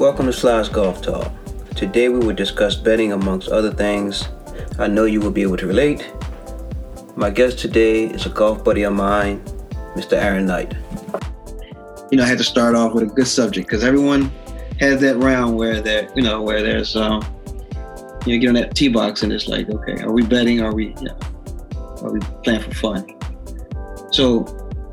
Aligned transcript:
Welcome 0.00 0.24
to 0.24 0.32
Sly's 0.32 0.70
Golf 0.70 1.02
Talk. 1.02 1.30
Today 1.76 2.08
we 2.08 2.20
will 2.20 2.34
discuss 2.34 2.74
betting 2.74 3.12
amongst 3.12 3.50
other 3.50 3.70
things. 3.70 4.30
I 4.78 4.86
know 4.86 5.04
you 5.04 5.20
will 5.20 5.30
be 5.30 5.42
able 5.42 5.58
to 5.58 5.66
relate. 5.66 6.10
My 7.16 7.28
guest 7.28 7.58
today 7.58 8.06
is 8.06 8.24
a 8.24 8.30
golf 8.30 8.64
buddy 8.64 8.84
of 8.84 8.94
mine, 8.94 9.44
Mr. 9.94 10.14
Aaron 10.14 10.46
Knight. 10.46 10.74
You 12.10 12.16
know, 12.16 12.24
I 12.24 12.26
had 12.26 12.38
to 12.38 12.44
start 12.44 12.74
off 12.74 12.94
with 12.94 13.02
a 13.02 13.06
good 13.08 13.26
subject 13.26 13.68
because 13.68 13.84
everyone 13.84 14.32
has 14.80 15.02
that 15.02 15.18
round 15.18 15.58
where 15.58 15.82
there, 15.82 16.10
you 16.16 16.22
know, 16.22 16.40
where 16.40 16.62
there's, 16.62 16.96
um, 16.96 17.22
you 18.24 18.34
know, 18.34 18.40
get 18.40 18.48
on 18.48 18.54
that 18.54 18.74
tee 18.74 18.88
box 18.88 19.22
and 19.22 19.30
it's 19.30 19.48
like, 19.48 19.68
okay, 19.68 20.00
are 20.00 20.12
we 20.12 20.22
betting? 20.22 20.62
Are 20.62 20.74
we, 20.74 20.94
you 20.94 21.08
know, 21.08 21.18
are 22.00 22.10
we 22.10 22.20
playing 22.42 22.62
for 22.62 22.72
fun? 22.72 23.06
So, 24.12 24.46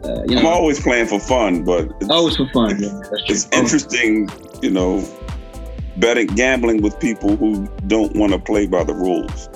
uh, 0.03 0.23
you 0.27 0.35
know, 0.35 0.41
I'm 0.41 0.47
always 0.47 0.81
playing 0.81 1.07
for 1.07 1.19
fun, 1.21 1.63
but 1.63 1.89
it's, 2.01 2.09
always 2.09 2.35
for 2.35 2.49
fun. 2.49 2.77
Yeah, 2.83 2.99
it's 3.27 3.47
interesting, 3.53 4.29
you 4.61 4.69
know, 4.69 5.03
betting, 5.97 6.27
gambling 6.27 6.81
with 6.81 6.99
people 6.99 7.35
who 7.35 7.67
don't 7.87 8.15
want 8.15 8.33
to 8.33 8.39
play 8.39 8.67
by 8.67 8.83
the 8.83 8.93
rules. 8.93 9.49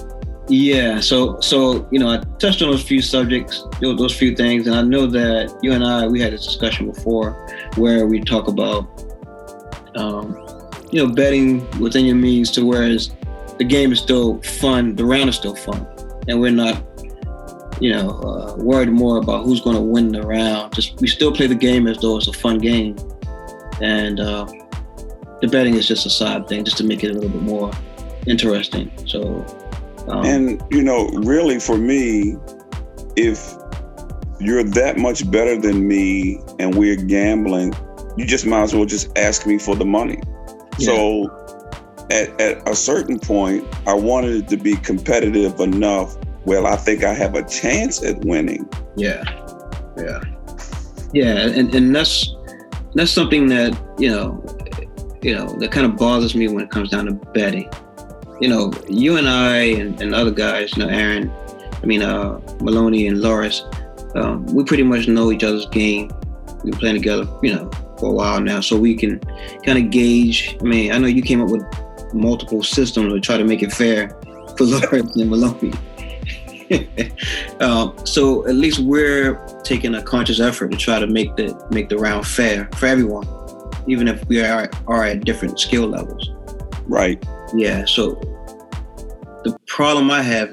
Yeah, 0.48 1.00
so 1.00 1.40
so 1.40 1.88
you 1.92 2.00
know, 2.00 2.10
I 2.10 2.18
touched 2.40 2.62
on 2.62 2.72
those 2.72 2.84
few 2.84 3.02
subjects, 3.02 3.64
those 3.80 4.18
few 4.18 4.36
things, 4.36 4.68
and 4.68 4.76
I 4.76 4.82
know 4.82 5.06
that 5.08 5.58
you 5.62 5.72
and 5.72 5.84
I 5.84 6.08
we 6.08 6.20
had 6.20 6.34
this 6.34 6.46
discussion 6.46 6.92
before 6.92 7.32
where 7.76 8.06
we 8.06 8.20
talk 8.20 8.48
about, 8.48 8.86
um, 9.96 10.36
you 10.92 11.06
know, 11.06 11.14
betting 11.14 11.70
within 11.80 12.06
your 12.06 12.18
means 12.18 12.52
to 12.52 12.66
whereas 12.66 13.12
the 13.60 13.64
game 13.64 13.94
is 13.94 14.00
still 14.00 14.42
fun, 14.42 14.96
the 14.96 15.06
round 15.06 15.30
is 15.30 15.36
still 15.38 15.56
fun, 15.56 15.88
and 16.28 16.42
we're 16.42 16.52
not, 16.52 16.84
you 17.80 17.92
know, 17.92 18.10
uh, 18.10 18.56
worried 18.58 18.90
more 18.90 19.20
about 19.20 19.46
who's 19.46 19.62
going 19.62 19.78
to 19.78 19.82
win 19.82 20.12
the 20.12 20.22
round. 20.22 20.74
Just 20.74 21.00
we 21.00 21.08
still 21.08 21.32
play 21.32 21.48
the 21.48 21.56
game 21.56 21.88
as 21.88 22.00
though 22.00 22.18
it's 22.18 22.28
a 22.28 22.34
fun 22.34 22.58
game, 22.58 22.98
and 23.80 24.20
uh, 24.20 24.46
the 25.42 25.48
betting 25.48 25.76
is 25.76 25.88
just 25.88 26.06
a 26.06 26.10
side 26.10 26.48
thing, 26.48 26.64
just 26.64 26.78
to 26.78 26.84
make 26.84 27.04
it 27.04 27.12
a 27.12 27.14
little 27.14 27.30
bit 27.30 27.42
more 27.42 27.72
interesting. 28.28 28.92
So 29.08 29.46
um, 30.08 30.26
and 30.26 30.64
you 30.72 30.84
know, 30.84 31.08
really 31.10 31.60
for 31.60 31.78
me, 31.78 32.36
if 33.16 33.54
you're 34.40 34.64
that 34.64 34.98
much 34.98 35.30
better 35.30 35.60
than 35.60 35.88
me 35.88 36.40
and 36.60 36.76
we're 36.76 36.96
gambling, 36.96 37.74
you 38.18 38.26
just 38.26 38.46
might 38.46 38.64
as 38.64 38.74
well 38.74 38.86
just 38.86 39.16
ask 39.18 39.46
me 39.46 39.58
for 39.58 39.76
the 39.76 39.86
money. 39.86 40.22
Yeah. 40.80 40.86
So 40.86 42.08
at, 42.10 42.42
at 42.42 42.68
a 42.68 42.76
certain 42.76 43.20
point, 43.20 43.66
I 43.88 43.94
wanted 43.94 44.36
it 44.36 44.48
to 44.50 44.58
be 44.58 44.76
competitive 44.78 45.60
enough 45.60 46.18
well, 46.46 46.66
I 46.66 46.76
think 46.76 47.04
I 47.04 47.14
have 47.14 47.36
a 47.36 47.44
chance 47.44 48.04
at 48.04 48.18
winning. 48.26 48.68
Yeah. 48.96 49.24
Yeah. 49.98 50.22
Yeah. 51.14 51.48
And, 51.48 51.74
and 51.76 51.96
that's 51.96 52.36
that's 52.94 53.12
something 53.12 53.48
that, 53.48 53.78
you 54.00 54.10
know, 54.10 54.44
you 55.22 55.36
know, 55.36 55.48
that 55.60 55.72
kind 55.72 55.86
of 55.86 55.98
bothers 55.98 56.36
me 56.36 56.48
when 56.48 56.64
it 56.64 56.70
comes 56.70 56.90
down 56.90 57.06
to 57.06 57.12
betting 57.12 57.70
you 58.42 58.48
know, 58.48 58.74
you 58.90 59.18
and 59.18 59.30
I 59.30 59.58
and, 59.58 60.02
and 60.02 60.16
other 60.16 60.32
guys, 60.32 60.76
you 60.76 60.84
know, 60.84 60.90
Aaron, 60.90 61.32
I 61.82 61.86
mean, 61.86 62.02
uh, 62.02 62.42
Maloney 62.60 63.08
and 63.08 63.22
Loris, 63.22 63.64
um, 64.16 64.46
we 64.48 64.64
pretty 64.64 64.84
much 64.84 65.08
know 65.08 65.32
each 65.32 65.44
other's 65.44 65.68
game. 65.68 66.12
We've 66.64 66.72
been 66.72 66.80
playing 66.80 66.96
together, 66.96 67.28
you 67.44 67.54
know, 67.54 67.70
for 68.00 68.10
a 68.10 68.14
while 68.14 68.42
now, 68.42 68.60
so 68.60 68.78
we 68.78 68.96
can 68.96 69.20
kind 69.64 69.78
of 69.78 69.92
gauge. 69.92 70.58
I 70.60 70.64
mean, 70.64 70.92
I 70.92 70.98
know 70.98 71.08
you 71.08 71.22
came 71.22 71.40
up 71.40 71.50
with 71.50 71.64
multiple 72.14 72.64
systems 72.64 73.14
to 73.14 73.20
try 73.20 73.38
to 73.38 73.44
make 73.44 73.62
it 73.62 73.72
fair 73.72 74.10
for 74.58 74.64
Loris 74.66 75.16
and 75.16 75.30
Maloney. 75.30 75.74
uh, 77.60 77.92
so 78.06 78.48
at 78.48 78.56
least 78.56 78.80
we're 78.80 79.36
taking 79.64 79.94
a 79.96 80.02
conscious 80.02 80.40
effort 80.40 80.72
to 80.72 80.78
try 80.78 80.98
to 80.98 81.06
make 81.06 81.36
the 81.36 81.68
make 81.70 81.90
the 81.90 81.98
round 81.98 82.26
fair 82.26 82.68
for 82.76 82.88
everyone, 82.88 83.28
even 83.88 84.08
if 84.08 84.26
we 84.28 84.42
are 84.44 84.70
are 84.88 85.04
at 85.04 85.26
different 85.26 85.60
skill 85.60 85.88
levels. 85.88 86.32
Right. 86.88 87.24
Yeah. 87.54 87.86
So 87.86 88.16
the 89.44 89.58
problem 89.68 90.12
I 90.12 90.22
have 90.22 90.52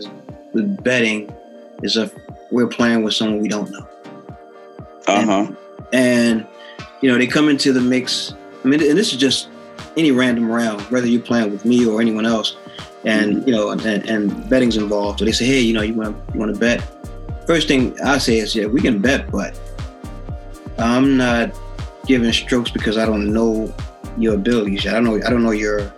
with 0.55 0.83
betting 0.83 1.33
is 1.83 1.97
if 1.97 2.15
we're 2.51 2.67
playing 2.67 3.03
with 3.03 3.15
someone 3.15 3.41
we 3.41 3.49
don't 3.49 3.71
know. 3.71 3.89
Uh 5.07 5.25
huh. 5.25 5.47
And, 5.93 6.41
and, 6.41 6.47
you 7.01 7.11
know 7.11 7.17
they 7.19 7.27
come 7.27 7.49
into 7.49 7.73
the 7.73 7.81
mix. 7.81 8.35
I 8.65 8.69
mean, 8.69 8.83
and 8.83 8.99
this 8.99 9.13
is 9.13 9.19
just 9.19 9.49
any 9.97 10.11
random 10.11 10.51
round, 10.51 10.81
whether 10.83 11.07
you're 11.07 11.23
playing 11.23 11.51
with 11.51 11.65
me 11.65 11.87
or 11.87 12.01
anyone 12.01 12.27
else, 12.27 12.57
and 13.05 13.37
mm-hmm. 13.37 13.49
you 13.49 13.55
know, 13.55 13.71
and, 13.71 13.85
and 13.85 14.49
betting's 14.51 14.77
involved. 14.77 15.21
So 15.21 15.25
they 15.25 15.33
say, 15.33 15.47
hey, 15.47 15.61
you 15.61 15.73
know, 15.73 15.83
you 15.83 15.95
want 15.95 16.17
you 16.35 16.41
want 16.41 16.53
to 16.53 16.59
bet? 16.59 16.83
First 17.47 17.69
thing 17.69 17.99
I 18.01 18.19
say 18.19 18.39
is, 18.39 18.55
yeah, 18.55 18.67
we 18.67 18.81
can 18.81 19.01
bet, 19.01 19.31
but 19.31 19.59
I'm 20.79 21.17
not 21.17 21.57
giving 22.09 22.33
strokes 22.33 22.71
because 22.71 22.99
I 22.99 23.07
don't 23.07 23.33
know 23.33 23.73
your 24.17 24.35
abilities. 24.35 24.87
I 24.87 24.93
don't 24.93 25.05
know. 25.05 25.17
I 25.17 25.31
don't 25.31 25.45
know 25.45 25.53
your 25.53 25.93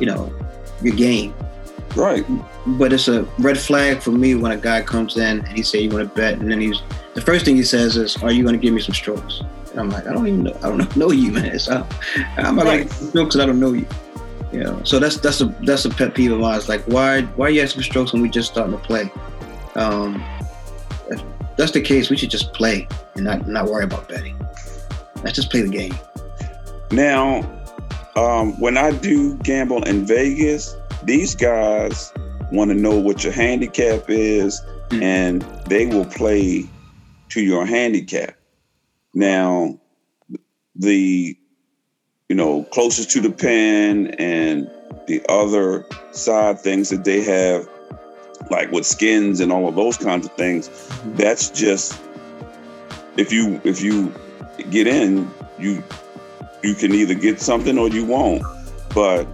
you 0.00 0.06
know, 0.06 0.32
your 0.82 0.96
game. 0.96 1.34
Right. 1.94 2.24
But 2.66 2.92
it's 2.92 3.08
a 3.08 3.22
red 3.38 3.58
flag 3.58 4.00
for 4.00 4.10
me 4.10 4.34
when 4.34 4.52
a 4.52 4.56
guy 4.56 4.82
comes 4.82 5.16
in 5.16 5.40
and 5.40 5.48
he 5.48 5.62
say 5.62 5.80
you 5.80 5.90
want 5.90 6.08
to 6.08 6.14
bet, 6.14 6.38
and 6.38 6.50
then 6.50 6.60
he's 6.60 6.82
the 7.14 7.20
first 7.20 7.44
thing 7.44 7.56
he 7.56 7.62
says 7.62 7.96
is, 7.96 8.16
"Are 8.22 8.32
you 8.32 8.42
going 8.42 8.54
to 8.54 8.60
give 8.60 8.74
me 8.74 8.80
some 8.80 8.94
strokes?" 8.94 9.42
And 9.70 9.80
I'm 9.80 9.90
like, 9.90 10.06
I 10.06 10.12
don't 10.12 10.26
even 10.26 10.42
know. 10.44 10.56
I 10.62 10.68
don't 10.68 10.96
know 11.02 11.10
you, 11.10 11.30
man. 11.32 11.58
So 11.58 11.86
I'm 12.36 12.56
not 12.56 12.64
right. 12.64 12.80
like 12.80 12.92
strokes 12.92 13.36
I 13.36 13.46
don't 13.46 13.60
know 13.60 13.72
you. 13.72 13.86
You 14.52 14.64
know. 14.64 14.82
So 14.84 14.98
that's 14.98 15.18
that's 15.18 15.40
a 15.40 15.46
that's 15.62 15.84
a 15.84 15.90
pet 15.90 16.14
peeve 16.14 16.32
of 16.32 16.40
mine. 16.40 16.58
It's 16.58 16.68
like, 16.68 16.82
why 16.84 17.22
why 17.22 17.46
are 17.46 17.50
you 17.50 17.62
asking 17.62 17.82
for 17.82 17.84
strokes 17.84 18.12
when 18.12 18.22
we 18.22 18.28
just 18.28 18.50
starting 18.50 18.72
to 18.72 18.82
play? 18.82 19.10
Um, 19.74 20.22
if 21.08 21.22
that's 21.56 21.72
the 21.72 21.80
case, 21.80 22.10
we 22.10 22.16
should 22.16 22.30
just 22.30 22.52
play 22.52 22.88
and 23.14 23.24
not 23.24 23.48
not 23.48 23.66
worry 23.66 23.84
about 23.84 24.08
betting. 24.08 24.36
Let's 25.22 25.36
just 25.36 25.50
play 25.50 25.62
the 25.62 25.68
game. 25.68 25.94
Now, 26.90 27.48
um, 28.16 28.58
when 28.60 28.76
I 28.76 28.90
do 28.92 29.36
gamble 29.38 29.82
in 29.84 30.04
Vegas, 30.06 30.76
these 31.04 31.34
guys 31.34 32.12
want 32.52 32.70
to 32.70 32.74
know 32.74 32.98
what 32.98 33.22
your 33.22 33.32
handicap 33.32 34.04
is, 34.08 34.60
mm-hmm. 34.88 35.02
and 35.02 35.42
they 35.66 35.86
will 35.86 36.04
play 36.04 36.68
to 37.30 37.40
your 37.40 37.64
handicap. 37.64 38.36
Now, 39.14 39.78
the 40.74 41.36
you 42.28 42.36
know 42.36 42.64
closest 42.64 43.10
to 43.10 43.20
the 43.20 43.30
pin 43.30 44.08
and 44.14 44.70
the 45.06 45.22
other 45.28 45.86
side 46.12 46.60
things 46.60 46.88
that 46.90 47.04
they 47.04 47.22
have, 47.22 47.68
like 48.50 48.72
with 48.72 48.86
skins 48.86 49.40
and 49.40 49.52
all 49.52 49.68
of 49.68 49.76
those 49.76 49.96
kinds 49.96 50.26
of 50.26 50.32
things, 50.32 50.68
mm-hmm. 50.68 51.16
that's 51.16 51.50
just 51.50 52.00
if 53.16 53.32
you 53.32 53.60
if 53.64 53.82
you 53.82 54.12
get 54.68 54.86
in, 54.86 55.30
you 55.58 55.82
you 56.62 56.74
can 56.74 56.92
either 56.92 57.14
get 57.14 57.40
something 57.40 57.78
or 57.78 57.88
you 57.88 58.04
won't. 58.04 58.42
But 58.94 59.26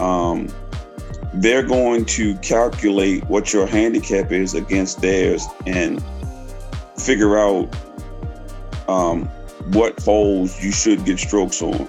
um, 0.00 0.48
they're 1.34 1.62
going 1.62 2.04
to 2.06 2.34
calculate 2.36 3.24
what 3.24 3.52
your 3.52 3.66
handicap 3.66 4.32
is 4.32 4.54
against 4.54 5.00
theirs 5.00 5.46
and 5.66 6.02
figure 6.98 7.38
out 7.38 7.74
um, 8.88 9.26
what 9.72 9.98
holes 10.00 10.62
you 10.62 10.72
should 10.72 11.04
get 11.04 11.18
strokes 11.18 11.62
on. 11.62 11.88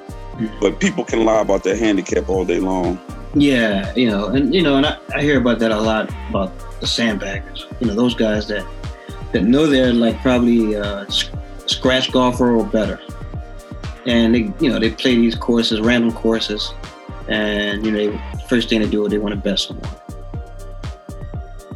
But 0.62 0.80
people 0.80 1.04
can 1.04 1.26
lie 1.26 1.42
about 1.42 1.64
their 1.64 1.78
handicap 1.78 2.30
all 2.30 2.46
day 2.46 2.60
long. 2.60 3.00
Yeah, 3.36 3.94
you 3.96 4.10
know, 4.10 4.28
and 4.28 4.54
you 4.54 4.62
know, 4.62 4.78
and 4.78 4.86
I, 4.86 4.98
I 5.16 5.22
hear 5.22 5.40
about 5.40 5.60
that 5.60 5.72
a 5.72 5.82
lot 5.82 6.10
about 6.30 6.58
the 6.80 6.86
sandbaggers. 6.86 7.66
You 7.80 7.88
know, 7.88 7.96
those 7.96 8.14
guys 8.14 8.48
that 8.48 8.66
that 9.32 9.44
know 9.44 9.66
they're 9.66 9.94
like 9.94 10.20
probably 10.22 10.76
uh, 10.76 11.06
scratch 11.74 12.12
golfer 12.12 12.56
or 12.56 12.66
better 12.66 13.00
and 14.06 14.36
they 14.36 14.54
you 14.60 14.70
know 14.70 14.80
they 14.80 14.90
play 14.90 15.16
these 15.16 15.36
courses, 15.36 15.80
random 15.80 16.12
courses, 16.12 16.74
and 17.28 17.86
you 17.86 17.92
know 17.92 18.12
they, 18.12 18.46
first 18.48 18.70
thing 18.70 18.82
they 18.82 18.90
do 18.90 19.06
is 19.06 19.12
they 19.12 19.18
want 19.18 19.34
to 19.34 19.40
bet 19.40 19.60
someone. 19.60 19.90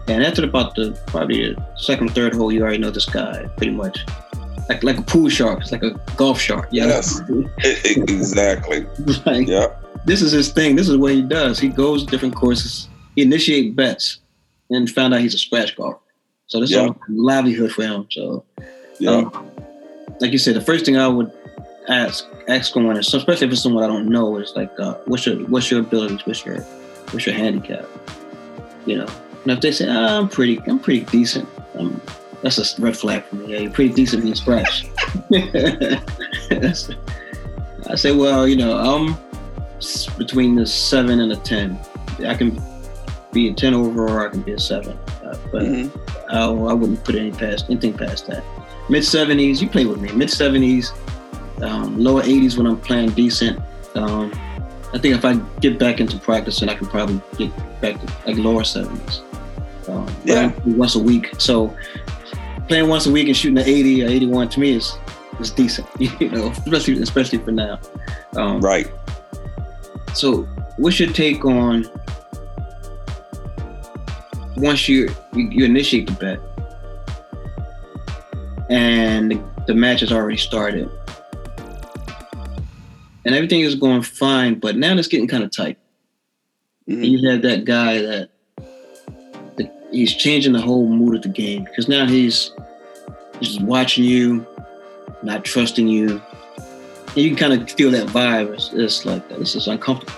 And 0.07 0.23
after 0.23 0.43
about 0.43 0.75
the 0.75 0.99
probably 1.07 1.53
the 1.53 1.77
second, 1.77 2.13
third 2.13 2.33
hole, 2.33 2.51
you 2.51 2.61
already 2.61 2.77
know 2.77 2.91
this 2.91 3.05
guy 3.05 3.47
pretty 3.57 3.73
much. 3.73 4.05
Like 4.69 4.83
like 4.83 4.97
a 4.97 5.01
pool 5.01 5.29
shark, 5.29 5.61
it's 5.61 5.71
like 5.71 5.83
a 5.83 5.91
golf 6.15 6.39
shark. 6.39 6.67
Yeah, 6.71 6.87
yes, 6.87 7.21
exactly. 7.63 8.85
like, 9.25 9.47
yeah. 9.47 9.67
This 10.05 10.21
is 10.21 10.31
his 10.31 10.51
thing. 10.51 10.75
This 10.75 10.89
is 10.89 10.97
what 10.97 11.13
he 11.13 11.21
does. 11.21 11.59
He 11.59 11.69
goes 11.69 12.03
to 12.03 12.11
different 12.11 12.35
courses. 12.35 12.89
He 13.15 13.21
initiate 13.21 13.75
bets, 13.75 14.19
and 14.69 14.89
found 14.89 15.13
out 15.13 15.21
he's 15.21 15.33
a 15.33 15.37
scratch 15.37 15.75
golfer. 15.75 15.99
So 16.47 16.61
this 16.61 16.71
is 16.71 16.77
a 16.77 16.95
livelihood 17.09 17.71
for 17.71 17.83
him. 17.83 18.07
So, 18.09 18.45
yeah. 18.99 19.11
Um, 19.11 19.66
like 20.19 20.31
you 20.31 20.37
said, 20.37 20.55
the 20.55 20.61
first 20.61 20.85
thing 20.85 20.97
I 20.97 21.07
would 21.07 21.31
ask 21.87 22.27
ask 22.47 22.73
someone, 22.73 22.97
especially 22.97 23.47
if 23.47 23.53
it's 23.53 23.61
someone 23.61 23.83
I 23.83 23.87
don't 23.87 24.09
know, 24.09 24.37
is 24.37 24.53
like, 24.55 24.71
uh, 24.79 24.95
what's 25.05 25.25
your 25.25 25.37
what's 25.47 25.71
your 25.71 25.81
abilities? 25.81 26.25
What's 26.25 26.45
your 26.45 26.61
what's 27.11 27.25
your 27.25 27.35
handicap? 27.35 27.85
You 28.85 28.99
know, 28.99 29.07
and 29.43 29.51
if 29.51 29.61
they 29.61 29.71
say, 29.71 29.87
oh, 29.87 30.19
I'm 30.19 30.29
pretty, 30.29 30.59
I'm 30.67 30.79
pretty 30.79 31.05
decent, 31.05 31.47
um, 31.77 32.01
that's 32.41 32.57
a 32.57 32.81
red 32.81 32.97
flag 32.97 33.23
for 33.25 33.35
me. 33.35 33.53
Yeah, 33.53 33.59
you're 33.59 33.71
pretty 33.71 33.93
decent 33.93 34.23
in 34.23 34.35
scratch. 34.35 34.87
I 37.89 37.95
say, 37.95 38.11
well, 38.11 38.47
you 38.47 38.57
know, 38.57 38.77
I'm 38.77 39.15
between 40.17 40.55
the 40.55 40.65
seven 40.65 41.21
and 41.21 41.31
a 41.31 41.37
ten. 41.37 41.79
I 42.25 42.35
can 42.35 42.61
be 43.31 43.49
a 43.49 43.53
ten 43.53 43.73
over, 43.73 44.07
or 44.07 44.27
I 44.27 44.29
can 44.29 44.41
be 44.41 44.53
a 44.53 44.59
seven. 44.59 44.97
Uh, 45.23 45.37
but 45.51 45.63
mm-hmm. 45.63 46.33
I, 46.33 46.45
I 46.45 46.73
wouldn't 46.73 47.03
put 47.03 47.15
any 47.15 47.31
past 47.31 47.65
anything 47.69 47.93
past 47.93 48.27
that. 48.27 48.43
Mid 48.89 49.03
seventies, 49.03 49.61
you 49.61 49.67
play 49.69 49.85
with 49.85 49.99
me. 50.01 50.11
Mid 50.13 50.29
seventies, 50.29 50.93
um, 51.61 51.97
lower 51.99 52.21
80s 52.21 52.57
when 52.57 52.65
I'm 52.67 52.79
playing 52.79 53.11
decent. 53.11 53.59
Um, 53.95 54.31
I 54.93 54.97
think 54.99 55.15
if 55.15 55.25
I 55.25 55.35
get 55.59 55.77
back 55.77 55.99
into 55.99 56.17
practicing, 56.17 56.69
I 56.69 56.75
can 56.75 56.87
probably 56.87 57.21
get 57.37 57.51
back 57.81 57.99
to 57.99 58.13
like 58.25 58.37
lower 58.37 58.63
seventies. 58.63 59.21
Um, 59.87 60.07
Yeah. 60.23 60.51
once 60.65 60.95
a 60.95 60.99
week. 60.99 61.31
So 61.37 61.75
playing 62.67 62.87
once 62.89 63.05
a 63.07 63.11
week 63.11 63.27
and 63.27 63.35
shooting 63.35 63.57
an 63.57 63.65
eighty 63.67 64.03
or 64.03 64.07
eighty-one 64.07 64.49
to 64.49 64.59
me 64.59 64.73
is 64.73 64.97
is 65.39 65.51
decent. 65.51 65.87
You 65.99 66.29
know, 66.29 66.47
especially 66.51 67.01
especially 67.01 67.39
for 67.39 67.51
now. 67.51 67.79
Um, 68.35 68.61
Right. 68.61 68.87
So, 70.13 70.43
what's 70.77 70.99
your 70.99 71.11
take 71.11 71.45
on 71.45 71.85
once 74.55 74.87
you 74.89 75.09
you, 75.33 75.49
you 75.51 75.65
initiate 75.65 76.07
the 76.07 76.13
bet 76.13 76.39
and 78.69 79.41
the, 79.67 79.73
match 79.73 79.99
has 80.01 80.11
already 80.11 80.37
started 80.37 80.89
and 83.25 83.35
everything 83.35 83.59
is 83.61 83.75
going 83.75 84.01
fine, 84.01 84.57
but 84.59 84.77
now 84.77 84.95
it's 84.97 85.07
getting 85.09 85.27
kind 85.27 85.43
of 85.43 85.51
tight. 85.51 85.77
Mhm. 86.89 87.09
you 87.09 87.29
have 87.29 87.41
that 87.41 87.65
guy 87.65 87.99
that, 88.01 88.29
he's 89.91 90.13
changing 90.13 90.51
the 90.53 90.61
whole 90.61 90.87
mood 90.87 91.15
of 91.15 91.21
the 91.21 91.29
game 91.29 91.63
because 91.63 91.87
now 91.87 92.05
he's 92.05 92.51
just 93.41 93.61
watching 93.61 94.03
you, 94.03 94.45
not 95.23 95.43
trusting 95.45 95.87
you. 95.87 96.21
And 97.07 97.17
you 97.17 97.29
can 97.35 97.37
kind 97.37 97.61
of 97.61 97.69
feel 97.71 97.89
that 97.91 98.07
vibe. 98.07 98.53
It's, 98.53 98.71
it's 98.73 99.05
like 99.05 99.27
this 99.29 99.55
is 99.55 99.67
uncomfortable. 99.67 100.13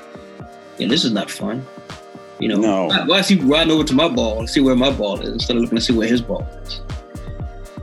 And 0.80 0.90
this 0.90 1.06
is 1.06 1.12
not 1.12 1.30
fun. 1.30 1.66
You 2.40 2.48
know, 2.50 2.58
No. 2.58 2.86
why, 2.88 3.04
why 3.06 3.20
is 3.20 3.28
he 3.28 3.36
riding 3.40 3.72
over 3.72 3.84
to 3.84 3.94
my 3.94 4.08
ball 4.08 4.40
and 4.40 4.50
see 4.50 4.60
where 4.60 4.76
my 4.76 4.92
ball 4.92 5.20
is 5.22 5.30
instead 5.30 5.56
of 5.56 5.62
looking 5.64 5.78
to 5.78 5.84
see 5.84 5.94
where 5.94 6.08
his 6.08 6.22
ball 6.22 6.48
is? 6.64 6.82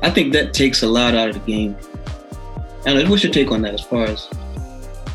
I 0.02 0.10
think 0.10 0.32
that 0.34 0.52
takes 0.54 0.82
a 0.82 0.86
lot 0.86 1.14
out 1.14 1.28
of 1.30 1.34
the 1.34 1.40
game. 1.52 1.76
And 2.84 3.08
what's 3.10 3.24
your 3.24 3.32
take 3.32 3.50
on 3.50 3.62
that 3.62 3.74
as 3.74 3.80
far 3.80 4.04
as 4.04 4.28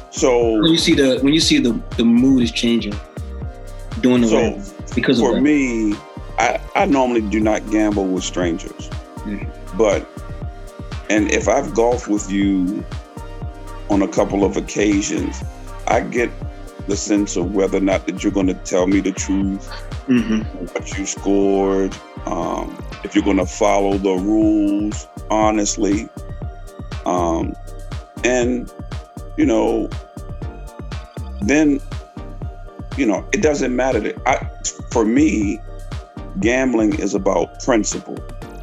So 0.09 0.53
when 0.61 0.71
you 0.71 0.77
see 0.77 0.93
the 0.93 1.19
when 1.21 1.33
you 1.33 1.39
see 1.39 1.59
the 1.59 1.79
the 1.97 2.03
mood 2.03 2.43
is 2.43 2.51
changing 2.51 2.93
during 4.01 4.21
the 4.21 4.27
So, 4.27 4.93
because 4.95 5.19
of 5.19 5.27
for 5.27 5.41
me, 5.41 5.95
I, 6.37 6.59
I 6.75 6.85
normally 6.85 7.21
do 7.21 7.39
not 7.39 7.69
gamble 7.71 8.05
with 8.05 8.23
strangers. 8.23 8.89
Mhm. 9.19 9.47
But 9.77 10.07
and 11.09 11.31
if 11.31 11.47
I've 11.47 11.73
golfed 11.73 12.07
with 12.07 12.29
you 12.31 12.83
on 13.89 14.01
a 14.01 14.07
couple 14.07 14.43
of 14.43 14.57
occasions, 14.57 15.41
I 15.87 16.01
get 16.01 16.29
the 16.87 16.97
sense 16.97 17.35
of 17.37 17.53
whether 17.53 17.77
or 17.77 17.81
not 17.81 18.05
that 18.07 18.23
you're 18.23 18.31
going 18.33 18.47
to 18.47 18.53
tell 18.55 18.87
me 18.87 18.99
the 19.01 19.11
truth, 19.11 19.69
Mhm. 20.07 20.43
what 20.73 20.97
you 20.97 21.05
scored, 21.05 21.95
um, 22.25 22.77
if 23.03 23.15
you're 23.15 23.23
going 23.23 23.37
to 23.37 23.45
follow 23.45 23.97
the 23.97 24.13
rules 24.13 25.07
honestly, 25.29 26.07
um, 27.05 27.55
and 28.23 28.71
you 29.37 29.45
know, 29.45 29.89
then 31.41 31.79
you 32.97 33.05
know 33.05 33.27
it 33.33 33.41
doesn't 33.41 33.75
matter. 33.75 33.99
That 33.99 34.21
I, 34.27 34.47
for 34.91 35.05
me, 35.05 35.59
gambling 36.39 36.99
is 36.99 37.13
about 37.13 37.63
principle. 37.63 38.17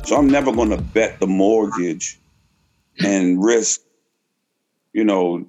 So 0.04 0.16
I'm 0.16 0.28
never 0.28 0.52
going 0.52 0.70
to 0.70 0.78
bet 0.78 1.20
the 1.20 1.26
mortgage 1.26 2.18
and 3.04 3.42
risk, 3.44 3.80
you 4.92 5.04
know, 5.04 5.46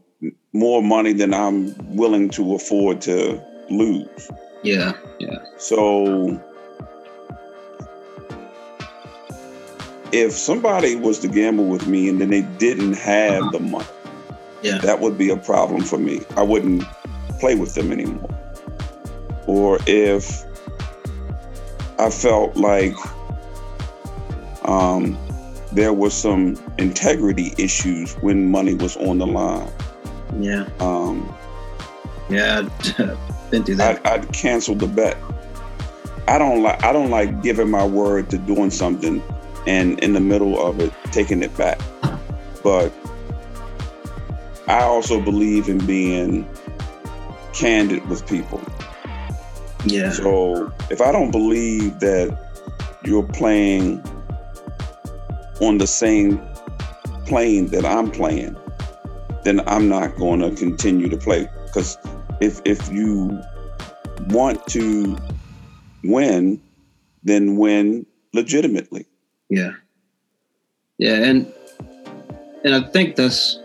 more 0.52 0.84
money 0.84 1.14
than 1.14 1.34
I'm 1.34 1.74
willing 1.96 2.30
to 2.32 2.56
afford 2.56 3.02
to 3.02 3.42
lose. 3.70 4.30
Yeah, 4.64 4.94
yeah. 5.20 5.38
So 5.58 6.44
if 10.12 10.32
somebody 10.34 10.96
was 10.96 11.20
to 11.20 11.28
gamble 11.28 11.66
with 11.66 11.88
me 11.88 12.10
and 12.10 12.20
then 12.20 12.30
they 12.30 12.42
didn't 12.58 12.94
have 12.94 13.52
the 13.52 13.60
money, 13.60 13.86
Yeah. 14.62 14.80
that 14.80 15.00
would 15.00 15.18
be 15.18 15.30
a 15.30 15.38
problem 15.38 15.82
for 15.84 15.98
me. 15.98 16.22
I 16.36 16.44
wouldn't 16.44 16.84
play 17.40 17.56
with 17.56 17.76
them 17.76 17.92
anymore. 17.92 18.30
Or 19.48 19.80
if 19.88 20.44
I 21.98 22.10
felt 22.10 22.56
like 22.56 22.96
um, 24.66 25.18
there 25.72 25.94
was 25.94 26.14
some 26.14 26.58
integrity 26.78 27.54
issues 27.58 28.14
when 28.16 28.50
money 28.52 28.74
was 28.76 28.98
on 28.98 29.18
the 29.20 29.28
line, 29.28 29.72
Yeah, 30.40 30.68
um, 30.80 31.34
yeah. 32.30 32.62
Been 33.50 33.64
through 33.64 33.76
that. 33.76 34.06
I'd, 34.06 34.26
I'd 34.26 34.34
cancel 34.34 34.76
the 34.76 34.86
bet. 34.86 35.18
I 36.28 36.38
don't 36.38 36.62
like 36.62 36.84
I 36.84 36.94
don't 36.94 37.10
like 37.10 37.42
giving 37.42 37.72
my 37.72 37.84
word 37.84 38.30
to 38.30 38.38
doing 38.38 38.70
something 38.70 39.24
and 39.70 40.00
in 40.00 40.14
the 40.14 40.20
middle 40.20 40.60
of 40.60 40.80
it 40.80 40.92
taking 41.12 41.44
it 41.44 41.56
back. 41.56 41.80
But 42.64 42.92
I 44.68 44.82
also 44.82 45.22
believe 45.22 45.70
in 45.70 45.78
being 45.86 46.50
candid 47.54 48.08
with 48.10 48.28
people. 48.28 48.60
yeah, 49.86 50.12
So 50.12 50.74
if 50.90 51.02
I 51.02 51.12
don't 51.12 51.30
believe 51.30 52.00
that 52.00 52.36
you're 53.06 53.24
playing 53.24 54.04
on 55.62 55.78
the 55.78 55.86
same 55.86 56.42
plane 57.28 57.68
that 57.68 57.86
I'm 57.86 58.10
playing, 58.10 58.58
then 59.44 59.62
I'm 59.68 59.88
not 59.88 60.18
going 60.18 60.40
to 60.40 60.50
continue 60.56 61.10
to 61.10 61.18
play. 61.18 61.48
Because 61.68 61.96
if 62.42 62.60
if 62.66 62.92
you 62.92 63.40
want 64.30 64.66
to 64.68 65.16
win, 66.04 66.60
then 67.24 67.58
win 67.58 68.08
legitimately. 68.34 69.06
Yeah, 69.50 69.72
yeah. 70.98 71.16
And 71.16 71.52
and 72.64 72.76
I 72.76 72.82
think 72.82 73.16
that's 73.16 73.60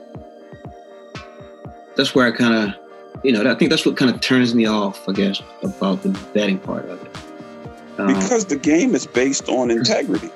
that's 1.97 2.15
where 2.15 2.27
I 2.27 2.37
kind 2.37 2.55
of, 2.55 3.25
you 3.25 3.33
know, 3.33 3.49
I 3.51 3.55
think 3.55 3.71
that's 3.71 3.87
what 3.87 3.97
kind 3.97 4.11
of 4.13 4.21
turns 4.21 4.55
me 4.55 4.67
off, 4.67 5.09
I 5.09 5.13
guess, 5.13 5.41
about 5.63 6.03
the 6.03 6.11
betting 6.33 6.59
part 6.59 6.89
of 6.89 7.03
it. 7.03 7.17
Um, 7.99 8.09
Because 8.09 8.47
the 8.47 8.57
game 8.57 8.95
is 8.95 9.07
based 9.07 9.49
on 9.49 9.71
integrity. 9.71 10.31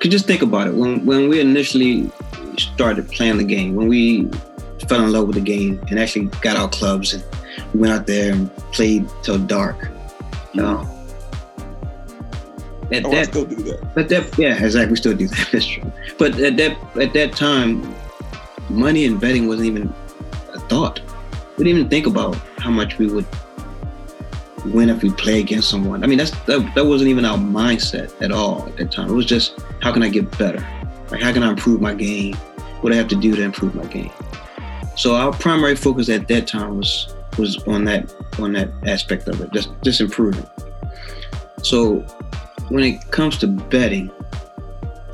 could 0.00 0.10
just 0.10 0.26
think 0.26 0.42
about 0.42 0.66
it 0.68 0.74
when 0.74 1.04
when 1.04 1.28
we 1.28 1.40
initially 1.40 2.10
started 2.58 3.08
playing 3.08 3.38
the 3.38 3.44
game 3.44 3.74
when 3.74 3.88
we 3.88 4.28
fell 4.88 5.02
in 5.04 5.12
love 5.12 5.26
with 5.26 5.36
the 5.36 5.40
game 5.40 5.80
and 5.88 5.98
actually 5.98 6.26
got 6.40 6.56
our 6.56 6.68
clubs 6.68 7.14
and 7.14 7.22
went 7.74 7.92
out 7.92 8.06
there 8.06 8.32
and 8.32 8.54
played 8.72 9.08
till 9.22 9.38
dark 9.38 9.88
um, 10.58 10.86
at 12.92 13.04
Oh, 13.04 13.10
I 13.10 13.14
that 13.16 13.24
still 13.26 13.44
do 13.44 13.56
that. 13.56 13.96
at 13.96 14.08
that 14.08 14.38
yeah 14.38 14.62
exactly 14.64 14.90
we 14.90 14.96
still 14.96 15.14
do 15.16 15.26
that 15.28 15.48
that's 15.52 15.66
true. 15.66 15.92
But 16.18 16.38
at 16.40 16.56
that 16.58 16.76
at 17.00 17.12
that 17.14 17.32
time 17.36 17.94
money 18.70 19.04
and 19.06 19.20
betting 19.20 19.48
wasn't 19.48 19.66
even 19.66 19.92
a 20.52 20.60
thought. 20.60 21.00
We 21.58 21.64
didn't 21.64 21.78
even 21.80 21.90
think 21.90 22.06
about 22.06 22.34
how 22.58 22.70
much 22.70 22.98
we 22.98 23.06
would 23.06 23.26
win 24.66 24.88
if 24.88 25.02
we 25.02 25.10
play 25.10 25.40
against 25.40 25.68
someone. 25.68 26.04
I 26.04 26.06
mean 26.06 26.18
that's 26.18 26.30
that, 26.46 26.72
that 26.74 26.86
wasn't 26.86 27.10
even 27.10 27.24
our 27.24 27.36
mindset 27.38 28.12
at 28.22 28.30
all 28.32 28.66
at 28.68 28.76
that 28.76 28.90
time. 28.92 29.10
It 29.10 29.14
was 29.14 29.26
just 29.26 29.58
how 29.80 29.92
can 29.92 30.02
i 30.02 30.08
get 30.08 30.36
better? 30.38 30.64
Like 31.10 31.20
how 31.22 31.32
can 31.32 31.42
i 31.42 31.50
improve 31.50 31.80
my 31.80 31.94
game? 31.94 32.34
What 32.80 32.90
do 32.90 32.94
i 32.94 32.98
have 32.98 33.08
to 33.08 33.16
do 33.16 33.34
to 33.36 33.42
improve 33.42 33.74
my 33.74 33.84
game? 33.86 34.10
So 34.96 35.14
our 35.14 35.32
primary 35.32 35.74
focus 35.76 36.08
at 36.08 36.28
that 36.28 36.46
time 36.46 36.76
was 36.78 37.14
was 37.38 37.62
on 37.66 37.84
that 37.84 38.14
on 38.38 38.52
that 38.52 38.68
aspect 38.86 39.26
of 39.28 39.40
it 39.40 39.50
just 39.52 39.70
just 39.82 40.00
improving. 40.00 40.46
So 41.62 42.04
when 42.72 42.82
it 42.84 43.10
comes 43.10 43.38
to 43.38 43.46
betting 43.46 44.10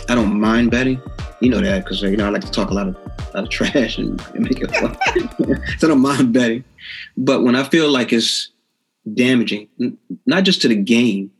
i 0.09 0.15
don't 0.15 0.39
mind 0.41 0.71
betting. 0.71 1.01
You 1.41 1.51
know 1.51 1.61
that 1.61 1.85
because 1.85 2.03
you 2.03 2.17
know 2.17 2.27
i 2.27 2.31
like 2.31 2.43
to 2.45 2.51
talk 2.51 2.71
a 2.71 2.75
lot 2.75 2.89
of 2.89 2.97
a 2.97 3.37
lot 3.37 3.45
of 3.45 3.51
trash 3.57 3.99
and, 3.99 4.21
and 4.35 4.41
make 4.45 4.61
it 4.61 4.71
fun. 4.77 4.97
So 5.79 5.87
i 5.87 5.91
don't 5.91 6.01
mind 6.01 6.33
betting. 6.33 6.65
But 7.17 7.43
when 7.45 7.55
i 7.55 7.63
feel 7.65 7.89
like 7.91 8.13
it's 8.13 8.51
damaging, 9.15 9.69
not 10.27 10.45
just 10.45 10.61
to 10.63 10.69
the 10.69 10.77
game 10.77 11.31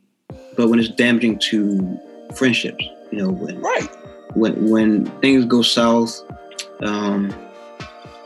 but 0.57 0.69
when 0.69 0.79
it's 0.79 0.89
damaging 0.89 1.39
to 1.49 1.97
friendships 2.35 2.83
you 3.11 3.17
know 3.19 3.29
when 3.29 3.59
Right. 3.61 3.89
when 4.35 4.69
when 4.69 5.05
things 5.21 5.45
go 5.45 5.61
south, 5.61 6.11
um, 6.81 7.33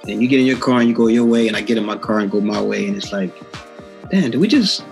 and 0.07 0.21
you 0.21 0.27
get 0.27 0.39
in 0.41 0.45
your 0.45 0.57
car 0.59 0.79
and 0.79 0.89
you 0.89 0.95
go 0.95 1.07
your 1.07 1.25
way, 1.25 1.47
and 1.47 1.55
I 1.55 1.61
get 1.61 1.77
in 1.77 1.85
my 1.85 1.97
car 1.97 2.19
and 2.19 2.29
go 2.29 2.41
my 2.41 2.61
way, 2.61 2.85
and 2.87 2.97
it's 2.97 3.11
like, 3.13 3.33
damn, 4.11 4.29
did 4.31 4.41
we 4.41 4.47
just 4.49 4.83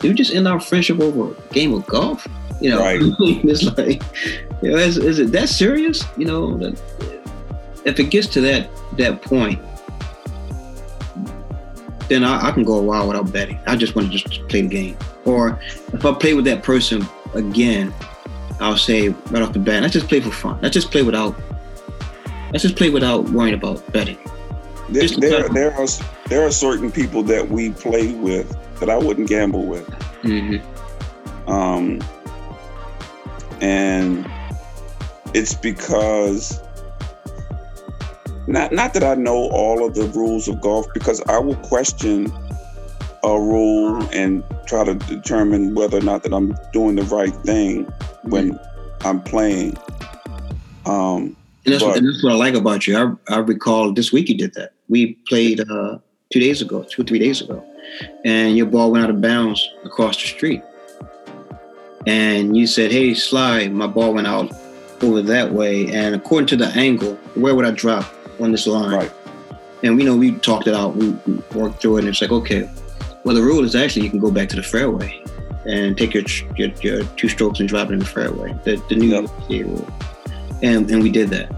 did 0.00 0.08
we 0.08 0.14
just 0.14 0.34
end 0.34 0.48
our 0.48 0.58
friendship 0.58 0.98
over 1.00 1.32
a 1.32 1.52
game 1.52 1.74
of 1.74 1.86
golf? 1.86 2.26
You 2.60 2.70
know, 2.70 2.80
Right. 2.80 3.00
it's 3.20 3.64
like, 3.76 4.02
you 4.62 4.70
know, 4.70 4.76
is, 4.76 4.96
is 4.96 5.18
it 5.18 5.32
that 5.32 5.48
serious? 5.48 6.04
You 6.16 6.26
know, 6.26 6.56
that, 6.58 6.80
if 7.84 8.00
it 8.00 8.04
gets 8.04 8.26
to 8.28 8.40
that 8.42 8.68
that 8.96 9.22
point, 9.22 9.60
then 12.08 12.24
I, 12.24 12.48
I 12.48 12.50
can 12.50 12.64
go 12.64 12.78
a 12.78 12.82
while 12.82 13.06
without 13.06 13.30
betting. 13.32 13.58
I 13.66 13.76
just 13.76 13.94
want 13.94 14.10
to 14.10 14.18
just 14.18 14.48
play 14.48 14.62
the 14.62 14.68
game. 14.68 14.96
Or 15.24 15.60
if 15.92 16.04
I 16.04 16.12
play 16.12 16.34
with 16.34 16.44
that 16.46 16.62
person 16.62 17.06
again, 17.34 17.94
I'll 18.58 18.76
say 18.76 19.08
right 19.08 19.42
off 19.42 19.52
the 19.52 19.58
bat, 19.58 19.82
let's 19.82 19.94
just 19.94 20.08
play 20.08 20.20
for 20.20 20.30
fun. 20.30 20.58
Let's 20.62 20.74
just 20.74 20.90
play 20.90 21.02
without. 21.02 21.34
Let's 22.52 22.62
just 22.62 22.76
play 22.76 22.90
without 22.90 23.28
worrying 23.30 23.54
about 23.54 23.90
betting. 23.92 24.18
There, 24.88 25.06
there, 25.06 25.48
there 25.50 25.72
are 25.74 25.86
there 26.28 26.44
are 26.44 26.50
certain 26.50 26.90
people 26.90 27.22
that 27.24 27.48
we 27.48 27.70
play 27.70 28.12
with 28.14 28.56
that 28.80 28.90
I 28.90 28.96
wouldn't 28.98 29.28
gamble 29.28 29.66
with. 29.66 29.88
Mm-hmm. 30.22 31.50
Um, 31.50 32.00
and 33.60 34.28
it's 35.34 35.54
because 35.54 36.60
not 38.46 38.72
not 38.72 38.94
that 38.94 39.04
I 39.04 39.14
know 39.14 39.48
all 39.50 39.84
of 39.86 39.94
the 39.94 40.06
rules 40.08 40.48
of 40.48 40.60
golf 40.60 40.86
because 40.94 41.20
I 41.22 41.38
will 41.38 41.56
question 41.56 42.32
a 43.22 43.38
rule 43.38 44.02
and 44.12 44.42
try 44.66 44.84
to 44.84 44.94
determine 44.94 45.74
whether 45.74 45.98
or 45.98 46.02
not 46.02 46.22
that 46.22 46.32
I'm 46.32 46.56
doing 46.72 46.96
the 46.96 47.02
right 47.04 47.34
thing 47.44 47.84
when 48.24 48.58
I'm 49.02 49.20
playing. 49.22 49.76
Um, 50.86 51.36
And 51.66 51.74
that's, 51.74 51.84
what, 51.84 51.98
and 51.98 52.08
that's 52.08 52.24
what 52.24 52.32
I 52.32 52.36
like 52.36 52.54
about 52.54 52.86
you. 52.86 52.96
I, 52.96 53.34
I 53.34 53.38
recall 53.38 53.92
this 53.92 54.10
week 54.12 54.30
you 54.30 54.36
did 54.36 54.54
that. 54.54 54.72
We 54.88 55.14
played 55.28 55.60
uh, 55.60 55.98
two 56.30 56.40
days 56.40 56.62
ago, 56.62 56.82
two 56.84 57.02
or 57.02 57.04
three 57.04 57.18
days 57.18 57.42
ago, 57.42 57.62
and 58.24 58.56
your 58.56 58.66
ball 58.66 58.90
went 58.90 59.04
out 59.04 59.10
of 59.10 59.20
bounds 59.20 59.68
across 59.84 60.16
the 60.16 60.28
street. 60.28 60.62
And 62.06 62.56
you 62.56 62.66
said, 62.66 62.90
"Hey, 62.90 63.14
Sly, 63.14 63.68
my 63.68 63.86
ball 63.86 64.14
went 64.14 64.26
out 64.26 64.50
over 65.02 65.22
that 65.22 65.52
way, 65.52 65.86
and 65.92 66.14
according 66.14 66.46
to 66.48 66.56
the 66.56 66.68
angle, 66.68 67.14
where 67.34 67.54
would 67.54 67.66
I 67.66 67.72
drop 67.72 68.04
on 68.40 68.52
this 68.52 68.66
line?" 68.66 68.90
Right. 68.90 69.12
And 69.82 69.96
we 69.96 70.04
know 70.04 70.16
we 70.16 70.32
talked 70.32 70.66
it 70.66 70.74
out, 70.74 70.96
we 70.96 71.10
worked 71.54 71.80
through 71.80 71.96
it, 71.96 72.00
and 72.00 72.08
it's 72.08 72.20
like, 72.20 72.32
okay, 72.32 72.68
well, 73.24 73.34
the 73.34 73.42
rule 73.42 73.64
is 73.64 73.74
actually 73.74 74.04
you 74.04 74.10
can 74.10 74.18
go 74.18 74.30
back 74.30 74.48
to 74.50 74.56
the 74.56 74.62
fairway 74.62 75.22
and 75.66 75.96
take 75.96 76.14
your 76.14 76.24
your, 76.56 76.68
your 76.80 77.04
two 77.16 77.28
strokes 77.28 77.60
and 77.60 77.68
drop 77.68 77.88
it 77.90 77.94
in 77.94 77.98
the 77.98 78.04
fairway. 78.04 78.54
The 78.64 78.82
the 78.88 78.96
new 78.96 79.08
Yep. 79.08 79.30
Rule, 79.66 79.88
and 80.62 80.90
and 80.90 81.02
we 81.02 81.10
did 81.10 81.28
that. 81.30 81.52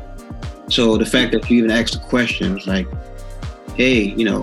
So 0.68 0.96
the 0.96 1.06
fact 1.06 1.32
that 1.32 1.48
you 1.50 1.58
even 1.58 1.70
asked 1.70 1.92
the 1.92 2.00
question 2.00 2.54
was 2.54 2.66
like, 2.66 2.88
hey, 3.76 4.14
you 4.16 4.24
know, 4.24 4.42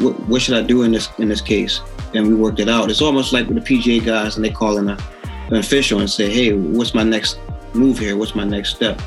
what, 0.00 0.18
what 0.28 0.42
should 0.42 0.56
I 0.56 0.62
do 0.62 0.82
in 0.82 0.92
this 0.92 1.08
in 1.18 1.28
this 1.28 1.40
case? 1.40 1.80
And 2.14 2.26
we 2.26 2.34
worked 2.34 2.60
it 2.60 2.68
out. 2.68 2.90
It's 2.90 3.02
almost 3.02 3.32
like 3.32 3.46
with 3.48 3.62
the 3.62 3.78
PGA 3.78 4.04
guys, 4.04 4.36
and 4.36 4.44
they 4.44 4.50
call 4.50 4.78
in 4.78 4.88
a, 4.88 4.98
an 5.48 5.56
official 5.56 6.00
and 6.00 6.08
say, 6.08 6.30
hey, 6.30 6.52
what's 6.52 6.94
my 6.94 7.02
next 7.02 7.38
move 7.74 7.98
here? 7.98 8.16
What's 8.16 8.34
my 8.34 8.44
next 8.44 8.74
step? 8.76 9.00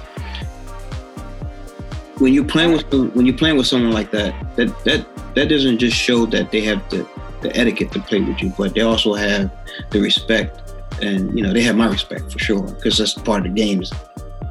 When 2.17 2.33
you're 2.33 2.45
playing 2.45 2.73
with 2.73 2.93
when 3.15 3.25
you're 3.25 3.37
playing 3.37 3.57
with 3.57 3.67
someone 3.67 3.91
like 3.91 4.11
that, 4.11 4.55
that 4.55 4.83
that 4.83 5.05
that 5.35 5.49
doesn't 5.49 5.79
just 5.79 5.97
show 5.97 6.25
that 6.27 6.51
they 6.51 6.61
have 6.61 6.87
the, 6.89 7.07
the 7.41 7.55
etiquette 7.55 7.91
to 7.93 7.99
play 8.01 8.21
with 8.21 8.41
you, 8.41 8.53
but 8.57 8.75
they 8.75 8.81
also 8.81 9.13
have 9.13 9.49
the 9.89 9.99
respect, 9.99 10.73
and 11.01 11.35
you 11.35 11.43
know 11.43 11.53
they 11.53 11.63
have 11.63 11.75
my 11.75 11.87
respect 11.87 12.31
for 12.31 12.39
sure 12.39 12.61
because 12.61 12.97
that's 12.97 13.13
part 13.13 13.45
of 13.45 13.55
the 13.55 13.61
game 13.61 13.81
is 13.81 13.91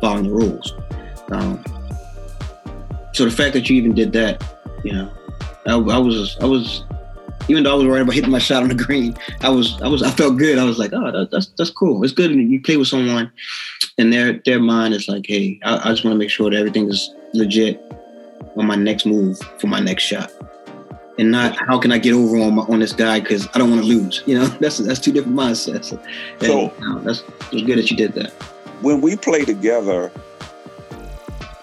following 0.01 0.25
the 0.25 0.31
rules. 0.31 0.75
Um, 1.31 1.63
so 3.13 3.25
the 3.25 3.31
fact 3.31 3.53
that 3.55 3.69
you 3.69 3.77
even 3.77 3.95
did 3.95 4.13
that, 4.13 4.43
you 4.83 4.93
know, 4.93 5.11
I, 5.67 5.73
I 5.75 5.99
was 5.99 6.37
I 6.41 6.47
was 6.47 6.85
even 7.49 7.65
though 7.65 7.73
I 7.73 7.75
was 7.75 7.87
worried 7.87 8.03
about 8.03 8.15
hitting 8.15 8.31
my 8.31 8.39
shot 8.39 8.63
on 8.63 8.69
the 8.69 8.75
green, 8.75 9.17
I 9.41 9.49
was 9.49 9.81
I 9.83 9.89
was 9.89 10.03
I 10.03 10.11
felt 10.11 10.39
good. 10.39 10.59
I 10.59 10.65
was 10.65 10.79
like, 10.79 10.93
oh, 10.93 11.11
that, 11.11 11.31
that's 11.31 11.47
that's 11.59 11.71
cool. 11.71 12.03
It's 12.05 12.13
good. 12.13 12.31
You 12.33 12.61
play 12.63 12.77
with 12.77 12.89
someone, 12.89 13.31
and 13.99 14.13
their 14.13 14.35
their 14.45 14.61
mind 14.61 14.95
is 14.95 15.09
like, 15.09 15.27
hey, 15.27 15.59
I, 15.65 15.77
I 15.77 15.91
just 15.93 16.05
want 16.05 16.15
to 16.15 16.19
make 16.19 16.31
sure 16.31 16.51
that 16.51 16.57
everything 16.57 16.89
is 16.89 17.11
legit 17.35 17.81
on 18.57 18.67
my 18.67 18.77
next 18.77 19.07
move 19.07 19.39
for 19.59 19.67
my 19.67 19.81
next 19.81 20.05
shot, 20.05 20.31
and 21.19 21.31
not 21.31 21.57
how 21.57 21.79
can 21.79 21.93
I 21.93 21.99
get 21.99 22.15
over 22.15 22.39
on 22.39 22.55
my, 22.55 22.63
on 22.63 22.79
this 22.81 22.93
guy 22.93 23.21
because 23.21 23.49
I 23.55 23.59
don't 23.59 23.71
want 23.71 23.83
to 23.83 23.89
lose. 23.89 24.23
You 24.27 24.39
know, 24.39 24.47
that's 24.61 24.79
that's 24.79 25.01
two 25.01 25.13
different 25.13 25.37
mindsets. 25.37 25.93
And, 25.93 26.01
So- 26.43 26.73
you 26.79 26.89
know, 26.89 27.01
that's 27.01 27.21
it 27.21 27.53
was 27.53 27.63
good 27.63 27.79
that 27.79 27.91
you 27.91 27.97
did 27.97 28.13
that. 28.15 28.31
when 28.83 29.01
we 29.01 29.17
play 29.17 29.45
together, 29.45 30.11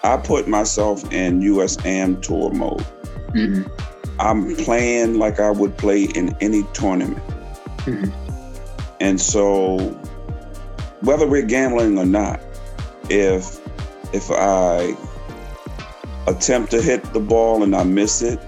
I 0.04 0.16
put 0.16 0.48
myself 0.48 1.10
in 1.12 1.40
US 1.42 1.76
Am 1.84 2.20
Tour 2.20 2.50
mode. 2.52 2.84
Hmm 3.32 3.62
I'm 4.20 4.56
playing 4.56 5.18
like 5.18 5.38
I 5.38 5.50
would 5.50 5.76
play 5.78 6.02
in 6.04 6.36
any 6.40 6.64
tournament. 6.72 7.22
Mhm. 7.86 8.12
And 9.00 9.20
so 9.20 9.78
whether 11.02 11.26
we're 11.26 11.42
gambling 11.46 11.96
or 11.98 12.04
not, 12.06 12.40
if 13.10 13.60
if 14.12 14.28
I 14.30 14.96
attempt 16.26 16.70
to 16.72 16.82
hit 16.82 17.12
the 17.12 17.20
ball 17.20 17.62
and 17.62 17.76
I 17.76 17.84
miss 17.84 18.22
it, 18.22 18.40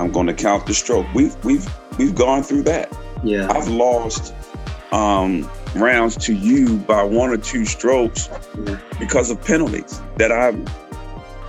I'm 0.00 0.10
going 0.10 0.26
to 0.26 0.34
count 0.34 0.66
the 0.66 0.74
stroke. 0.74 1.06
We've 1.14 1.36
we've 1.44 1.66
we've 1.98 2.14
gone 2.14 2.42
through 2.42 2.62
that. 2.64 2.92
Yeah. 3.22 3.48
I've 3.50 3.68
lost 3.68 4.34
um, 4.92 5.48
rounds 5.76 6.16
to 6.26 6.34
you 6.34 6.78
by 6.78 7.02
one 7.04 7.30
or 7.30 7.36
two 7.36 7.64
strokes 7.64 8.28
Yeah. 8.66 8.78
because 8.98 9.30
of 9.30 9.40
penalties 9.44 10.00
that 10.16 10.32
I've 10.32 10.58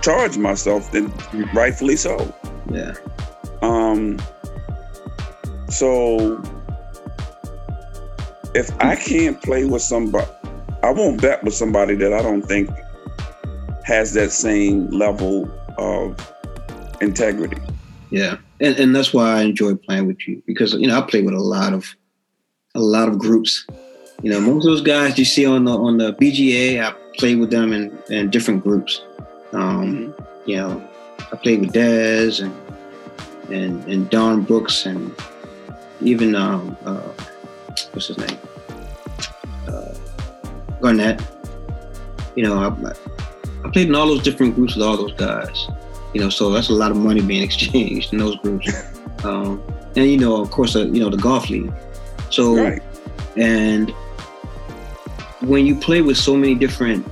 charged 0.00 0.38
myself, 0.38 0.94
and 0.94 1.12
rightfully 1.54 1.96
so. 1.96 2.32
Yeah. 2.70 2.94
Um, 3.62 4.18
so 5.68 6.42
if 8.54 8.70
I 8.80 8.96
can't 8.96 9.40
play 9.42 9.64
with 9.64 9.82
somebody, 9.82 10.26
I 10.82 10.90
won't 10.90 11.20
bet 11.20 11.42
with 11.44 11.54
somebody 11.54 11.94
that 11.96 12.12
I 12.12 12.22
don't 12.22 12.42
think 12.42 12.70
has 13.84 14.12
that 14.14 14.30
same 14.30 14.88
level 14.90 15.50
of 15.78 16.16
integrity. 17.00 17.60
Yeah, 18.10 18.38
and 18.60 18.76
and 18.76 18.94
that's 18.94 19.12
why 19.12 19.38
I 19.38 19.42
enjoy 19.42 19.74
playing 19.74 20.06
with 20.06 20.26
you 20.26 20.42
because 20.46 20.74
you 20.74 20.86
know 20.86 20.98
I 20.98 21.02
play 21.02 21.22
with 21.22 21.34
a 21.34 21.40
lot 21.40 21.72
of 21.72 21.84
a 22.74 22.80
lot 22.80 23.08
of 23.08 23.18
groups. 23.18 23.66
You 24.22 24.30
know, 24.30 24.40
most 24.40 24.64
of 24.66 24.72
those 24.72 24.82
guys 24.82 25.18
you 25.18 25.24
see 25.24 25.46
on 25.46 25.64
the 25.64 25.72
on 25.72 25.98
the 25.98 26.12
BGA, 26.14 26.82
I 26.82 26.94
play 27.18 27.34
with 27.34 27.50
them 27.50 27.72
in, 27.72 27.96
in 28.08 28.30
different 28.30 28.62
groups. 28.62 29.02
Um, 29.52 30.14
you 30.46 30.56
know, 30.56 30.87
I 31.20 31.36
played 31.36 31.60
with 31.60 31.72
Dez 31.72 32.42
and 32.42 32.54
and 33.52 33.84
and 33.86 34.08
Don 34.10 34.42
Brooks 34.42 34.86
and 34.86 35.14
even 36.00 36.34
um, 36.34 36.76
uh, 36.84 37.12
what's 37.92 38.06
his 38.08 38.18
name, 38.18 38.38
uh, 39.68 39.94
Garnett. 40.80 41.20
You 42.36 42.44
know, 42.44 42.58
I, 42.58 42.68
I 43.66 43.70
played 43.70 43.88
in 43.88 43.94
all 43.94 44.06
those 44.06 44.22
different 44.22 44.54
groups 44.54 44.76
with 44.76 44.84
all 44.86 44.96
those 44.96 45.14
guys 45.14 45.68
you 46.14 46.20
know 46.22 46.30
so 46.30 46.50
that's 46.50 46.70
a 46.70 46.72
lot 46.72 46.90
of 46.90 46.96
money 46.96 47.20
being 47.20 47.42
exchanged 47.48 48.12
in 48.12 48.18
those 48.18 48.36
groups 48.36 48.68
um, 49.24 49.62
and 49.96 50.06
you 50.06 50.16
know 50.16 50.40
of 50.40 50.50
course 50.50 50.74
uh, 50.74 50.86
you 50.86 51.00
know 51.00 51.10
the 51.10 51.16
golf 51.18 51.50
league 51.50 51.70
so 52.30 52.56
Right. 52.56 52.82
and 53.36 53.90
when 55.40 55.66
you 55.66 55.74
play 55.76 56.00
with 56.00 56.16
so 56.16 56.34
many 56.36 56.54
different 56.54 57.06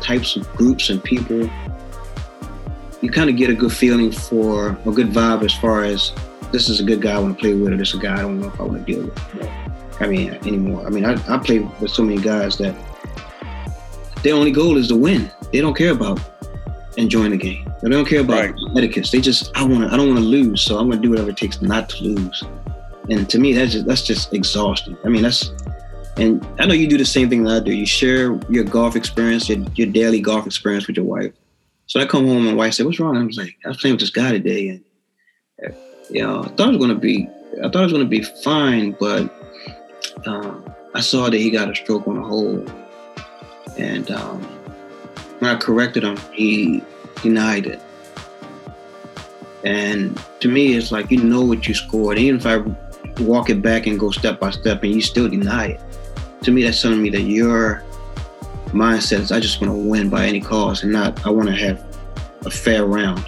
types 0.00 0.36
of 0.36 0.46
groups 0.54 0.88
and 0.90 1.02
people 1.02 1.50
you 3.06 3.12
kind 3.12 3.30
of 3.30 3.36
get 3.36 3.48
a 3.48 3.54
good 3.54 3.72
feeling 3.72 4.10
for 4.10 4.70
a 4.84 4.90
good 4.90 5.10
vibe 5.10 5.44
as 5.44 5.54
far 5.54 5.84
as 5.84 6.12
this 6.50 6.68
is 6.68 6.80
a 6.80 6.82
good 6.82 7.00
guy 7.00 7.12
I 7.14 7.18
want 7.20 7.36
to 7.38 7.40
play 7.40 7.54
with 7.54 7.72
or 7.72 7.76
this 7.76 7.90
is 7.90 8.00
a 8.00 8.02
guy 8.02 8.14
I 8.18 8.22
don't 8.22 8.40
know 8.40 8.48
if 8.48 8.58
I 8.58 8.64
want 8.64 8.84
to 8.84 8.92
deal 8.92 9.04
with. 9.04 9.48
I 10.00 10.08
mean 10.08 10.30
anymore 10.50 10.84
I 10.84 10.90
mean 10.90 11.04
I, 11.04 11.12
I 11.32 11.38
play 11.38 11.60
with 11.60 11.92
so 11.92 12.02
many 12.02 12.20
guys 12.20 12.58
that 12.58 12.74
their 14.24 14.34
only 14.34 14.50
goal 14.50 14.76
is 14.76 14.88
to 14.88 14.96
win 14.96 15.30
they 15.52 15.60
don't 15.60 15.76
care 15.76 15.92
about 15.92 16.18
enjoying 16.96 17.30
the 17.30 17.36
game. 17.36 17.70
They 17.80 17.90
don't 17.90 18.06
care 18.08 18.22
about 18.22 18.40
Right. 18.40 18.54
etiquettes. 18.76 19.12
They 19.12 19.20
just 19.20 19.56
I 19.56 19.62
want 19.62 19.82
to 19.84 19.94
I 19.94 19.96
don't 19.96 20.08
want 20.08 20.18
to 20.18 20.24
lose, 20.24 20.62
so 20.62 20.78
I'm 20.78 20.88
going 20.88 21.00
to 21.00 21.02
do 21.06 21.10
whatever 21.10 21.30
it 21.30 21.36
takes 21.36 21.62
not 21.62 21.88
to 21.90 22.02
lose. 22.02 22.42
And 23.08 23.30
to 23.30 23.38
me, 23.38 23.52
that's 23.52 23.72
just 23.72 23.86
that's 23.86 24.02
just 24.02 24.32
exhausting. 24.34 24.96
I 25.04 25.08
mean, 25.08 25.22
that's 25.22 25.52
and 26.16 26.44
I 26.58 26.66
know 26.66 26.74
you 26.74 26.88
do 26.88 26.98
the 26.98 27.04
same 27.04 27.28
thing 27.28 27.44
that 27.44 27.56
I 27.56 27.60
do. 27.60 27.72
You 27.72 27.86
share 27.86 28.40
your 28.48 28.64
golf 28.64 28.96
experience, 28.96 29.48
your, 29.48 29.58
your 29.74 29.86
daily 29.88 30.20
golf 30.20 30.46
experience 30.46 30.86
with 30.88 30.96
your 30.96 31.04
wife. 31.04 31.32
So 31.86 32.00
I 32.00 32.06
come 32.06 32.26
home 32.26 32.38
and 32.38 32.46
my 32.46 32.54
wife 32.54 32.74
said, 32.74 32.86
"What's 32.86 32.98
wrong?" 32.98 33.16
I 33.16 33.24
was 33.24 33.36
like, 33.36 33.56
"I 33.64 33.68
was 33.68 33.76
playing 33.78 33.94
with 33.94 34.00
this 34.00 34.10
guy 34.10 34.32
today, 34.32 34.68
and 34.68 34.84
you 36.10 36.22
know, 36.22 36.42
I 36.42 36.48
thought 36.48 36.74
it 36.74 36.80
was 36.80 36.88
to 36.88 36.94
be 36.94 37.28
I 37.62 37.68
thought 37.68 37.90
it 37.90 37.92
was 37.92 37.92
to 37.92 38.04
be 38.04 38.22
fine, 38.22 38.96
but 38.98 39.32
um, 40.26 40.64
I 40.94 41.00
saw 41.00 41.30
that 41.30 41.36
he 41.36 41.50
got 41.50 41.70
a 41.70 41.74
stroke 41.74 42.06
on 42.06 42.18
a 42.18 42.22
hole, 42.22 42.64
and 43.78 44.10
um, 44.10 44.42
when 45.38 45.50
I 45.50 45.56
corrected 45.56 46.04
him, 46.04 46.16
he 46.32 46.82
denied 47.22 47.66
it. 47.66 47.80
And 49.64 50.20
to 50.40 50.48
me, 50.48 50.74
it's 50.74 50.92
like 50.92 51.10
you 51.10 51.22
know 51.22 51.44
what 51.44 51.66
you 51.66 51.74
scored. 51.74 52.18
Even 52.18 52.40
if 52.40 52.46
I 52.46 52.58
walk 53.22 53.48
it 53.48 53.62
back 53.62 53.86
and 53.86 53.98
go 53.98 54.10
step 54.10 54.38
by 54.38 54.50
step 54.50 54.82
and 54.82 54.92
you 54.92 55.00
still 55.00 55.28
deny 55.28 55.66
it, 55.68 55.80
to 56.42 56.50
me, 56.50 56.62
that's 56.62 56.80
telling 56.82 57.02
me 57.02 57.10
that 57.10 57.22
your 57.22 57.82
mindset 58.66 59.20
is 59.20 59.32
I 59.32 59.40
just 59.40 59.60
want 59.60 59.72
to 59.72 59.78
win 59.78 60.08
by 60.08 60.26
any 60.26 60.40
cost 60.40 60.82
and 60.82 60.92
not 60.92 61.24
I 61.26 61.30
want 61.30 61.48
to 61.48 61.54
have 61.54 61.84
a 62.44 62.50
fair 62.50 62.84
round. 62.84 63.24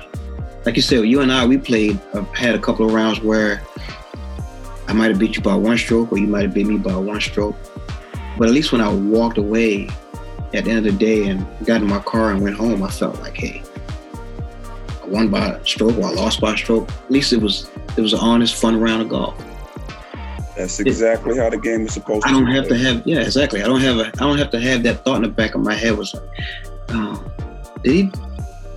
Like 0.65 0.77
you 0.77 0.83
said, 0.83 1.05
you 1.07 1.21
and 1.21 1.33
I, 1.33 1.47
we 1.47 1.57
played, 1.59 1.99
uh, 2.13 2.23
had 2.33 2.55
a 2.55 2.59
couple 2.59 2.87
of 2.87 2.93
rounds 2.93 3.21
where 3.21 3.63
I 4.87 4.93
might 4.93 5.11
have 5.11 5.19
beat 5.19 5.37
you 5.37 5.43
by 5.43 5.55
one 5.55 5.79
stroke 5.79 6.13
or 6.13 6.19
you 6.19 6.27
might 6.27 6.43
have 6.43 6.55
beat 6.55 6.67
me 6.67 6.79
by 6.79 6.97
one 6.97 7.21
stroke. 7.21 7.57
But 8.37 8.49
at 8.49 8.55
least 8.55 8.73
when 8.73 8.81
I 8.81 8.93
walked 8.93 9.39
away 9.39 9.89
at 10.55 10.65
the 10.65 10.71
end 10.71 10.79
of 10.79 10.85
the 10.85 10.93
day 10.93 11.29
and 11.29 11.47
got 11.65 11.83
in 11.83 11.89
my 11.89 12.01
car 12.01 12.33
and 12.33 12.43
went 12.43 12.57
home, 12.57 12.83
I 12.83 12.91
felt 12.91 13.19
like, 13.21 13.37
hey, 13.37 13.63
I 15.03 15.07
won 15.07 15.29
by 15.31 15.49
a 15.49 15.67
stroke 15.67 15.97
or 15.99 16.05
I 16.05 16.11
lost 16.11 16.41
by 16.41 16.55
a 16.55 16.57
stroke. 16.57 16.89
At 16.91 17.11
least 17.11 17.33
it 17.33 17.41
was 17.41 17.71
it 17.97 18.01
was 18.01 18.13
an 18.13 18.21
honest, 18.21 18.55
fun 18.55 18.79
round 18.79 19.03
of 19.03 19.09
golf. 19.09 19.43
That's 20.59 20.81
exactly 20.81 21.37
how 21.37 21.49
the 21.51 21.57
game 21.57 21.87
is 21.87 21.95
supposed 21.95 22.25
to 22.25 22.29
I 22.29 22.33
don't 22.33 22.47
be 22.47 22.53
have 22.53 22.67
to 22.67 22.77
have 22.77 23.07
yeah, 23.07 23.21
exactly. 23.21 23.63
I 23.63 23.67
don't 23.67 23.81
have 23.81 23.99
a 23.99 24.07
I 24.09 24.27
don't 24.27 24.39
have 24.39 24.51
to 24.51 24.59
have 24.59 24.83
that 24.83 25.05
thought 25.05 25.17
in 25.17 25.23
the 25.23 25.29
back 25.29 25.55
of 25.55 25.61
my 25.61 25.73
head 25.73 25.97
was 25.97 26.13
like, 26.13 26.29
oh, 26.89 27.25
did 27.85 27.93
he 27.93 28.11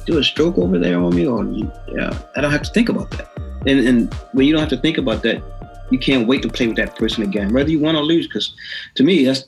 do 0.05 0.19
a 0.19 0.23
stroke 0.23 0.59
over 0.59 0.77
there 0.77 0.99
on 0.99 1.15
me? 1.15 1.25
Or 1.25 1.43
yeah, 1.43 2.15
I 2.35 2.41
don't 2.41 2.51
have 2.51 2.61
to 2.61 2.71
think 2.71 2.89
about 2.89 3.09
that. 3.11 3.31
And 3.65 3.79
and 3.79 4.13
when 4.33 4.45
you 4.45 4.53
don't 4.53 4.59
have 4.59 4.69
to 4.69 4.77
think 4.77 4.99
about 4.99 5.23
that, 5.23 5.41
you 5.89 5.97
can't 5.97 6.27
wait 6.27 6.43
to 6.43 6.49
play 6.49 6.67
with 6.67 6.77
that 6.77 6.95
person 6.97 7.23
again, 7.23 7.51
whether 7.51 7.71
you 7.71 7.79
win 7.79 7.95
or 7.95 8.03
lose. 8.03 8.27
Because 8.27 8.53
to 8.93 9.03
me, 9.03 9.25
that's 9.25 9.45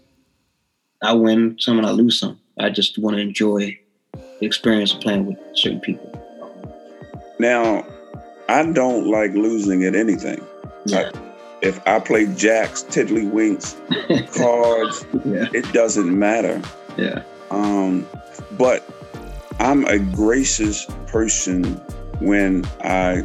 I 1.04 1.14
win 1.14 1.56
some 1.60 1.78
and 1.78 1.86
I 1.86 1.92
lose 1.92 2.20
some. 2.20 2.40
I 2.60 2.72
just 2.72 2.98
want 2.98 3.16
to 3.16 3.22
enjoy 3.22 3.78
the 4.40 4.46
experience 4.48 4.92
of 4.96 5.02
playing 5.02 5.28
with 5.28 5.38
certain 5.54 5.82
people. 5.82 6.10
Now, 7.38 7.86
I 8.50 8.66
don't 8.72 9.06
like 9.06 9.34
losing 9.34 9.84
at 9.84 9.94
anything. 9.94 10.44
Yeah. 10.88 11.12
I- 11.14 11.23
if 11.64 11.80
I 11.88 12.00
play 12.00 12.28
jacks, 12.36 12.84
tiddlywinks, 12.84 13.76
cards, 14.38 15.06
yeah. 15.26 15.48
it 15.54 15.72
doesn't 15.74 16.18
matter. 16.18 16.62
Yeah. 16.98 17.24
Um, 17.50 18.06
but 18.58 18.84
I'm 19.60 19.86
a 19.86 19.98
gracious 19.98 20.86
person 21.08 21.64
when 22.20 22.66
I 22.84 23.24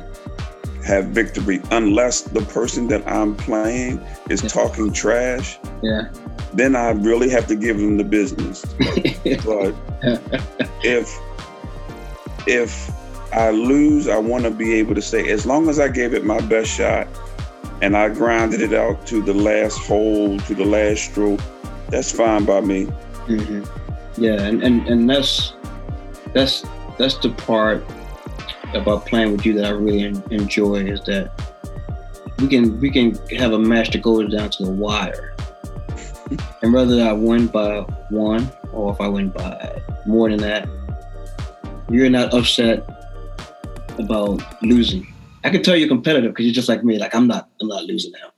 have 0.86 1.06
victory, 1.06 1.60
unless 1.72 2.22
the 2.22 2.40
person 2.42 2.86
that 2.88 3.06
I'm 3.06 3.34
playing 3.36 4.00
is 4.30 4.42
Yeah. 4.42 4.48
talking 4.48 4.92
trash. 4.92 5.58
Yeah. 5.82 6.08
Then 6.54 6.76
I 6.76 6.90
really 6.90 7.28
have 7.30 7.46
to 7.48 7.56
give 7.56 7.76
them 7.78 7.98
the 7.98 8.04
business. 8.04 8.64
But 9.44 9.74
if 10.82 11.18
if 12.46 12.90
I 13.34 13.50
lose, 13.50 14.08
I 14.08 14.16
want 14.16 14.44
to 14.44 14.50
be 14.50 14.72
able 14.74 14.94
to 14.94 15.02
say, 15.02 15.28
as 15.28 15.44
long 15.44 15.68
as 15.68 15.78
I 15.78 15.88
gave 15.88 16.14
it 16.14 16.24
my 16.24 16.40
best 16.40 16.70
shot 16.70 17.06
and 17.80 17.96
I 17.96 18.08
grinded 18.08 18.60
it 18.60 18.72
out 18.72 19.06
to 19.06 19.22
the 19.22 19.34
last 19.34 19.78
hole, 19.78 20.38
to 20.40 20.54
the 20.54 20.64
last 20.64 21.10
stroke, 21.10 21.40
that's 21.88 22.12
fine 22.12 22.44
by 22.44 22.60
me. 22.60 22.84
hmm 23.26 23.62
Yeah, 24.16 24.42
and, 24.42 24.62
and 24.62 24.86
and 24.88 25.08
that's 25.08 25.54
that's 26.34 26.64
that's 26.98 27.16
the 27.18 27.30
part 27.30 27.84
about 28.74 29.06
playing 29.06 29.32
with 29.32 29.46
you 29.46 29.54
that 29.54 29.64
I 29.64 29.70
really 29.70 30.02
enjoy 30.30 30.84
is 30.84 31.00
that 31.04 31.30
we 32.38 32.48
can 32.48 32.80
we 32.80 32.90
can 32.90 33.14
have 33.36 33.52
a 33.52 33.58
match 33.58 33.90
that 33.92 34.02
goes 34.02 34.32
down 34.32 34.50
to 34.50 34.64
the 34.64 34.70
wire, 34.70 35.34
and 36.62 36.72
whether 36.72 37.02
I 37.02 37.12
win 37.12 37.46
by 37.46 37.80
one 38.10 38.50
or 38.72 38.92
if 38.92 39.00
I 39.00 39.08
win 39.08 39.30
by 39.30 39.80
more 40.06 40.28
than 40.28 40.40
that, 40.40 40.68
you're 41.90 42.10
not 42.10 42.34
upset 42.34 42.88
about 43.98 44.42
losing. 44.62 45.06
I 45.48 45.50
can 45.50 45.62
tell 45.62 45.76
you're 45.76 45.88
competitive 45.88 46.32
because 46.32 46.44
you're 46.44 46.54
just 46.54 46.68
like 46.68 46.84
me. 46.84 46.98
Like 46.98 47.14
I'm 47.14 47.26
not 47.26 47.48
I'm 47.62 47.68
not 47.68 47.84
losing 47.84 48.12
now. 48.12 48.28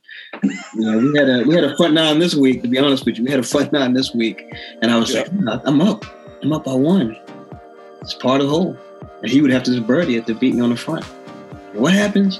You 0.75 0.81
know, 0.81 0.97
we 1.11 1.17
had 1.19 1.29
a 1.29 1.43
we 1.45 1.53
had 1.53 1.65
a 1.65 1.75
front 1.75 1.93
nine 1.93 2.19
this 2.19 2.35
week. 2.35 2.61
To 2.61 2.69
be 2.69 2.79
honest 2.79 3.05
with 3.05 3.17
you, 3.17 3.25
we 3.25 3.31
had 3.31 3.41
a 3.41 3.43
front 3.43 3.73
nine 3.73 3.93
this 3.93 4.13
week, 4.15 4.45
and 4.81 4.89
I 4.91 4.97
was 4.97 5.13
Yeah. 5.13 5.25
like, 5.43 5.61
I'm 5.65 5.81
up. 5.81 6.05
I'm 6.41 6.53
up 6.53 6.63
by 6.63 6.73
one. 6.73 7.17
It's 8.01 8.13
part 8.13 8.39
of 8.39 8.47
the 8.47 8.53
whole. 8.53 8.77
And 9.21 9.29
he 9.29 9.41
would 9.41 9.51
have 9.51 9.63
to 9.63 9.71
just 9.71 9.85
birdie 9.85 10.15
it 10.15 10.25
to 10.27 10.33
beat 10.33 10.55
me 10.55 10.61
on 10.61 10.69
the 10.69 10.75
front. 10.77 11.05
And 11.73 11.81
what 11.81 11.93
happens? 11.93 12.39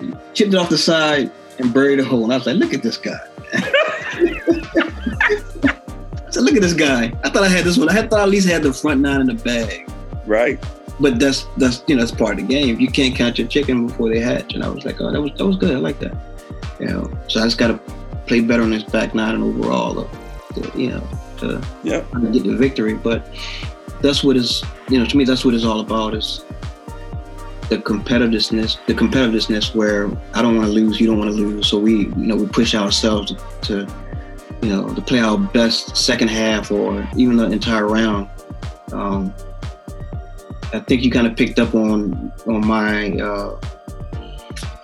He 0.00 0.12
chipped 0.34 0.52
it 0.52 0.56
off 0.56 0.68
the 0.68 0.78
side 0.78 1.32
and 1.58 1.72
buried 1.72 1.98
the 1.98 2.04
hole. 2.04 2.24
And 2.24 2.32
I 2.32 2.36
was 2.36 2.46
like, 2.46 2.56
look 2.56 2.74
at 2.74 2.82
this 2.82 2.98
guy. 2.98 3.18
I 3.54 3.60
said, 6.30 6.42
look 6.44 6.54
at 6.54 6.62
this 6.62 6.74
guy. 6.74 7.12
I 7.24 7.30
thought 7.30 7.42
I 7.42 7.48
had 7.48 7.64
this 7.64 7.78
one. 7.78 7.88
I 7.88 7.94
had 7.94 8.10
thought 8.10 8.20
I 8.20 8.24
at 8.24 8.28
least 8.28 8.48
had 8.48 8.62
the 8.62 8.72
front 8.72 9.00
nine 9.00 9.22
in 9.22 9.26
the 9.26 9.34
bag. 9.34 9.90
Right? 10.26 10.62
But 11.02 11.18
that's 11.18 11.46
that's 11.56 11.82
you 11.88 11.96
know 11.96 12.02
that's 12.02 12.16
part 12.16 12.38
of 12.38 12.46
the 12.46 12.54
game. 12.54 12.78
You 12.80 12.88
can't 12.88 13.14
count 13.14 13.38
your 13.38 13.48
chicken 13.48 13.88
before 13.88 14.08
they 14.08 14.20
hatch. 14.20 14.54
And 14.54 14.62
I 14.62 14.68
was 14.68 14.84
like, 14.84 15.00
oh, 15.00 15.10
that 15.10 15.20
was 15.20 15.32
that 15.32 15.44
was 15.44 15.56
good. 15.56 15.74
I 15.74 15.78
like 15.78 15.98
that. 15.98 16.16
You 16.78 16.86
know, 16.86 17.18
so 17.28 17.40
I 17.40 17.44
just 17.44 17.58
got 17.58 17.68
to 17.68 17.94
play 18.26 18.40
better 18.40 18.62
on 18.62 18.70
this 18.70 18.84
back 18.84 19.14
nine 19.14 19.34
and 19.34 19.44
overall, 19.44 20.08
to, 20.54 20.60
to, 20.60 20.78
you 20.80 20.90
know, 20.90 21.08
to 21.38 21.60
to 21.84 22.30
get 22.32 22.44
the 22.44 22.56
victory. 22.56 22.94
But 22.94 23.26
that's 24.00 24.22
what 24.22 24.36
is 24.36 24.62
you 24.88 24.98
know 24.98 25.06
to 25.06 25.16
me 25.16 25.24
that's 25.24 25.44
what 25.44 25.54
it's 25.54 25.64
all 25.64 25.80
about 25.80 26.14
is 26.14 26.44
the 27.68 27.78
competitiveness 27.78 28.84
the 28.86 28.94
competitiveness 28.94 29.74
where 29.74 30.10
I 30.34 30.42
don't 30.42 30.56
want 30.56 30.66
to 30.68 30.72
lose, 30.72 31.00
you 31.00 31.06
don't 31.06 31.18
want 31.18 31.30
to 31.30 31.36
lose. 31.36 31.66
So 31.66 31.78
we 31.78 32.06
you 32.06 32.26
know 32.28 32.36
we 32.36 32.46
push 32.46 32.74
ourselves 32.74 33.32
to, 33.32 33.36
to 33.62 33.94
you 34.62 34.68
know 34.68 34.94
to 34.94 35.00
play 35.00 35.20
our 35.20 35.38
best 35.38 35.96
second 35.96 36.28
half 36.28 36.70
or 36.70 37.08
even 37.16 37.36
the 37.36 37.50
entire 37.50 37.86
round. 37.86 38.28
Um, 38.92 39.32
I 40.72 40.80
think 40.80 41.02
you 41.02 41.10
kind 41.10 41.26
of 41.26 41.36
picked 41.36 41.58
up 41.58 41.74
on 41.74 42.32
on 42.46 42.66
my 42.66 43.12
uh, 43.18 43.60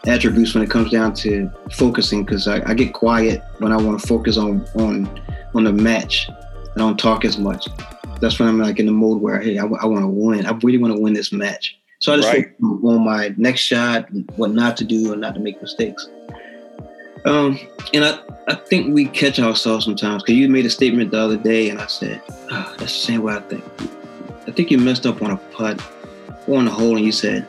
attributes 0.06 0.54
when 0.54 0.62
it 0.62 0.70
comes 0.70 0.90
down 0.90 1.14
to 1.14 1.50
focusing 1.72 2.24
because 2.24 2.46
I, 2.48 2.62
I 2.68 2.74
get 2.74 2.92
quiet 2.92 3.42
when 3.58 3.72
I 3.72 3.76
want 3.76 4.00
to 4.00 4.06
focus 4.06 4.36
on 4.36 4.66
on 4.74 5.08
on 5.54 5.64
the 5.64 5.72
match. 5.72 6.28
I 6.28 6.78
don't 6.78 6.98
talk 6.98 7.24
as 7.24 7.38
much. 7.38 7.68
That's 8.20 8.38
when 8.38 8.48
I'm 8.48 8.58
like 8.58 8.78
in 8.78 8.86
the 8.86 8.92
mode 8.92 9.20
where 9.22 9.40
hey, 9.40 9.58
I, 9.58 9.64
want 9.64 10.02
to 10.02 10.06
win. 10.08 10.46
I 10.46 10.52
really 10.62 10.78
want 10.78 10.94
to 10.94 11.00
win 11.00 11.12
this 11.12 11.32
match. 11.32 11.78
So 12.00 12.12
I 12.12 12.16
just 12.16 12.28
Right. 12.28 12.46
focus 12.60 12.84
on 12.84 13.04
my 13.04 13.34
next 13.36 13.60
shot, 13.60 14.08
what 14.36 14.52
not 14.52 14.76
to 14.78 14.84
do, 14.84 15.12
and 15.12 15.20
not 15.20 15.34
to 15.34 15.40
make 15.40 15.60
mistakes. 15.60 16.08
Um, 17.24 17.58
and 17.92 18.04
I, 18.04 18.18
I 18.46 18.54
think 18.54 18.94
we 18.94 19.06
catch 19.06 19.40
ourselves 19.40 19.84
sometimes 19.84 20.22
because 20.22 20.36
you 20.36 20.48
made 20.48 20.66
a 20.66 20.70
statement 20.70 21.10
the 21.10 21.18
other 21.18 21.36
day, 21.36 21.70
and 21.70 21.80
I 21.80 21.86
said, 21.86 22.22
ah, 22.50 22.74
that's 22.78 22.92
the 22.92 23.06
same 23.06 23.22
way 23.22 23.34
I 23.34 23.40
think. 23.40 23.64
I 24.48 24.52
think 24.52 24.70
you 24.70 24.78
messed 24.78 25.06
up 25.06 25.22
on 25.22 25.30
a 25.30 25.36
putt 25.36 25.80
or 26.46 26.58
on 26.58 26.64
the 26.64 26.70
hole, 26.70 26.96
and 26.96 27.04
you 27.04 27.12
said, 27.12 27.46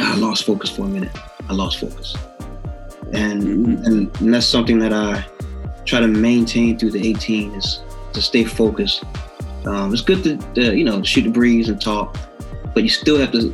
"Ah, 0.00 0.14
I 0.14 0.16
lost 0.16 0.44
focus 0.44 0.70
for 0.70 0.82
a 0.82 0.88
minute. 0.88 1.10
I 1.48 1.52
lost 1.52 1.78
focus. 1.78 2.16
And, 3.12 3.42
Mhm. 3.42 3.86
and 3.86 4.10
and 4.20 4.34
that's 4.34 4.46
something 4.46 4.78
that 4.80 4.92
I 4.92 5.24
try 5.84 6.00
to 6.00 6.08
maintain 6.08 6.78
through 6.78 6.92
the 6.92 7.06
18 7.06 7.52
is 7.54 7.80
to 8.14 8.22
stay 8.22 8.44
focused. 8.44 9.04
Um, 9.66 9.92
it's 9.92 10.02
good 10.02 10.24
to, 10.24 10.36
to 10.54 10.76
you 10.76 10.84
know 10.84 11.02
shoot 11.02 11.22
the 11.22 11.30
breeze 11.30 11.68
and 11.68 11.80
talk, 11.80 12.16
but 12.74 12.82
you 12.82 12.88
still 12.88 13.18
have 13.18 13.32
to 13.32 13.52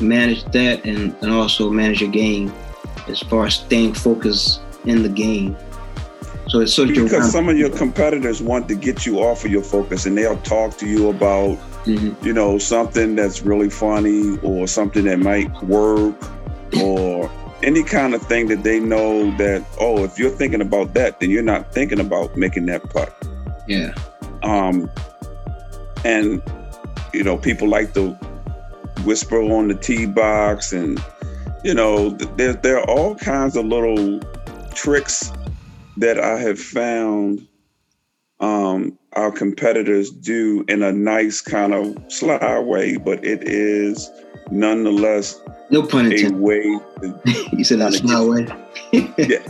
manage 0.00 0.44
that 0.52 0.84
and, 0.84 1.14
and 1.22 1.30
also 1.32 1.70
manage 1.70 2.00
your 2.00 2.10
game 2.10 2.52
as 3.08 3.20
far 3.20 3.46
as 3.46 3.54
staying 3.54 3.94
focused 3.94 4.60
in 4.84 5.02
the 5.02 5.08
game. 5.08 5.56
So 6.56 6.62
it's 6.62 6.72
sort 6.72 6.88
of 6.88 6.96
your 6.96 7.04
Because 7.04 7.30
some 7.30 7.50
of 7.50 7.58
your 7.58 7.68
competitors 7.68 8.40
want 8.40 8.66
to 8.68 8.74
get 8.74 9.04
you 9.04 9.18
off 9.18 9.44
of 9.44 9.50
your 9.50 9.62
focus 9.62 10.06
and 10.06 10.16
they'll 10.16 10.38
talk 10.38 10.78
to 10.78 10.86
you 10.88 11.10
about, 11.10 11.58
Mhm. 11.84 12.14
you 12.24 12.32
know, 12.32 12.56
something 12.56 13.14
that's 13.14 13.42
really 13.42 13.68
funny 13.68 14.38
or 14.42 14.66
something 14.66 15.04
that 15.04 15.18
might 15.18 15.50
work 15.64 16.14
or 16.82 17.30
any 17.62 17.82
kind 17.82 18.14
of 18.14 18.22
thing 18.22 18.48
that 18.48 18.62
they 18.62 18.80
know 18.80 19.36
that, 19.36 19.62
oh, 19.78 20.02
if 20.02 20.18
you're 20.18 20.30
thinking 20.30 20.62
about 20.62 20.94
that, 20.94 21.20
then 21.20 21.28
you're 21.28 21.42
not 21.42 21.74
thinking 21.74 22.00
about 22.00 22.34
making 22.38 22.64
that 22.66 22.88
putt. 22.88 23.12
yeah. 23.68 23.92
Um, 24.42 24.88
and, 26.06 26.40
you 27.12 27.22
know, 27.22 27.36
people 27.36 27.68
like 27.68 27.92
to 27.94 28.16
whisper 29.04 29.42
on 29.42 29.68
the 29.68 29.74
tee 29.74 30.06
box 30.06 30.72
and, 30.72 31.02
you 31.64 31.74
know, 31.74 32.14
th- 32.14 32.30
there, 32.36 32.54
there 32.54 32.78
are 32.78 32.88
all 32.88 33.14
kinds 33.14 33.56
of 33.56 33.66
little 33.66 34.20
tricks 34.72 35.32
that 35.96 36.18
I 36.18 36.38
have 36.38 36.58
found 36.58 37.46
um, 38.40 38.98
our 39.14 39.30
competitors 39.30 40.10
do 40.10 40.64
in 40.68 40.82
a 40.82 40.92
nice 40.92 41.40
kind 41.40 41.72
of 41.72 41.96
sly 42.08 42.58
way, 42.58 42.96
but 42.96 43.24
it 43.24 43.42
is 43.44 44.10
nonetheless 44.50 45.40
No 45.70 45.82
pun 45.82 46.12
a 46.12 46.28
way. 46.30 46.62
To, 47.00 47.20
you 47.52 47.64
said 47.64 47.80
that's 47.80 48.02
my 48.02 48.22
way. 48.22 48.46
you 48.92 49.40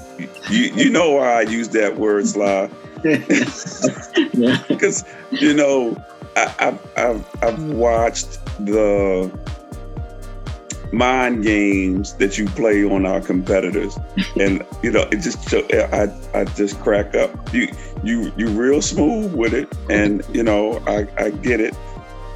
you 0.50 0.90
know 0.90 1.12
why 1.12 1.38
I 1.38 1.40
use 1.42 1.68
that 1.70 1.96
word 1.98 2.26
sly 2.26 2.70
yeah. 3.04 4.62
because 4.68 5.04
you 5.30 5.52
know 5.52 6.02
I, 6.36 6.54
I've, 6.58 6.96
I've 6.96 7.42
I've 7.42 7.62
watched 7.64 8.38
the 8.64 9.30
mind 10.92 11.42
games 11.42 12.14
that 12.14 12.38
you 12.38 12.46
play 12.46 12.84
on 12.84 13.06
our 13.06 13.20
competitors, 13.20 13.98
and 14.40 14.64
you 14.82 14.90
know 14.90 15.02
it 15.12 15.20
just 15.20 15.52
I 15.54 16.12
I 16.34 16.44
just 16.44 16.80
crack 16.80 17.14
up. 17.14 17.52
You 17.52 17.68
you 18.02 18.32
you 18.36 18.48
real 18.48 18.82
smooth 18.82 19.34
with 19.34 19.54
it, 19.54 19.72
and 19.90 20.24
you 20.32 20.42
know 20.42 20.82
I 20.86 21.06
I 21.18 21.30
get 21.30 21.60
it 21.60 21.74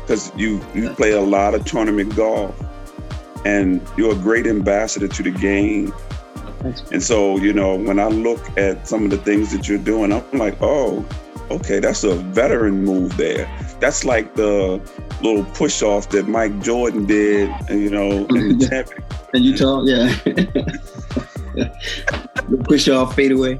because 0.02 0.32
you 0.36 0.60
you 0.74 0.90
play 0.90 1.12
a 1.12 1.20
lot 1.20 1.54
of 1.54 1.64
tournament 1.64 2.16
golf, 2.16 2.54
and 3.44 3.80
you're 3.96 4.12
a 4.12 4.18
great 4.18 4.46
ambassador 4.46 5.08
to 5.08 5.22
the 5.22 5.30
game. 5.30 5.92
And 6.92 7.02
so, 7.02 7.38
you 7.38 7.54
know, 7.54 7.74
when 7.74 7.98
I 7.98 8.08
look 8.08 8.40
at 8.58 8.86
some 8.86 9.04
of 9.04 9.10
the 9.10 9.16
things 9.16 9.50
that 9.52 9.66
you're 9.66 9.78
doing, 9.78 10.12
I'm 10.12 10.30
like, 10.32 10.58
oh, 10.60 11.06
okay, 11.50 11.80
that's 11.80 12.04
a 12.04 12.16
veteran 12.16 12.84
move 12.84 13.16
there. 13.16 13.46
That's 13.80 14.04
like 14.04 14.34
the 14.34 14.80
little 15.22 15.44
push 15.44 15.82
off 15.82 16.10
that 16.10 16.28
Mike 16.28 16.60
Jordan 16.60 17.06
did, 17.06 17.50
you 17.70 17.90
know, 17.90 18.26
in 18.26 18.58
the 18.58 18.66
champion. 18.70 19.02
And 19.32 19.44
you 19.44 19.56
told, 19.56 19.88
yeah. 19.88 20.08
the 21.54 22.64
push 22.64 22.88
off 22.88 23.14
fade 23.14 23.32
away. 23.32 23.58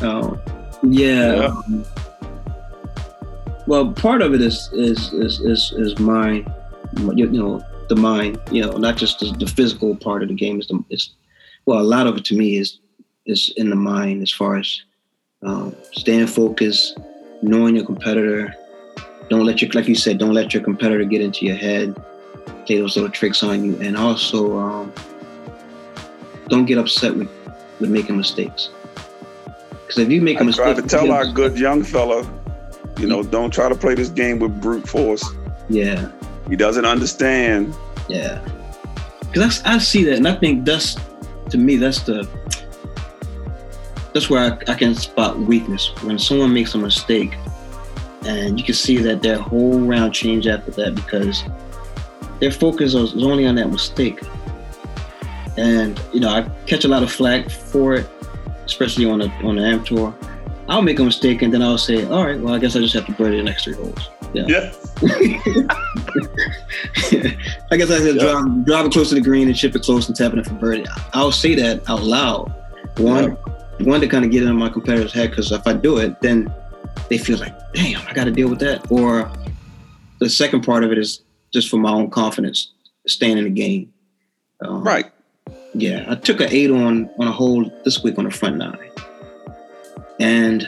Um, 0.00 0.40
yeah. 0.82 1.34
Yeah. 1.36 1.46
um, 1.46 1.84
well, 3.66 3.92
part 3.92 4.22
of 4.22 4.34
it 4.34 4.40
is 4.40 4.70
is 4.72 5.12
is 5.12 5.40
is, 5.40 5.72
is 5.76 5.98
mind. 5.98 6.52
You 7.14 7.26
know, 7.26 7.64
the 7.88 7.96
mind. 7.96 8.40
You 8.50 8.62
know, 8.62 8.76
not 8.76 8.96
just 8.96 9.20
the, 9.20 9.34
the 9.38 9.46
physical 9.46 9.96
part 9.96 10.22
of 10.22 10.28
the 10.28 10.34
game. 10.34 10.60
Is 10.60 10.68
the 10.68 10.82
is 10.90 11.10
well, 11.64 11.80
a 11.80 11.82
lot 11.82 12.06
of 12.06 12.16
it 12.16 12.24
to 12.26 12.36
me 12.36 12.58
is 12.58 12.78
is 13.26 13.52
in 13.56 13.70
the 13.70 13.76
mind 13.76 14.22
as 14.22 14.30
far 14.30 14.56
as 14.56 14.82
um, 15.42 15.74
staying 15.92 16.28
focused, 16.28 16.98
knowing 17.42 17.76
your 17.76 17.84
competitor. 17.84 18.54
Don't 19.28 19.44
let 19.44 19.60
your 19.60 19.70
like 19.72 19.88
you 19.88 19.94
said. 19.94 20.18
Don't 20.18 20.34
let 20.34 20.54
your 20.54 20.62
competitor 20.62 21.04
get 21.04 21.20
into 21.20 21.46
your 21.46 21.56
head 21.56 21.96
play 22.66 22.78
those 22.78 22.96
little 22.96 23.10
tricks 23.10 23.42
on 23.42 23.64
you, 23.64 23.76
and 23.80 23.96
also 23.96 24.58
um, 24.58 24.92
don't 26.48 26.66
get 26.66 26.78
upset 26.78 27.14
with, 27.14 27.28
with 27.80 27.90
making 27.90 28.16
mistakes. 28.16 28.70
Because 29.70 29.98
if 29.98 30.10
you 30.10 30.20
make 30.20 30.38
a 30.38 30.40
I 30.40 30.44
mistake, 30.44 30.64
try 30.64 30.74
to 30.74 30.82
tell 30.82 31.12
our 31.12 31.26
good 31.26 31.58
young 31.58 31.82
fella, 31.82 32.28
you 32.98 33.06
know, 33.06 33.22
don't 33.22 33.52
try 33.52 33.68
to 33.68 33.74
play 33.74 33.94
this 33.94 34.08
game 34.08 34.38
with 34.38 34.60
brute 34.60 34.88
force. 34.88 35.24
Yeah. 35.68 36.10
He 36.48 36.56
doesn't 36.56 36.84
understand. 36.84 37.74
Yeah. 38.08 38.44
Because 39.20 39.62
I, 39.64 39.78
see 39.78 40.04
that, 40.04 40.16
and 40.16 40.26
I 40.26 40.34
think 40.34 40.64
that's 40.64 40.96
to 41.50 41.58
me 41.58 41.76
that's 41.76 42.00
the 42.00 42.28
that's 44.12 44.30
where 44.30 44.40
I, 44.40 44.72
I 44.72 44.74
can 44.74 44.94
spot 44.94 45.38
weakness 45.38 45.92
when 46.02 46.18
someone 46.18 46.54
makes 46.54 46.74
a 46.74 46.78
mistake, 46.78 47.36
and 48.26 48.58
you 48.58 48.64
can 48.64 48.74
see 48.74 48.96
that 48.98 49.22
their 49.22 49.38
whole 49.38 49.80
round 49.80 50.12
changed 50.12 50.48
after 50.48 50.72
that 50.72 50.94
because 50.94 51.44
their 52.40 52.50
focus 52.50 52.94
was 52.94 53.14
only 53.22 53.46
on 53.46 53.54
that 53.54 53.70
mistake. 53.70 54.20
And 55.56 56.00
you 56.12 56.20
know, 56.20 56.28
I 56.28 56.42
catch 56.66 56.84
a 56.84 56.88
lot 56.88 57.02
of 57.02 57.10
flack 57.10 57.48
for 57.48 57.94
it, 57.94 58.06
especially 58.64 59.06
on 59.06 59.20
the 59.20 59.30
on 59.42 59.56
the 59.56 59.64
AM 59.64 59.84
tour. 59.84 60.14
I'll 60.68 60.82
make 60.82 60.98
a 60.98 61.04
mistake 61.04 61.42
and 61.42 61.54
then 61.54 61.62
I'll 61.62 61.78
say, 61.78 62.04
all 62.04 62.24
right, 62.24 62.40
well, 62.40 62.52
I 62.52 62.58
guess 62.58 62.74
I 62.74 62.80
just 62.80 62.94
have 62.94 63.06
to 63.06 63.12
birdie 63.12 63.36
the 63.36 63.44
next 63.44 63.64
three 63.64 63.74
holes. 63.74 64.10
Yeah. 64.32 64.46
yeah. 64.48 64.72
I 67.70 67.76
guess 67.76 67.90
I 67.90 67.98
said 67.98 68.16
yeah. 68.16 68.22
drive, 68.22 68.64
drive 68.64 68.86
it 68.86 68.92
close 68.92 69.10
to 69.10 69.14
the 69.14 69.20
green 69.20 69.46
and 69.46 69.56
chip 69.56 69.76
it 69.76 69.82
close 69.84 70.08
and 70.08 70.16
tapping 70.16 70.40
it 70.40 70.46
for 70.46 70.54
birdie. 70.54 70.84
I'll 71.14 71.30
say 71.30 71.54
that 71.54 71.88
out 71.88 72.02
loud. 72.02 72.52
One, 72.96 73.38
yeah. 73.78 73.86
one 73.86 74.00
to 74.00 74.08
kind 74.08 74.24
of 74.24 74.32
get 74.32 74.42
it 74.42 74.48
in 74.48 74.56
my 74.56 74.68
competitor's 74.68 75.12
head 75.12 75.30
because 75.30 75.52
if 75.52 75.64
I 75.68 75.72
do 75.72 75.98
it, 75.98 76.20
then 76.20 76.52
they 77.08 77.18
feel 77.18 77.38
like, 77.38 77.54
damn, 77.74 78.06
I 78.06 78.12
got 78.12 78.24
to 78.24 78.30
deal 78.30 78.48
with 78.48 78.60
that. 78.60 78.90
Or 78.90 79.30
the 80.18 80.30
second 80.30 80.62
part 80.62 80.84
of 80.84 80.92
it 80.92 80.98
is 80.98 81.22
just 81.52 81.68
for 81.68 81.76
my 81.76 81.90
own 81.90 82.10
confidence, 82.10 82.72
staying 83.06 83.38
in 83.38 83.44
the 83.44 83.50
game. 83.50 83.92
Um, 84.60 84.82
right. 84.82 85.06
Yeah, 85.74 86.06
I 86.08 86.14
took 86.14 86.40
an 86.40 86.48
eight 86.50 86.70
on 86.70 87.10
on 87.18 87.28
a 87.28 87.32
hole 87.32 87.70
this 87.84 88.02
week 88.02 88.16
on 88.16 88.24
the 88.24 88.30
front 88.30 88.56
nine, 88.56 88.90
and 90.18 90.66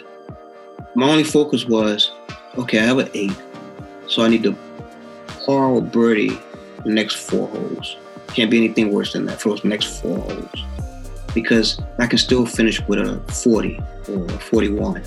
my 0.94 1.08
only 1.08 1.24
focus 1.24 1.64
was, 1.64 2.10
okay, 2.58 2.78
I 2.78 2.82
have 2.82 2.98
an 2.98 3.08
eight, 3.14 3.36
so 4.06 4.22
I 4.22 4.28
need 4.28 4.42
to 4.42 4.54
par 5.46 5.72
with 5.72 5.90
birdie 5.90 6.38
the 6.84 6.90
next 6.90 7.14
four 7.14 7.48
holes. 7.48 7.96
Can't 8.28 8.50
be 8.50 8.58
anything 8.58 8.92
worse 8.92 9.14
than 9.14 9.24
that 9.26 9.40
for 9.40 9.48
those 9.48 9.64
next 9.64 10.02
four 10.02 10.18
holes, 10.18 10.64
because 11.32 11.80
I 11.98 12.06
can 12.06 12.18
still 12.18 12.44
finish 12.44 12.78
with 12.86 12.98
a 12.98 13.18
forty 13.32 13.80
or 14.10 14.26
a 14.26 14.38
forty-one, 14.38 15.02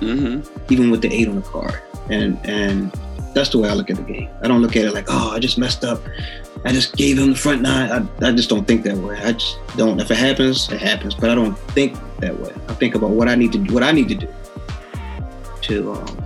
mm-hmm. 0.00 0.72
even 0.72 0.90
with 0.90 1.02
the 1.02 1.12
eight 1.12 1.28
on 1.28 1.36
the 1.36 1.42
card, 1.42 1.80
and 2.08 2.38
and 2.44 2.92
that's 3.34 3.50
the 3.50 3.58
way 3.58 3.68
I 3.68 3.74
look 3.74 3.90
at 3.90 3.96
the 3.96 4.02
game. 4.02 4.28
I 4.42 4.48
don't 4.48 4.62
look 4.62 4.76
at 4.76 4.84
it 4.84 4.94
like, 4.94 5.06
oh, 5.08 5.30
I 5.30 5.38
just 5.38 5.58
messed 5.58 5.84
up. 5.84 6.00
I 6.64 6.72
just 6.72 6.96
gave 6.96 7.18
him 7.18 7.30
the 7.30 7.36
front 7.36 7.62
nine. 7.62 7.90
I, 7.90 8.26
I 8.26 8.32
just 8.32 8.48
don't 8.48 8.66
think 8.66 8.82
that 8.82 8.96
way. 8.96 9.16
I 9.16 9.32
just 9.32 9.58
don't. 9.76 10.00
If 10.00 10.10
it 10.10 10.16
happens, 10.16 10.70
it 10.72 10.80
happens. 10.80 11.14
But 11.14 11.30
I 11.30 11.34
don't 11.34 11.56
think 11.70 11.96
that 12.18 12.38
way. 12.38 12.52
I 12.68 12.74
think 12.74 12.94
about 12.94 13.10
what 13.10 13.28
I 13.28 13.34
need 13.34 13.52
to 13.52 13.58
do. 13.58 13.72
What 13.72 13.82
I 13.82 13.92
need 13.92 14.08
to 14.08 14.14
do. 14.14 14.28
To. 15.62 15.92
Um, 15.92 16.24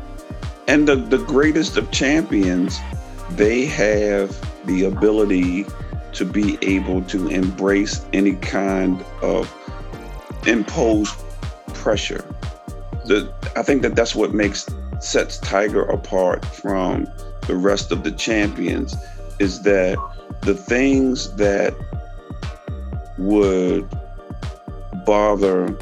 and 0.68 0.88
the 0.88 0.96
the 0.96 1.18
greatest 1.18 1.76
of 1.76 1.90
champions, 1.90 2.78
they 3.30 3.66
have 3.66 4.38
the 4.66 4.84
ability 4.84 5.66
to 6.12 6.24
be 6.24 6.58
able 6.62 7.02
to 7.02 7.28
embrace 7.28 8.04
any 8.12 8.34
kind 8.36 9.02
of 9.22 9.52
imposed 10.46 11.14
pressure. 11.74 12.24
The, 13.06 13.32
I 13.56 13.62
think 13.62 13.82
that 13.82 13.96
that's 13.96 14.14
what 14.14 14.32
makes 14.32 14.66
sets 15.00 15.38
Tiger 15.38 15.82
apart 15.82 16.44
from 16.44 17.08
the 17.46 17.56
rest 17.56 17.90
of 17.90 18.04
the 18.04 18.12
champions 18.12 18.94
is 19.38 19.62
that 19.62 19.98
the 20.42 20.54
things 20.54 21.34
that 21.36 21.74
would 23.18 23.88
bother 25.04 25.76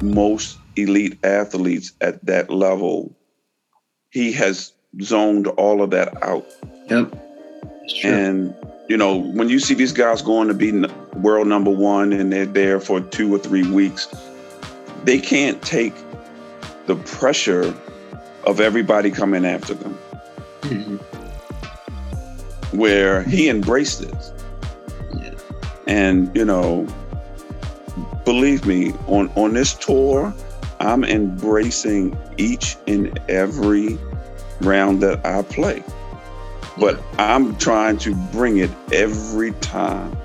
most 0.00 0.58
elite 0.76 1.18
athletes 1.24 1.92
at 2.00 2.24
that 2.24 2.50
level, 2.50 3.16
he 4.10 4.32
has 4.32 4.72
zoned 5.00 5.46
all 5.48 5.82
of 5.82 5.90
that 5.90 6.22
out. 6.22 6.46
Yep. 6.88 7.18
And 8.04 8.54
you 8.88 8.96
know, 8.96 9.16
when 9.16 9.48
you 9.48 9.58
see 9.58 9.74
these 9.74 9.92
guys 9.92 10.22
going 10.22 10.48
to 10.48 10.54
be 10.54 10.72
world 11.14 11.46
number 11.46 11.70
one 11.70 12.12
and 12.12 12.32
they're 12.32 12.46
there 12.46 12.80
for 12.80 13.00
two 13.00 13.34
or 13.34 13.38
three 13.38 13.68
weeks, 13.70 14.06
they 15.04 15.18
can't 15.18 15.60
take 15.62 15.94
the 16.86 16.96
pressure 16.96 17.74
of 18.44 18.60
everybody 18.60 19.10
coming 19.10 19.44
after 19.44 19.74
them. 19.74 19.98
Mm-hmm 20.62 20.96
where 22.72 23.22
he 23.22 23.48
embraced 23.48 24.02
it. 24.02 24.32
Yeah. 25.14 25.34
And, 25.86 26.34
you 26.34 26.44
know, 26.44 26.86
believe 28.24 28.66
me, 28.66 28.92
on, 29.06 29.30
on 29.36 29.54
this 29.54 29.74
tour, 29.74 30.34
I'm 30.80 31.04
embracing 31.04 32.18
each 32.38 32.76
and 32.86 33.18
every 33.28 33.98
round 34.62 35.00
that 35.02 35.24
I 35.24 35.42
play. 35.42 35.84
But 36.78 37.02
I'm 37.18 37.56
trying 37.56 37.98
to 37.98 38.14
bring 38.32 38.58
it 38.58 38.70
every 38.92 39.52
time. 39.52 40.16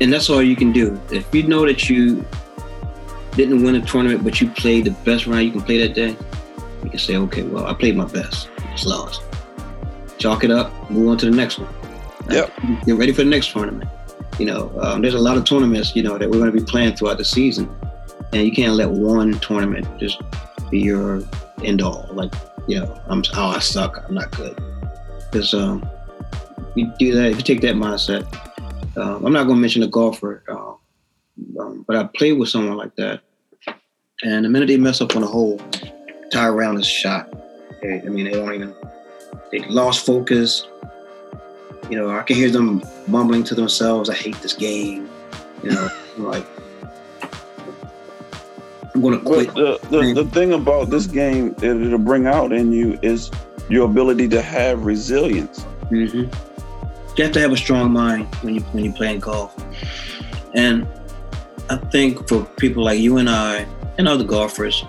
And 0.00 0.12
that's 0.12 0.30
all 0.30 0.42
you 0.42 0.56
can 0.56 0.72
do. 0.72 0.98
If 1.10 1.32
you 1.34 1.42
know 1.42 1.66
that 1.66 1.90
you 1.90 2.24
didn't 3.34 3.62
win 3.62 3.74
a 3.76 3.80
tournament, 3.80 4.24
but 4.24 4.40
you 4.40 4.48
played 4.50 4.84
the 4.84 4.90
best 4.90 5.26
round 5.26 5.44
you 5.44 5.52
can 5.52 5.62
play 5.62 5.78
that 5.86 5.94
day, 5.94 6.16
you 6.84 6.90
can 6.90 6.98
say, 6.98 7.16
okay, 7.16 7.42
well, 7.42 7.66
I 7.66 7.74
played 7.74 7.96
my 7.96 8.06
best. 8.06 8.48
It's 8.72 8.86
lost 8.86 9.22
chalk 10.22 10.44
it 10.44 10.52
up, 10.52 10.70
move 10.88 11.08
on 11.10 11.18
to 11.18 11.26
the 11.28 11.36
next 11.36 11.58
one. 11.58 11.74
Yep. 12.30 12.52
Get 12.86 12.96
ready 12.96 13.12
for 13.12 13.24
the 13.24 13.30
next 13.30 13.50
tournament. 13.50 13.90
You 14.38 14.46
know, 14.46 14.72
um, 14.80 15.02
there's 15.02 15.14
a 15.14 15.18
lot 15.18 15.36
of 15.36 15.44
tournaments, 15.44 15.96
you 15.96 16.02
know, 16.04 16.16
that 16.16 16.30
we're 16.30 16.38
going 16.38 16.52
to 16.52 16.56
be 16.58 16.64
playing 16.64 16.94
throughout 16.94 17.18
the 17.18 17.24
season. 17.24 17.68
And 18.32 18.46
you 18.46 18.52
can't 18.52 18.74
let 18.74 18.88
one 18.88 19.32
tournament 19.40 19.86
just 19.98 20.22
be 20.70 20.78
your 20.78 21.22
end 21.64 21.82
all. 21.82 22.08
Like, 22.12 22.32
you 22.68 22.78
know, 22.78 23.00
I'm, 23.08 23.24
oh, 23.34 23.48
I 23.48 23.58
suck. 23.58 24.04
I'm 24.06 24.14
not 24.14 24.30
good. 24.30 24.56
Because 25.30 25.52
um, 25.54 25.84
you 26.76 26.92
do 27.00 27.14
that, 27.16 27.32
if 27.32 27.36
you 27.38 27.42
take 27.42 27.60
that 27.62 27.74
mindset, 27.74 28.24
um, 28.96 29.26
I'm 29.26 29.32
not 29.32 29.44
going 29.44 29.56
to 29.56 29.60
mention 29.60 29.82
a 29.82 29.88
golfer, 29.88 30.44
uh, 30.48 30.74
um, 31.58 31.84
but 31.86 31.96
I 31.96 32.04
played 32.04 32.38
with 32.38 32.48
someone 32.48 32.76
like 32.76 32.94
that. 32.96 33.20
And 34.22 34.44
the 34.44 34.48
minute 34.48 34.66
they 34.66 34.76
mess 34.76 35.00
up 35.00 35.16
on 35.16 35.22
a 35.22 35.26
hole, 35.26 35.60
tie 36.30 36.46
around 36.46 36.78
is 36.78 36.86
shot. 36.86 37.28
I 37.82 37.98
mean, 38.08 38.24
they 38.26 38.32
don't 38.32 38.54
even 38.54 38.74
they 39.50 39.60
lost 39.60 40.06
focus. 40.06 40.66
You 41.90 41.98
know, 41.98 42.10
I 42.10 42.22
can 42.22 42.36
hear 42.36 42.50
them 42.50 42.82
mumbling 43.08 43.44
to 43.44 43.54
themselves, 43.54 44.08
I 44.08 44.14
hate 44.14 44.36
this 44.36 44.52
game. 44.52 45.08
You 45.62 45.70
know, 45.70 45.88
like 46.18 46.46
I'm 48.94 49.00
gonna 49.00 49.20
quit. 49.20 49.52
the, 49.54 49.78
the, 49.90 50.22
the 50.22 50.30
thing 50.30 50.52
about 50.52 50.90
this 50.90 51.06
game 51.06 51.54
that 51.54 51.76
it'll 51.80 51.98
bring 51.98 52.26
out 52.26 52.52
in 52.52 52.72
you 52.72 52.98
is 53.02 53.30
your 53.68 53.86
ability 53.86 54.28
to 54.28 54.42
have 54.42 54.84
resilience. 54.84 55.64
Mm-hmm. 55.90 56.30
You 57.16 57.24
have 57.24 57.32
to 57.32 57.40
have 57.40 57.52
a 57.52 57.56
strong 57.56 57.92
mind 57.92 58.32
when 58.36 58.54
you 58.54 58.60
when 58.72 58.84
you're 58.84 58.94
playing 58.94 59.20
golf. 59.20 59.54
And 60.54 60.86
I 61.70 61.76
think 61.76 62.28
for 62.28 62.44
people 62.44 62.84
like 62.84 62.98
you 62.98 63.18
and 63.18 63.28
I 63.28 63.66
and 63.98 64.08
other 64.08 64.24
golfers, 64.24 64.84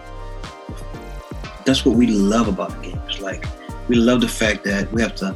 that's 1.66 1.86
what 1.86 1.96
we 1.96 2.08
love 2.08 2.48
about 2.48 2.72
the 2.72 2.90
game. 2.90 3.02
It's 3.08 3.20
like 3.20 3.46
we 3.88 3.96
love 3.96 4.22
the 4.22 4.28
fact 4.28 4.64
that 4.66 4.92
we 4.92 5.02
have 5.02 5.16
to 5.16 5.36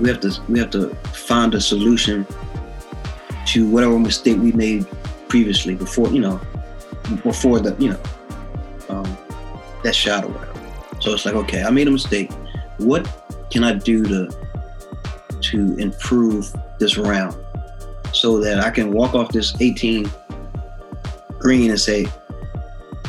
we 0.00 0.08
have 0.08 0.20
to 0.20 0.40
we 0.48 0.58
have 0.58 0.70
to 0.70 0.94
find 1.12 1.54
a 1.54 1.60
solution 1.60 2.26
to 3.46 3.68
whatever 3.68 3.98
mistake 3.98 4.38
we 4.38 4.52
made 4.52 4.86
previously 5.28 5.74
before 5.74 6.08
you 6.08 6.20
know 6.20 6.40
before 7.22 7.60
the 7.60 7.76
you 7.78 7.90
know 7.90 8.00
um, 8.88 9.18
that 9.82 9.94
shot 9.94 10.24
or 10.24 10.28
whatever. 10.28 11.00
So 11.00 11.12
it's 11.12 11.24
like 11.24 11.34
okay, 11.34 11.62
I 11.62 11.70
made 11.70 11.88
a 11.88 11.90
mistake. 11.90 12.32
What 12.78 13.08
can 13.50 13.64
I 13.64 13.74
do 13.74 14.04
to 14.04 14.44
to 15.40 15.76
improve 15.76 16.52
this 16.78 16.96
round 16.96 17.36
so 18.12 18.40
that 18.40 18.60
I 18.60 18.70
can 18.70 18.92
walk 18.92 19.14
off 19.14 19.30
this 19.30 19.54
18 19.60 20.10
green 21.44 21.70
and 21.70 21.78
say 21.78 22.06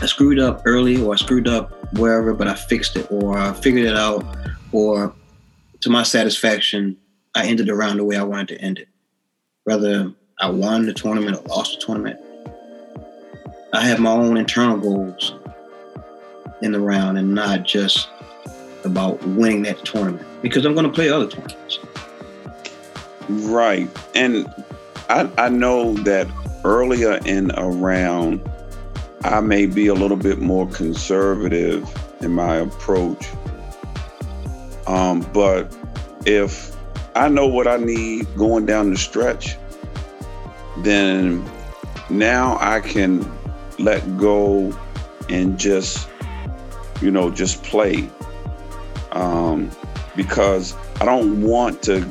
I 0.02 0.06
screwed 0.08 0.40
up 0.40 0.62
early 0.66 1.02
or 1.02 1.14
I 1.14 1.16
screwed 1.16 1.48
up 1.48 1.72
wherever, 1.98 2.34
but 2.34 2.50
I 2.50 2.54
fixed 2.54 2.98
it 2.98 3.08
or 3.10 3.38
I 3.38 3.54
figured 3.54 3.86
it 3.86 3.96
out, 3.96 4.26
or 4.74 5.14
to 5.80 5.90
my 5.90 6.04
satisfaction, 6.04 6.98
I 7.34 7.48
ended 7.48 7.68
the 7.68 7.76
round 7.76 7.98
the 7.98 8.04
way 8.04 8.18
I 8.18 8.24
wanted 8.24 8.50
to 8.50 8.62
end 8.62 8.80
it. 8.80 8.90
Whether 9.64 10.12
I 10.40 10.50
won 10.50 10.86
the 10.86 10.94
tournament 10.94 11.38
or 11.38 11.44
lost 11.44 11.80
the 11.80 11.86
tournament, 11.86 12.20
I 13.72 13.82
have 13.86 14.00
my 14.00 14.12
own 14.12 14.36
internal 14.36 14.78
goals 14.78 15.34
in 16.62 16.74
the 16.74 16.80
round 16.80 17.18
and 17.18 17.34
not 17.34 17.64
just 17.64 18.10
about 18.84 19.26
winning 19.26 19.64
that 19.64 19.84
tournament 19.86 20.28
because 20.42 20.66
I'm 20.66 20.74
going 20.74 20.86
to 20.86 20.92
play 20.92 21.10
other 21.10 21.28
tournaments. 21.28 21.80
Right. 23.30 23.90
And 24.14 24.54
I, 25.10 25.30
I 25.38 25.50
know 25.50 25.94
that 25.94 26.28
earlier 26.66 27.20
in 27.26 27.52
a 27.56 27.70
round, 27.70 28.42
I 29.24 29.40
may 29.40 29.66
be 29.68 29.88
a 29.88 29.94
little 29.94 30.18
bit 30.18 30.40
more 30.40 30.68
conservative 30.68 31.88
in 32.22 32.32
my 32.32 32.56
approach. 32.56 33.26
Um, 34.88 35.22
but 35.34 35.76
if 36.26 36.76
I 37.16 37.30
know 37.30 37.48
what 37.48 37.68
I 37.68 37.78
need 37.78 38.28
going 38.36 38.66
down 38.66 38.90
the 38.90 38.98
stretch, 38.98 39.56
then 40.80 41.50
now 42.10 42.58
I 42.60 42.82
can 42.82 43.32
let 43.80 44.18
go 44.18 44.78
and 45.30 45.58
just, 45.58 46.10
you 47.02 47.12
know, 47.12 47.32
just 47.32 47.64
play. 47.64 48.10
Um, 49.12 49.72
because 50.16 50.76
I 51.00 51.06
don't 51.06 51.42
want 51.42 51.82
to 51.84 52.08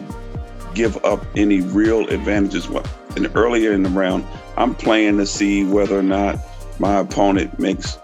give 0.75 1.03
up 1.05 1.25
any 1.37 1.61
real 1.61 2.09
advantages. 2.09 2.69
And 3.17 3.31
earlier 3.35 3.73
in 3.73 3.83
the 3.83 3.89
round, 3.91 4.25
I'm 4.57 4.75
playing 4.75 5.19
to 5.19 5.27
see 5.27 5.65
whether 5.65 5.99
or 5.99 6.03
not 6.03 6.39
my 6.79 6.99
opponent 6.99 7.59
makes 7.59 7.99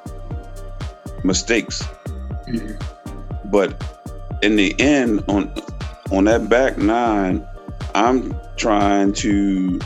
mistakes. 1.24 1.82
Mm-hmm. 2.48 3.50
But 3.50 3.82
in 4.42 4.56
the 4.56 4.78
end, 4.80 5.24
on 5.28 5.52
on 6.10 6.24
that 6.24 6.48
back 6.48 6.78
nine, 6.78 7.46
I'm 7.94 8.34
trying 8.56 9.12
to 9.14 9.80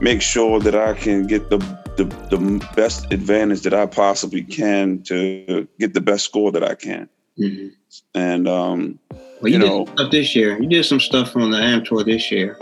make 0.00 0.22
sure 0.22 0.60
that 0.60 0.74
I 0.74 0.94
can 0.94 1.26
get 1.26 1.50
the 1.50 1.58
the, 1.96 2.04
the 2.04 2.66
best 2.74 3.12
advantage 3.12 3.62
that 3.62 3.74
I 3.74 3.86
possibly 3.86 4.42
can 4.42 5.02
to 5.02 5.68
get 5.78 5.92
the 5.92 6.00
best 6.00 6.24
score 6.24 6.50
that 6.52 6.64
I 6.64 6.74
can. 6.74 7.08
Mm-hmm. 7.38 7.68
And 8.14 8.48
um, 8.48 8.98
well, 9.10 9.20
you, 9.42 9.52
you 9.52 9.58
know, 9.58 9.86
stuff 9.86 10.10
this 10.10 10.34
year. 10.34 10.60
You 10.60 10.68
did 10.68 10.84
some 10.84 11.00
stuff 11.00 11.36
on 11.36 11.50
the 11.50 11.58
Am 11.58 11.84
Tour 11.84 12.04
this 12.04 12.30
year 12.30 12.58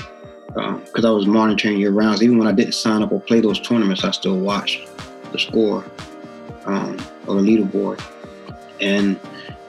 because 0.59 1.05
um, 1.05 1.11
I 1.11 1.11
was 1.11 1.27
monitoring 1.27 1.79
your 1.79 1.93
rounds. 1.93 2.23
Even 2.23 2.39
when 2.39 2.49
I 2.49 2.53
didn't 2.53 2.75
sign 2.75 3.03
up 3.03 3.13
or 3.13 3.21
play 3.21 3.41
those 3.41 3.61
tournaments, 3.61 4.05
I 4.05 4.11
still 4.11 4.39
watched 4.39 4.89
the 5.31 5.39
score 5.39 5.85
um, 6.65 6.99
or 7.27 7.37
the 7.37 7.43
leaderboard. 7.43 8.03
And 8.81 9.19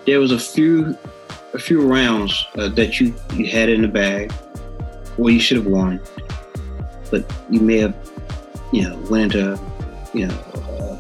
there 0.06 0.20
was 0.20 0.32
a 0.32 0.40
few 0.40 0.98
a 1.54 1.60
few 1.60 1.82
rounds 1.82 2.46
uh, 2.58 2.70
that 2.70 3.00
you 3.00 3.14
you 3.34 3.48
had 3.48 3.70
in 3.70 3.82
the 3.82 3.88
bag, 3.88 4.34
or 5.18 5.30
you 5.30 5.40
should 5.40 5.58
have 5.58 5.68
won, 5.68 6.00
but 7.12 7.32
you 7.50 7.60
may 7.60 7.78
have 7.78 7.96
you 8.72 8.84
know 8.88 8.98
went 9.10 9.36
into 9.36 9.60
you 10.14 10.28
know 10.28 11.00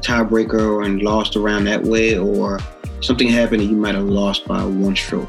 tiebreaker 0.00 0.84
and 0.84 1.02
lost 1.02 1.34
around 1.34 1.64
that 1.64 1.82
way, 1.82 2.16
or 2.16 2.60
something 3.00 3.28
happened 3.28 3.62
and 3.62 3.70
you 3.70 3.76
might 3.76 3.94
have 3.94 4.04
lost 4.04 4.46
by 4.46 4.64
one 4.64 4.94
stroke. 4.94 5.28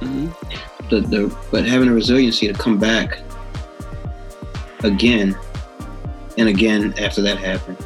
Mm-hmm. 0.00 0.73
The, 0.90 1.00
the, 1.00 1.36
but 1.50 1.64
having 1.64 1.88
the 1.88 1.94
resiliency 1.94 2.46
to 2.46 2.52
come 2.52 2.78
back 2.78 3.20
again 4.82 5.36
and 6.36 6.48
again 6.48 6.94
after 6.98 7.22
that 7.22 7.38
happened, 7.38 7.78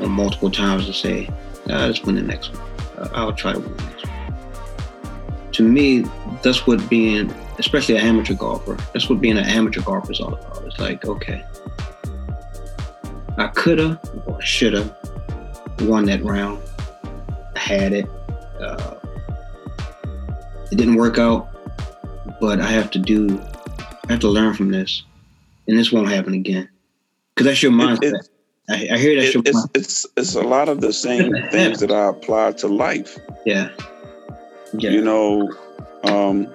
or 0.00 0.08
multiple 0.08 0.50
times 0.50 0.86
to 0.86 0.92
say, 0.92 1.28
ah, 1.68 1.86
let's 1.86 2.02
win 2.02 2.14
the 2.14 2.22
next 2.22 2.54
one. 2.54 2.66
Uh, 2.96 3.08
I'll 3.12 3.32
try 3.32 3.52
to 3.52 3.58
win 3.58 3.76
the 3.76 3.82
next 3.84 4.06
one. 4.06 5.52
To 5.52 5.62
me, 5.62 6.04
that's 6.42 6.66
what 6.66 6.88
being, 6.88 7.30
especially 7.58 7.96
an 7.96 8.06
amateur 8.06 8.34
golfer, 8.34 8.76
that's 8.92 9.10
what 9.10 9.20
being 9.20 9.36
an 9.36 9.44
amateur 9.44 9.82
golfer 9.82 10.12
is 10.12 10.20
all 10.20 10.34
about. 10.34 10.64
It's 10.64 10.78
like, 10.78 11.04
okay, 11.04 11.44
I 13.36 13.48
coulda 13.48 14.00
or 14.26 14.40
shoulda 14.40 14.96
won 15.80 16.06
that 16.06 16.22
round. 16.24 16.62
I 17.54 17.58
had 17.58 17.92
it. 17.92 18.08
Uh, 18.60 18.94
it 20.70 20.76
didn't 20.76 20.96
work 20.96 21.18
out, 21.18 21.48
but 22.40 22.60
I 22.60 22.66
have 22.66 22.90
to 22.92 22.98
do. 22.98 23.40
I 24.08 24.12
have 24.12 24.20
to 24.20 24.28
learn 24.28 24.54
from 24.54 24.70
this, 24.70 25.02
and 25.66 25.78
this 25.78 25.92
won't 25.92 26.08
happen 26.08 26.34
again. 26.34 26.68
Because 27.34 27.46
that's 27.46 27.62
your 27.62 27.72
mindset. 27.72 28.02
It, 28.02 28.14
it, 28.14 28.28
I, 28.70 28.94
I, 28.94 28.98
hear 28.98 29.20
that's 29.20 29.28
it, 29.28 29.34
your 29.34 29.42
it's, 29.46 29.66
it's 29.74 30.06
it's 30.16 30.34
a 30.34 30.42
lot 30.42 30.68
of 30.68 30.80
the 30.80 30.92
same 30.92 31.32
things 31.50 31.80
that 31.80 31.90
I 31.90 32.08
apply 32.08 32.52
to 32.52 32.68
life. 32.68 33.18
Yeah. 33.46 33.70
yeah. 34.72 34.90
You 34.90 35.02
know, 35.02 35.52
um, 36.04 36.52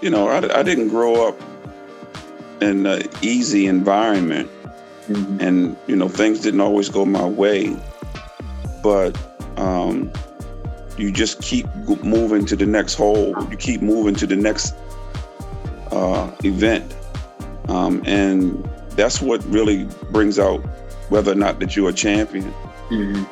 you 0.00 0.10
know, 0.10 0.28
I, 0.28 0.58
I 0.58 0.62
didn't 0.62 0.88
grow 0.88 1.28
up 1.28 1.40
in 2.60 2.86
an 2.86 3.02
easy 3.22 3.66
environment, 3.66 4.50
mm-hmm. 5.08 5.40
and 5.40 5.76
you 5.86 5.96
know, 5.96 6.08
things 6.08 6.40
didn't 6.40 6.60
always 6.60 6.88
go 6.88 7.04
my 7.04 7.26
way 7.26 7.76
but 8.84 9.18
um, 9.56 10.12
you 10.98 11.10
just 11.10 11.42
keep 11.42 11.66
moving 12.02 12.46
to 12.46 12.56
the 12.56 12.66
next 12.66 12.94
hole. 12.94 13.34
You 13.50 13.56
keep 13.56 13.82
moving 13.82 14.14
to 14.16 14.26
the 14.26 14.36
next 14.36 14.74
uh, 15.90 16.30
event, 16.44 16.94
um, 17.68 18.02
and 18.04 18.68
that's 18.90 19.20
what 19.20 19.44
really 19.46 19.88
brings 20.10 20.38
out 20.38 20.58
whether 21.08 21.32
or 21.32 21.36
not 21.36 21.60
that 21.60 21.76
you're 21.76 21.90
a 21.90 21.92
champion. 21.92 22.52
Mm-hmm. 22.90 23.24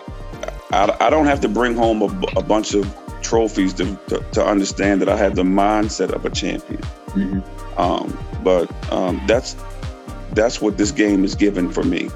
I, 0.74 0.96
I, 1.00 1.10
don't 1.10 1.26
have 1.26 1.40
to 1.40 1.48
bring 1.48 1.74
home 1.74 2.02
a, 2.02 2.38
a 2.38 2.42
bunch 2.42 2.74
of 2.74 2.96
trophies 3.22 3.74
to, 3.74 3.96
to, 4.08 4.24
to, 4.32 4.44
understand 4.44 5.00
that 5.02 5.08
I 5.08 5.16
have 5.16 5.36
the 5.36 5.42
mindset 5.42 6.10
of 6.12 6.24
a 6.24 6.30
champion. 6.30 6.80
Mm-hmm. 6.80 7.78
Um, 7.78 8.18
but 8.42 8.70
um, 8.92 9.20
that's 9.26 9.56
that's 10.32 10.60
what 10.60 10.78
this 10.78 10.90
game 10.90 11.24
is 11.24 11.34
given 11.34 11.70
for 11.70 11.82
me 11.82 12.10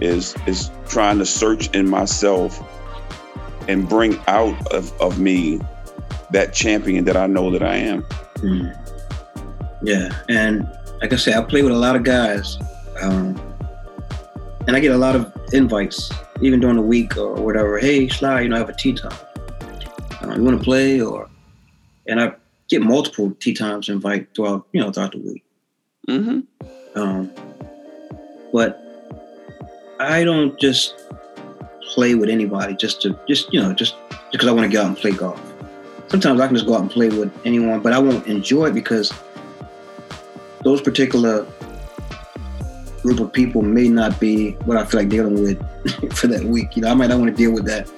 is 0.00 0.34
is 0.46 0.70
trying 0.88 1.18
to 1.18 1.26
search 1.26 1.68
in 1.74 1.88
myself 1.88 2.62
and 3.70 3.88
bring 3.88 4.18
out 4.26 4.72
of, 4.72 4.92
of 5.00 5.20
me 5.20 5.60
that 6.32 6.52
champion 6.52 7.04
that 7.04 7.16
I 7.16 7.26
know 7.26 7.50
that 7.50 7.62
I 7.62 7.76
am. 7.76 8.02
Mm. 8.38 8.76
Yeah, 9.82 10.10
and 10.28 10.68
like 11.00 11.12
I 11.12 11.16
said, 11.16 11.34
I 11.34 11.42
play 11.42 11.62
with 11.62 11.72
a 11.72 11.78
lot 11.78 11.96
of 11.96 12.02
guys, 12.02 12.58
um, 13.00 13.40
and 14.66 14.76
I 14.76 14.80
get 14.80 14.92
a 14.92 14.98
lot 14.98 15.14
of 15.14 15.32
invites, 15.52 16.10
even 16.40 16.60
during 16.60 16.76
the 16.76 16.82
week 16.82 17.16
or 17.16 17.34
whatever. 17.34 17.78
Hey, 17.78 18.08
Sly, 18.08 18.42
you 18.42 18.48
know, 18.48 18.56
I 18.56 18.58
have 18.58 18.68
a 18.68 18.74
tee 18.74 18.92
time. 18.92 19.16
Uh, 20.22 20.34
you 20.34 20.42
want 20.42 20.58
to 20.58 20.64
play? 20.64 21.00
Or 21.00 21.30
and 22.06 22.20
I 22.20 22.34
get 22.68 22.82
multiple 22.82 23.30
tee 23.40 23.54
times 23.54 23.88
invite 23.88 24.34
throughout, 24.34 24.66
you 24.72 24.80
know, 24.80 24.90
throughout 24.90 25.12
the 25.12 25.18
week. 25.18 25.44
Mm-hmm. 26.08 27.00
Um, 27.00 27.30
but 28.52 28.82
I 30.00 30.24
don't 30.24 30.58
just 30.60 30.94
play 31.90 32.14
with 32.14 32.30
anybody 32.30 32.74
just 32.74 33.02
to 33.02 33.18
just 33.26 33.52
you 33.52 33.60
know 33.60 33.72
just 33.72 33.96
because 34.32 34.48
I 34.48 34.52
want 34.52 34.70
to 34.70 34.72
go 34.72 34.82
out 34.82 34.88
and 34.88 34.96
play 34.96 35.12
golf. 35.12 35.40
Sometimes 36.08 36.40
I 36.40 36.46
can 36.46 36.56
just 36.56 36.66
go 36.66 36.74
out 36.74 36.80
and 36.80 36.90
play 36.90 37.08
with 37.08 37.32
anyone, 37.44 37.80
but 37.80 37.92
I 37.92 37.98
won't 37.98 38.26
enjoy 38.26 38.66
it 38.66 38.74
because 38.74 39.12
those 40.62 40.80
particular 40.80 41.46
group 43.02 43.20
of 43.20 43.32
people 43.32 43.62
may 43.62 43.88
not 43.88 44.20
be 44.20 44.52
what 44.66 44.76
I 44.76 44.84
feel 44.84 45.00
like 45.00 45.08
dealing 45.08 45.42
with 45.42 45.58
for 46.16 46.26
that 46.28 46.44
week. 46.44 46.76
You 46.76 46.82
know, 46.82 46.90
I 46.90 46.94
might 46.94 47.08
not 47.08 47.18
want 47.18 47.30
to 47.30 47.36
deal 47.36 47.52
with 47.52 47.64
that. 47.66 47.88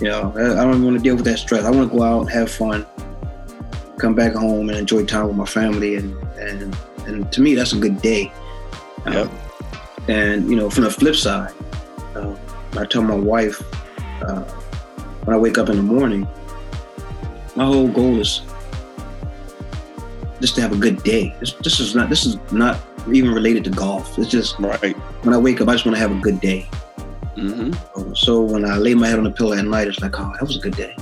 You 0.00 0.08
know, 0.08 0.32
I 0.36 0.64
don't 0.64 0.84
want 0.84 0.96
to 0.96 1.02
deal 1.02 1.16
with 1.16 1.24
that 1.26 1.38
stress. 1.38 1.64
I 1.64 1.70
want 1.70 1.90
to 1.90 1.96
go 1.96 2.02
out, 2.02 2.22
and 2.22 2.30
have 2.30 2.50
fun, 2.50 2.86
come 3.98 4.14
back 4.14 4.32
home, 4.32 4.68
and 4.68 4.78
enjoy 4.78 5.04
time 5.04 5.28
with 5.28 5.36
my 5.36 5.46
family. 5.46 5.96
And 5.96 6.16
and 6.38 6.76
and 7.06 7.32
to 7.32 7.40
me, 7.40 7.54
that's 7.54 7.72
a 7.72 7.78
good 7.78 8.00
day. 8.02 8.32
Yep. 9.06 9.26
Um, 9.26 9.38
and 10.08 10.50
you 10.50 10.56
know, 10.56 10.70
from 10.70 10.84
the 10.84 10.90
flip 10.90 11.14
side, 11.14 11.52
uh, 12.16 12.34
I 12.76 12.84
tell 12.84 13.02
my 13.02 13.14
wife 13.14 13.62
uh, 14.22 14.42
when 15.24 15.34
I 15.34 15.38
wake 15.38 15.58
up 15.58 15.68
in 15.68 15.76
the 15.76 15.82
morning, 15.82 16.26
my 17.54 17.64
whole 17.64 17.88
goal 17.88 18.18
is 18.18 18.42
just 20.40 20.54
to 20.56 20.60
have 20.60 20.72
a 20.72 20.76
good 20.76 21.02
day. 21.02 21.34
This, 21.40 21.52
this 21.54 21.80
is 21.80 21.94
not 21.94 22.08
this 22.08 22.26
is 22.26 22.36
not 22.50 22.80
even 23.10 23.32
related 23.32 23.64
to 23.64 23.70
golf. 23.70 24.18
It's 24.18 24.30
just 24.30 24.58
right. 24.58 24.96
when 25.24 25.34
I 25.34 25.38
wake 25.38 25.60
up, 25.60 25.68
I 25.68 25.72
just 25.72 25.84
want 25.84 25.96
to 25.96 26.00
have 26.00 26.12
a 26.12 26.20
good 26.20 26.40
day. 26.40 26.68
Mm-hmm. 27.36 28.14
So 28.14 28.42
when 28.42 28.64
I 28.64 28.76
lay 28.76 28.94
my 28.94 29.08
head 29.08 29.18
on 29.18 29.24
the 29.24 29.30
pillow 29.30 29.52
at 29.52 29.64
night, 29.64 29.88
it's 29.88 30.00
like, 30.00 30.18
oh, 30.18 30.32
that 30.32 30.42
was 30.42 30.56
a 30.56 30.60
good 30.60 30.76
day. 30.76 30.96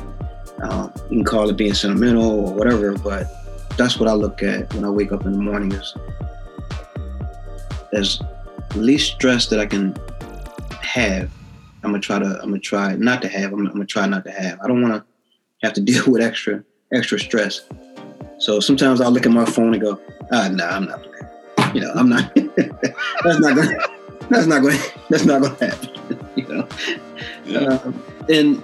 Um, 0.62 0.92
you 1.09 1.18
can 1.18 1.24
call 1.24 1.48
it 1.48 1.56
being 1.56 1.74
sentimental 1.74 2.48
or 2.48 2.54
whatever, 2.54 2.96
but 2.98 3.26
that's 3.76 3.98
what 3.98 4.09
I 4.09 4.12
look 4.12 4.42
at 4.42 4.72
when 4.74 4.85
I 4.85 4.90
wake 4.90 5.11
up 5.12 5.24
in 5.24 5.33
the 5.33 5.38
morning 5.38 5.72
is 5.72 5.96
as 7.92 8.20
least 8.74 9.14
stress 9.14 9.46
that 9.46 9.59
I 9.59 9.66
can 9.66 9.96
have. 10.83 11.30
I'm 11.83 11.90
gonna 11.90 12.01
try 12.01 12.19
to. 12.19 12.40
I'm 12.43 12.51
gonna 12.51 12.59
try 12.59 12.95
not 12.97 13.23
to 13.23 13.29
have. 13.29 13.53
I'm, 13.53 13.66
I'm 13.66 13.73
gonna 13.73 13.87
try 13.87 14.07
not 14.07 14.25
to 14.25 14.31
have. 14.31 14.61
I 14.62 14.69
don't 14.69 14.83
want 14.83 14.95
to 14.95 15.05
have 15.66 15.73
to 15.75 15.81
deal 15.90 16.05
with 16.07 16.23
extra 16.23 16.62
extra 16.93 17.19
stress. 17.19 17.62
So 18.38 18.61
sometimes 18.61 19.01
I'll 19.01 19.11
look 19.11 19.27
at 19.27 19.33
my 19.33 19.45
phone 19.45 19.75
and 19.75 19.83
go, 19.83 20.01
ah, 20.33 20.49
nah, 20.51 20.66
I'm 20.66 20.87
not 20.87 21.03
playing. 21.03 21.75
You 21.75 21.81
know, 21.83 21.93
I'm 21.95 22.09
not. 22.09 22.35
that's 22.57 23.40
not 23.40 23.55
gonna. 23.55 23.77
That's 24.31 24.47
not 24.47 24.62
going. 24.62 24.79
That's 25.09 25.25
not 25.25 25.43
going 25.43 25.57
to 25.57 25.66
happen. 25.66 26.29
you 26.37 26.47
know, 26.47 26.69
yeah. 27.45 27.59
um, 27.61 28.03
and 28.29 28.62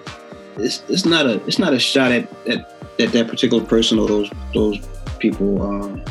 it's 0.57 0.83
it's 0.89 1.05
not 1.05 1.27
a 1.27 1.45
it's 1.47 1.59
not 1.59 1.75
a 1.75 1.79
shot 1.79 2.13
at 2.13 2.31
at, 2.47 2.73
at 3.01 3.13
that 3.13 3.29
particular 3.29 3.65
person 3.65 3.99
or 3.99 4.07
those 4.07 4.31
those 4.55 4.79
people. 5.19 5.61
Um, 5.63 6.03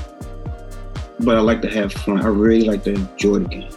but 1.22 1.38
I 1.38 1.40
like 1.40 1.62
to 1.62 1.70
have 1.70 1.94
fun. 1.94 2.22
I 2.22 2.28
really 2.28 2.66
like 2.66 2.84
to 2.84 2.94
enjoy 2.94 3.40
the 3.40 3.48
game. 3.48 3.72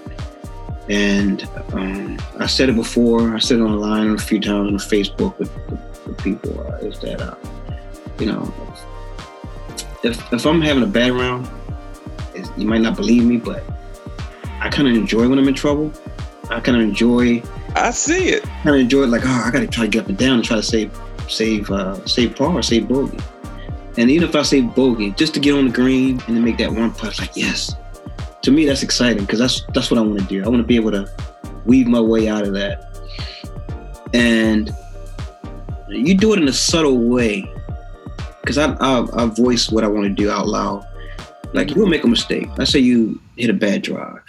And 0.88 1.46
um, 1.72 2.18
I 2.38 2.46
said 2.46 2.68
it 2.68 2.77
before. 2.77 3.35
I 3.35 3.38
said 3.38 3.59
it 3.59 3.62
online 3.62 4.11
a 4.11 4.18
few 4.18 4.40
times 4.40 4.68
on 4.72 4.79
Facebook 4.79 5.38
with, 5.38 5.55
with, 5.68 6.07
with 6.07 6.18
people. 6.18 6.61
Uh, 6.61 6.77
is 6.79 6.98
that 7.01 7.20
uh, 7.20 7.35
you 8.18 8.27
know, 8.27 8.53
if 10.03 10.33
if 10.33 10.46
I'm 10.46 10.62
having 10.62 10.83
a 10.83 10.87
bad 10.87 11.12
round, 11.12 11.48
you 12.57 12.66
might 12.66 12.81
not 12.81 12.96
believe 12.96 13.24
me, 13.24 13.37
but 13.37 13.62
I 14.61 14.68
kind 14.68 14.88
of 14.88 14.94
enjoy 14.94 15.29
when 15.29 15.38
I'm 15.38 15.48
in 15.48 15.55
trouble. 15.55 15.92
I 16.51 16.61
kind 16.61 16.77
of 16.77 16.83
enjoy. 16.83 17.42
I 17.74 17.90
see 17.90 18.31
it. 18.31 18.42
Kind 18.42 18.70
of 18.70 18.77
enjoy 18.77 19.03
it, 19.03 19.09
like 19.09 19.22
oh, 19.24 19.42
I 19.46 19.51
got 19.51 19.61
to 19.61 19.66
try 19.66 19.85
to 19.85 19.90
get 19.90 20.05
up 20.05 20.09
and 20.09 20.16
down 20.16 20.37
and 20.37 20.44
try 20.44 20.57
to 20.57 20.62
save 20.62 20.98
save 21.29 21.70
uh, 21.70 22.05
save 22.07 22.35
par 22.35 22.53
or 22.53 22.62
save 22.62 22.88
bogey. 22.88 23.18
And 23.96 24.11
even 24.11 24.29
if 24.29 24.35
I 24.35 24.42
save 24.42 24.74
bogey, 24.74 25.11
just 25.12 25.35
to 25.35 25.40
get 25.40 25.55
on 25.55 25.66
the 25.66 25.72
green 25.72 26.20
and 26.27 26.37
to 26.37 26.40
make 26.40 26.57
that 26.59 26.72
one 26.72 26.92
putt, 26.92 27.18
like 27.18 27.37
yes, 27.37 27.74
to 28.42 28.51
me 28.51 28.64
that's 28.66 28.83
exciting 28.83 29.24
because 29.24 29.38
that's 29.38 29.64
that's 29.74 29.90
what 29.90 29.98
I 29.98 30.03
want 30.03 30.20
to 30.20 30.24
do. 30.27 30.44
I 30.44 30.48
want 30.48 30.61
to 30.61 30.66
be 30.66 30.77
able 30.77 30.92
to 30.92 31.11
weave 31.64 31.87
my 31.87 32.01
way 32.01 32.29
out 32.29 32.44
of 32.44 32.53
that. 32.55 32.85
And 34.14 34.74
you 35.88 36.16
do 36.16 36.33
it 36.33 36.38
in 36.38 36.48
a 36.48 36.53
subtle 36.53 36.98
way 36.98 37.51
because 38.40 38.59
I, 38.59 38.72
I 38.74 39.24
I 39.24 39.27
voice 39.27 39.70
what 39.70 39.85
I 39.85 39.88
want 39.88 40.05
to 40.05 40.11
do 40.11 40.31
out 40.31 40.46
loud. 40.46 40.87
Like 41.53 41.74
you'll 41.74 41.88
make 41.88 42.05
a 42.05 42.09
mistake. 42.09 42.48
I 42.59 42.64
say 42.64 42.79
you 42.79 43.20
hit 43.37 43.51
a 43.51 43.55
bad 43.55 43.83
drive. 43.83 44.22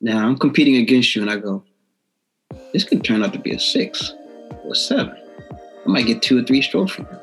Now 0.00 0.26
I'm 0.26 0.38
competing 0.38 0.76
against 0.76 1.14
you, 1.14 1.22
and 1.22 1.30
I 1.30 1.36
go, 1.36 1.62
this 2.72 2.84
could 2.84 3.04
turn 3.04 3.22
out 3.22 3.32
to 3.32 3.38
be 3.38 3.52
a 3.52 3.60
six 3.60 4.14
or 4.64 4.74
seven. 4.74 5.16
I 5.86 5.88
might 5.88 6.06
get 6.06 6.22
two 6.22 6.38
or 6.38 6.42
three 6.42 6.62
strokes 6.62 6.92
from 6.92 7.06
him. 7.06 7.18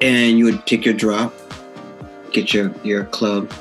And 0.00 0.38
you 0.38 0.46
would 0.46 0.66
take 0.66 0.84
your 0.84 0.94
drop, 0.94 1.32
get 2.32 2.52
your 2.52 2.72
your 2.82 3.04
club. 3.04 3.52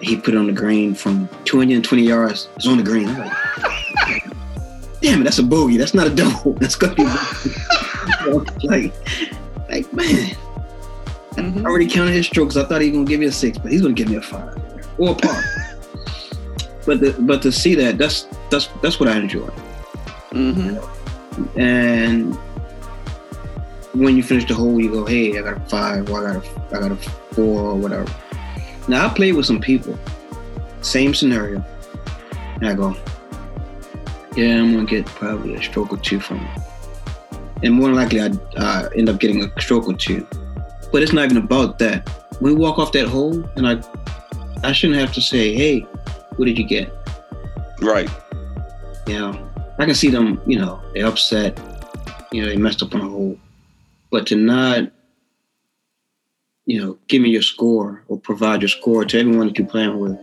He 0.00 0.16
put 0.16 0.34
it 0.34 0.36
on 0.36 0.46
the 0.46 0.52
green 0.52 0.94
from 0.94 1.28
220 1.44 2.02
yards. 2.02 2.48
It's 2.56 2.66
on 2.66 2.76
the 2.76 2.82
green. 2.82 3.08
I'm 3.08 3.18
like, 3.18 3.32
damn 5.00 5.20
it, 5.20 5.24
that's 5.24 5.38
a 5.38 5.42
bogey. 5.42 5.76
That's 5.76 5.94
not 5.94 6.06
a 6.06 6.14
double. 6.14 6.52
That's 6.60 6.74
gonna 6.74 6.94
be 6.94 7.04
like, 8.66 8.92
like 9.68 9.92
man. 9.92 10.36
I 11.38 11.62
already 11.64 11.86
counted 11.86 12.14
his 12.14 12.26
strokes. 12.26 12.56
I 12.56 12.64
thought 12.64 12.80
he 12.80 12.88
was 12.88 12.96
gonna 12.96 13.08
give 13.08 13.20
me 13.20 13.26
a 13.26 13.32
six, 13.32 13.58
but 13.58 13.70
he's 13.70 13.82
gonna 13.82 13.94
give 13.94 14.08
me 14.08 14.16
a 14.16 14.22
five 14.22 14.56
or 14.98 15.12
a 15.12 15.14
par. 15.14 15.42
but 16.86 17.00
the, 17.00 17.14
but 17.20 17.42
to 17.42 17.52
see 17.52 17.74
that, 17.74 17.98
that's 17.98 18.26
that's 18.50 18.68
that's 18.82 18.98
what 18.98 19.08
I 19.08 19.18
enjoy. 19.18 19.48
Mm-hmm. 20.30 21.58
And 21.58 22.38
when 23.98 24.16
you 24.16 24.22
finish 24.22 24.46
the 24.46 24.54
hole, 24.54 24.80
you 24.80 24.90
go, 24.90 25.04
"Hey, 25.04 25.38
I 25.38 25.42
got 25.42 25.56
a 25.56 25.60
five, 25.68 26.10
or 26.10 26.26
I 26.26 26.34
got 26.34 26.44
a, 26.44 26.76
I 26.76 26.80
got 26.80 26.92
a 26.92 26.96
four, 27.34 27.60
or 27.70 27.74
whatever." 27.74 28.12
Now 28.88 29.06
I 29.06 29.08
played 29.14 29.34
with 29.34 29.46
some 29.46 29.60
people, 29.60 29.98
same 30.80 31.14
scenario, 31.14 31.64
and 32.56 32.68
I 32.68 32.74
go, 32.74 32.96
"Yeah, 34.36 34.60
I'm 34.60 34.72
gonna 34.72 34.86
get 34.86 35.06
probably 35.06 35.54
a 35.54 35.62
stroke 35.62 35.92
or 35.92 35.98
two 35.98 36.20
from 36.20 36.38
it," 36.38 36.60
and 37.62 37.74
more 37.74 37.88
than 37.88 37.96
likely, 37.96 38.20
I 38.20 38.30
uh, 38.56 38.88
end 38.94 39.08
up 39.08 39.18
getting 39.18 39.42
a 39.42 39.60
stroke 39.60 39.88
or 39.88 39.94
two. 39.94 40.26
But 40.92 41.02
it's 41.02 41.12
not 41.12 41.24
even 41.24 41.38
about 41.38 41.78
that. 41.80 42.08
When 42.40 42.54
we 42.54 42.58
walk 42.58 42.78
off 42.78 42.92
that 42.92 43.08
hole, 43.08 43.42
and 43.56 43.66
I, 43.66 43.82
I 44.62 44.72
shouldn't 44.72 44.98
have 45.00 45.12
to 45.14 45.20
say, 45.20 45.54
"Hey, 45.54 45.80
what 46.36 46.46
did 46.46 46.58
you 46.58 46.64
get?" 46.64 46.92
Right. 47.80 48.10
You 49.06 49.18
know, 49.18 49.50
I 49.78 49.84
can 49.84 49.94
see 49.94 50.08
them, 50.08 50.40
you 50.46 50.58
know, 50.58 50.80
they're 50.94 51.06
upset, 51.06 51.60
you 52.32 52.42
know, 52.42 52.48
they 52.48 52.56
messed 52.56 52.82
up 52.82 52.94
on 52.94 53.00
a 53.02 53.08
hole. 53.08 53.38
But 54.16 54.26
to 54.28 54.34
not, 54.34 54.90
you 56.64 56.80
know, 56.80 56.98
give 57.06 57.20
me 57.20 57.28
your 57.28 57.42
score 57.42 58.02
or 58.08 58.18
provide 58.18 58.62
your 58.62 58.70
score 58.70 59.04
to 59.04 59.20
everyone 59.20 59.48
that 59.48 59.58
you're 59.58 59.68
playing 59.68 59.98
with, 59.98 60.18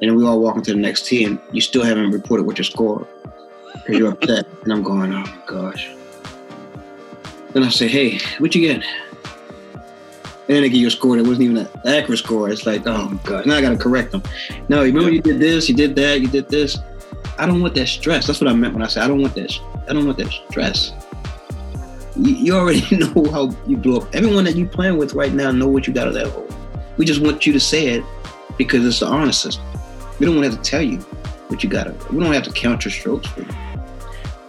and 0.00 0.16
we 0.16 0.24
all 0.24 0.38
walk 0.38 0.54
into 0.54 0.72
the 0.72 0.78
next 0.78 1.06
tee 1.06 1.24
and 1.24 1.40
you 1.50 1.60
still 1.60 1.82
haven't 1.82 2.12
reported 2.12 2.46
what 2.46 2.58
your 2.58 2.64
score 2.64 3.08
because 3.72 3.98
you're 3.98 4.12
upset. 4.12 4.46
and 4.62 4.72
I'm 4.72 4.84
going, 4.84 5.12
oh 5.12 5.18
my 5.18 5.38
gosh. 5.48 5.90
Then 7.52 7.64
I 7.64 7.70
say, 7.70 7.88
hey, 7.88 8.20
what 8.38 8.54
you 8.54 8.60
get? 8.60 8.84
And 8.84 9.74
then 10.46 10.62
they 10.62 10.68
give 10.68 10.78
you 10.78 10.86
a 10.86 10.92
score 10.92 11.16
that 11.16 11.26
wasn't 11.26 11.46
even 11.46 11.56
an 11.56 11.68
accurate 11.84 12.20
score. 12.20 12.48
It's 12.50 12.66
like, 12.66 12.86
oh 12.86 13.08
my 13.08 13.20
god, 13.24 13.46
now 13.46 13.56
I 13.56 13.60
gotta 13.60 13.76
correct 13.76 14.12
them. 14.12 14.22
No, 14.68 14.82
you 14.82 14.92
remember 14.92 15.10
you 15.10 15.20
did 15.20 15.40
this, 15.40 15.68
you 15.68 15.74
did 15.74 15.96
that, 15.96 16.20
you 16.20 16.28
did 16.28 16.48
this. 16.48 16.78
I 17.36 17.46
don't 17.46 17.60
want 17.60 17.74
that 17.74 17.88
stress. 17.88 18.28
That's 18.28 18.40
what 18.40 18.48
I 18.48 18.54
meant 18.54 18.74
when 18.74 18.84
I 18.84 18.86
said 18.86 19.02
I 19.02 19.08
don't 19.08 19.20
want 19.20 19.34
that. 19.34 19.58
I 19.88 19.92
don't 19.92 20.06
want 20.06 20.18
that 20.18 20.30
stress. 20.50 20.92
You, 22.16 22.34
you 22.34 22.56
already 22.56 22.96
know 22.96 23.30
how 23.30 23.50
you 23.66 23.76
blow 23.76 24.00
up. 24.00 24.14
Everyone 24.14 24.44
that 24.44 24.56
you 24.56 24.66
playing 24.66 24.98
with 24.98 25.14
right 25.14 25.32
now 25.32 25.50
know 25.50 25.68
what 25.68 25.86
you 25.86 25.92
got 25.92 26.08
of 26.08 26.14
that 26.14 26.28
hole. 26.28 26.48
We 26.96 27.04
just 27.04 27.20
want 27.20 27.46
you 27.46 27.52
to 27.52 27.60
say 27.60 27.88
it 27.88 28.04
because 28.56 28.86
it's 28.86 29.00
the 29.00 29.06
honor 29.06 29.32
system. 29.32 29.64
We 30.18 30.26
don't 30.26 30.36
want 30.36 30.46
to 30.46 30.50
have 30.52 30.62
to 30.62 30.70
tell 30.70 30.82
you 30.82 30.98
what 31.48 31.64
you 31.64 31.68
got. 31.68 31.88
We 32.12 32.22
don't 32.22 32.32
have 32.32 32.44
to 32.44 32.52
count 32.52 32.84
your 32.84 32.92
strokes 32.92 33.26
for 33.28 33.40
you. 33.40 33.48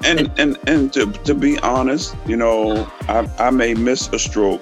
And 0.04 0.32
and 0.38 0.60
and 0.68 0.94
to, 0.94 1.12
to 1.12 1.34
be 1.34 1.58
honest, 1.60 2.16
you 2.28 2.38
know, 2.38 2.88
I, 3.08 3.28
I 3.40 3.50
may 3.50 3.74
miss 3.74 4.08
a 4.10 4.20
stroke 4.20 4.62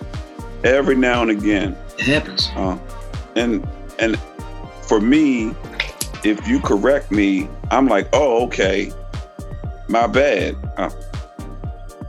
every 0.63 0.95
now 0.95 1.21
and 1.21 1.31
again. 1.31 1.75
It 1.97 2.05
happens. 2.05 2.49
Uh, 2.55 2.77
and 3.35 3.67
and 3.99 4.17
for 4.83 5.01
me, 5.01 5.53
if 6.23 6.47
you 6.47 6.59
correct 6.61 7.11
me, 7.11 7.49
I'm 7.71 7.87
like, 7.87 8.07
oh, 8.13 8.45
okay, 8.45 8.93
my 9.89 10.07
bad. 10.07 10.55
Uh, 10.77 10.89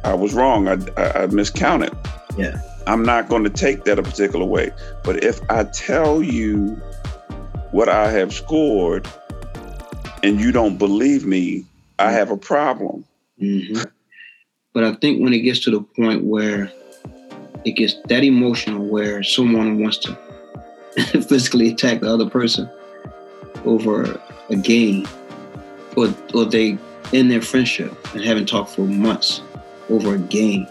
I 0.05 0.15
was 0.15 0.35
wrong. 0.35 0.69
I, 0.69 0.77
I, 0.97 1.23
I 1.23 1.27
miscounted. 1.27 1.97
Yeah. 2.37 2.61
I'm 2.87 3.03
not 3.03 3.29
going 3.29 3.45
to 3.45 3.51
take 3.51 3.85
that 3.85 3.99
a 3.99 4.03
particular 4.03 4.45
way. 4.45 4.71
But 5.03 5.25
if 5.25 5.41
I 5.51 5.65
tell 5.65 6.23
you 6.23 6.75
what 7.71 7.89
I 7.89 8.11
have 8.11 8.33
scored 8.33 9.09
and 10.23 10.39
you 10.41 10.53
don't 10.53 10.77
believe 10.77 11.25
me, 11.25 11.65
I 11.99 12.13
have 12.13 12.31
a 12.31 12.37
problem. 12.37 13.05
hmm 13.39 13.81
But 14.75 14.85
I 14.85 14.95
think 14.97 15.23
when 15.23 15.33
it 15.33 15.41
gets 15.41 15.61
to 15.61 15.71
the 15.71 15.81
point 15.81 16.25
where 16.25 16.71
it 17.65 17.73
gets 17.73 17.95
that 18.09 18.23
emotional, 18.23 18.85
where 18.85 19.23
someone 19.23 19.81
wants 19.81 19.99
to 19.99 20.19
physically 21.23 21.71
attack 21.71 22.01
the 22.01 22.13
other 22.13 22.29
person 22.29 22.69
over 23.65 24.21
a 24.51 24.57
game, 24.57 25.09
or 25.97 26.15
or 26.35 26.45
they 26.45 26.77
end 27.15 27.31
their 27.31 27.41
friendship 27.41 27.97
and 28.15 28.23
haven't 28.23 28.47
talked 28.47 28.71
for 28.71 28.83
months 28.83 29.41
over 29.91 30.15
a 30.15 30.19
game. 30.19 30.67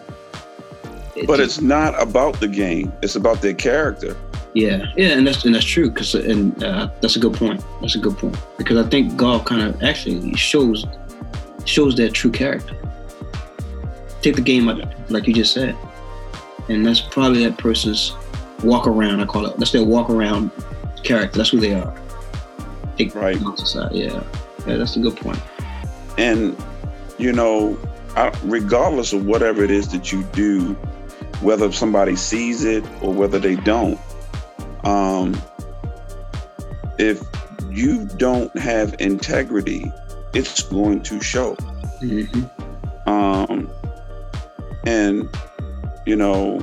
it 1.15 1.28
But 1.28 1.38
just- 1.38 1.58
it's 1.58 1.62
not 1.62 1.99
about 2.02 2.39
the 2.39 2.47
game. 2.47 2.91
It's 3.02 3.15
about 3.15 3.41
their 3.41 3.54
character. 3.54 4.15
Yeah, 4.56 4.86
yeah, 4.95 5.10
and 5.17 5.26
that's 5.26 5.45
and 5.45 5.56
that's 5.56 5.65
true. 5.65 5.89
Cause 5.89 6.13
and 6.13 6.63
uh, 6.63 6.89
that's 7.02 7.15
a 7.15 7.19
good 7.19 7.34
point. 7.34 7.63
That's 7.82 7.95
a 7.95 7.99
good 7.99 8.15
point 8.17 8.38
because 8.60 8.78
I 8.84 8.88
think 8.88 9.15
golf 9.17 9.45
kind 9.45 9.63
of 9.63 9.82
actually 9.82 10.36
shows 10.36 10.86
shows 11.65 11.95
their 11.95 12.10
true 12.10 12.30
character. 12.30 12.76
Take 14.21 14.36
the 14.36 14.41
game 14.41 14.69
out, 14.69 14.84
like 15.10 15.28
you 15.28 15.34
just 15.34 15.54
said, 15.54 15.76
and 16.69 16.86
that's 16.86 17.02
probably 17.02 17.43
that 17.45 17.58
person's 17.58 18.13
walk 18.63 18.86
around. 18.88 19.21
I 19.21 19.26
call 19.26 19.45
it. 19.47 19.58
That's 19.58 19.71
their 19.71 19.84
walk 19.84 20.10
around 20.12 20.52
character. 21.04 21.38
That's 21.39 21.49
who 21.49 21.60
they 21.60 21.73
are. 21.73 21.93
Take 22.97 23.15
Right. 23.15 23.38
the 23.39 23.49
aside. 23.54 23.91
Yeah, 23.93 24.21
yeah, 24.67 24.78
that's 24.78 24.95
a 24.97 24.99
good 24.99 25.15
point. 25.17 25.39
And, 26.19 26.56
you 27.17 27.34
know, 27.34 27.76
I, 28.15 28.32
regardless 28.43 29.13
of 29.13 29.26
whatever 29.26 29.63
it 29.63 29.71
is 29.71 29.91
that 29.91 30.12
you 30.12 30.23
do, 30.34 30.73
whether 31.41 31.71
somebody 31.71 32.15
sees 32.15 32.63
it 32.63 32.84
or 33.02 33.13
whether 33.13 33.39
they 33.39 33.56
don't, 33.56 33.99
um, 34.84 35.39
if 36.99 37.21
you 37.71 38.06
don't 38.17 38.56
have 38.58 38.95
integrity, 38.99 39.91
it's 40.34 40.62
going 40.63 41.02
to 41.04 41.21
show. 41.21 41.56
hmm 41.99 42.23
Um, 43.08 43.69
and, 44.86 45.30
you 46.06 46.15
know, 46.15 46.62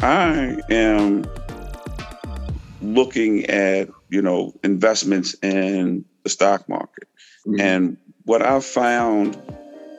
I 0.00 0.60
am 0.70 1.26
looking 2.80 3.46
at, 3.46 3.88
you 4.10 4.22
know, 4.22 4.54
investments 4.62 5.34
in 5.42 6.04
the 6.22 6.28
stock 6.30 6.68
market. 6.68 7.08
Mm-hmm. 7.46 7.60
And 7.60 7.96
what 8.24 8.42
I've 8.42 8.64
found 8.64 9.36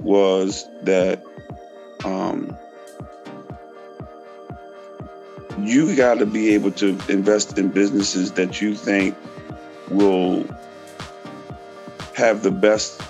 was 0.01 0.67
that 0.83 1.23
um, 2.05 2.57
you 5.59 5.95
got 5.95 6.19
to 6.19 6.25
be 6.25 6.53
able 6.53 6.71
to 6.71 6.97
invest 7.09 7.57
in 7.57 7.69
businesses 7.69 8.31
that 8.33 8.61
you 8.61 8.75
think 8.75 9.15
will 9.89 10.45
have 12.15 12.43
the 12.43 12.51
best 12.51 13.01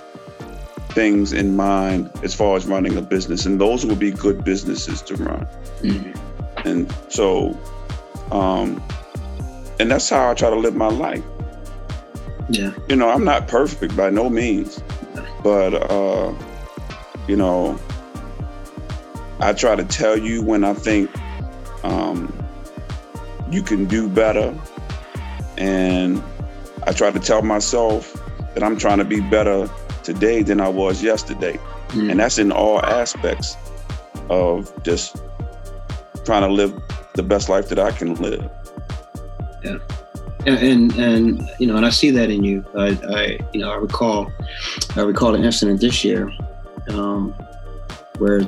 things 0.89 1.33
in 1.33 1.55
mind 1.55 2.09
as 2.23 2.33
far 2.33 2.55
as 2.57 2.65
running 2.65 2.97
a 2.97 3.01
business. 3.01 3.45
And 3.45 3.61
those 3.61 3.85
will 3.85 3.95
be 3.95 4.11
good 4.11 4.43
businesses 4.43 5.01
to 5.03 5.15
run. 5.15 5.47
Mhm. 5.81 6.17
And 6.65 6.93
so, 7.09 7.57
um, 8.31 8.81
and 9.79 9.91
that's 9.91 10.09
how 10.09 10.31
I 10.31 10.33
try 10.33 10.49
to 10.49 10.55
live 10.55 10.75
my 10.75 10.89
life 10.89 11.23
yeah, 12.49 12.73
you 12.87 12.95
know, 12.95 13.09
I'm 13.09 13.23
not 13.23 13.47
perfect 13.47 13.95
by 13.95 14.09
no 14.09 14.29
means, 14.29 14.81
but 15.43 15.73
uh, 15.73 16.33
you 17.29 17.35
know, 17.35 17.79
I 19.39 19.53
try 19.53 19.75
to 19.75 19.85
tell 19.85 20.17
you 20.17 20.41
when 20.41 20.63
I 20.63 20.73
think 20.73 21.11
um, 21.83 22.33
you 23.51 23.61
can 23.61 23.85
do 23.85 24.09
better, 24.09 24.53
and 25.57 26.21
I 26.87 26.91
try 26.91 27.11
to 27.11 27.19
tell 27.19 27.43
myself 27.43 28.13
that 28.55 28.63
I'm 28.63 28.77
trying 28.77 28.97
to 28.97 29.05
be 29.05 29.21
better 29.21 29.69
today 30.03 30.41
than 30.41 30.59
I 30.59 30.69
was 30.69 31.03
yesterday, 31.03 31.59
Mhm. 31.89 32.09
and 32.11 32.19
that's 32.19 32.39
in 32.39 32.51
all 32.51 32.83
aspects 32.83 33.55
of 34.29 34.71
just 34.83 35.17
trying 36.25 36.41
to 36.41 36.51
live 36.51 36.73
the 37.13 37.23
best 37.23 37.47
life 37.47 37.69
that 37.69 37.77
I 37.79 37.91
can 37.91 38.15
live. 38.15 38.43
and, 39.63 40.57
and 40.57 40.91
and 40.97 41.49
you 41.59 41.67
know, 41.67 41.75
and 41.75 41.85
I 41.85 41.89
see 41.91 42.09
that 42.11 42.29
in 42.31 42.43
you. 42.43 42.65
I, 42.75 42.87
I 43.17 43.39
you 43.53 43.59
know, 43.61 43.69
I 43.71 43.75
recall, 43.75 44.31
I 44.95 45.01
recall 45.01 45.35
an 45.35 45.43
incident 45.43 45.81
this 45.81 46.03
year, 46.03 46.31
um, 46.89 47.33
where 48.17 48.41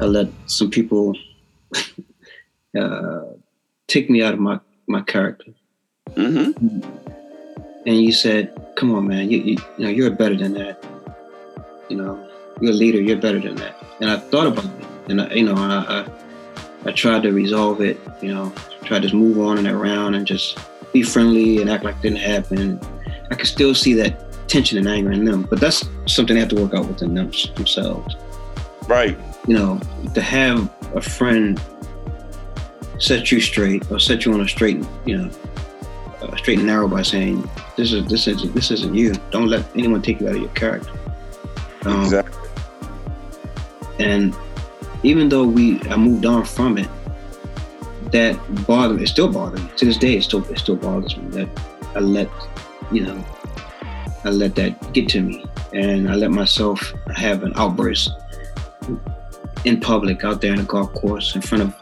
I 0.00 0.04
let 0.04 0.28
some 0.46 0.70
people 0.70 1.16
uh, 2.78 3.20
take 3.88 4.10
me 4.10 4.22
out 4.22 4.34
of 4.34 4.40
my 4.40 4.60
my 4.86 5.02
character, 5.02 5.52
hmm 6.14 6.52
and 7.86 8.02
you 8.02 8.12
said, 8.12 8.52
"Come 8.74 8.92
on, 8.94 9.06
man, 9.06 9.30
you, 9.30 9.38
you 9.38 9.56
you 9.78 9.84
know, 9.84 9.88
you're 9.88 10.10
better 10.10 10.36
than 10.36 10.54
that. 10.54 10.84
You 11.88 11.96
know, 11.96 12.28
you're 12.60 12.72
a 12.72 12.74
leader. 12.74 13.00
You're 13.00 13.16
better 13.16 13.40
than 13.40 13.54
that." 13.56 13.76
And 14.00 14.10
I 14.10 14.18
thought 14.18 14.48
about 14.48 14.64
it, 14.64 14.86
and 15.08 15.22
I, 15.22 15.32
you 15.32 15.44
know, 15.44 15.54
I, 15.54 16.00
I 16.00 16.90
I 16.90 16.92
tried 16.92 17.22
to 17.22 17.32
resolve 17.32 17.80
it. 17.80 17.98
You 18.20 18.34
know, 18.34 18.52
try 18.84 18.98
to 18.98 19.14
move 19.14 19.38
on 19.38 19.58
and 19.58 19.68
around 19.68 20.14
and 20.14 20.26
just 20.26 20.58
be 20.92 21.02
friendly 21.02 21.60
and 21.60 21.70
act 21.70 21.84
like 21.84 21.96
it 21.96 22.02
didn't 22.02 22.18
happen. 22.18 22.80
I 23.30 23.34
could 23.34 23.46
still 23.46 23.74
see 23.74 23.94
that 23.94 24.25
tension 24.48 24.78
and 24.78 24.88
anger 24.88 25.12
in 25.12 25.24
them, 25.24 25.42
but 25.42 25.60
that's 25.60 25.88
something 26.06 26.34
they 26.34 26.40
have 26.40 26.48
to 26.50 26.56
work 26.56 26.74
out 26.74 26.86
within 26.86 27.14
them, 27.14 27.30
themselves. 27.54 28.16
Right. 28.88 29.18
You 29.46 29.54
know, 29.54 29.80
to 30.14 30.20
have 30.20 30.70
a 30.94 31.00
friend 31.00 31.60
set 32.98 33.30
you 33.30 33.40
straight 33.40 33.90
or 33.90 33.98
set 33.98 34.24
you 34.24 34.32
on 34.32 34.40
a 34.40 34.48
straight, 34.48 34.84
you 35.04 35.18
know, 35.18 35.30
a 36.22 36.38
straight 36.38 36.58
and 36.58 36.66
narrow 36.66 36.88
by 36.88 37.02
saying 37.02 37.48
this 37.76 37.92
is 37.92 38.06
this 38.06 38.26
is 38.26 38.52
this 38.52 38.70
isn't 38.70 38.94
you. 38.94 39.14
Don't 39.30 39.48
let 39.48 39.64
anyone 39.74 40.02
take 40.02 40.20
you 40.20 40.28
out 40.28 40.36
of 40.36 40.40
your 40.40 40.50
character. 40.50 40.92
Um, 41.84 42.02
exactly. 42.02 42.48
And 43.98 44.36
even 45.02 45.28
though 45.28 45.46
we 45.46 45.80
I 45.82 45.96
moved 45.96 46.26
on 46.26 46.44
from 46.44 46.78
it, 46.78 46.88
that 48.12 48.38
bothered 48.66 49.00
it 49.02 49.08
still 49.08 49.30
bothers 49.30 49.62
me. 49.62 49.70
To 49.76 49.84
this 49.84 49.98
day 49.98 50.16
it 50.16 50.22
still 50.22 50.44
it 50.50 50.58
still 50.58 50.76
bothers 50.76 51.16
me 51.16 51.28
that 51.30 51.48
I 51.94 52.00
let, 52.00 52.30
you 52.90 53.02
know, 53.02 53.24
I 54.26 54.30
let 54.30 54.56
that 54.56 54.92
get 54.92 55.08
to 55.10 55.20
me 55.20 55.44
and 55.72 56.10
I 56.10 56.16
let 56.16 56.32
myself 56.32 56.92
have 57.14 57.44
an 57.44 57.52
outburst 57.54 58.10
in 59.64 59.80
public 59.80 60.24
out 60.24 60.40
there 60.40 60.52
in 60.52 60.58
the 60.58 60.64
golf 60.64 60.92
course 60.94 61.36
in 61.36 61.42
front 61.42 61.62
of 61.62 61.74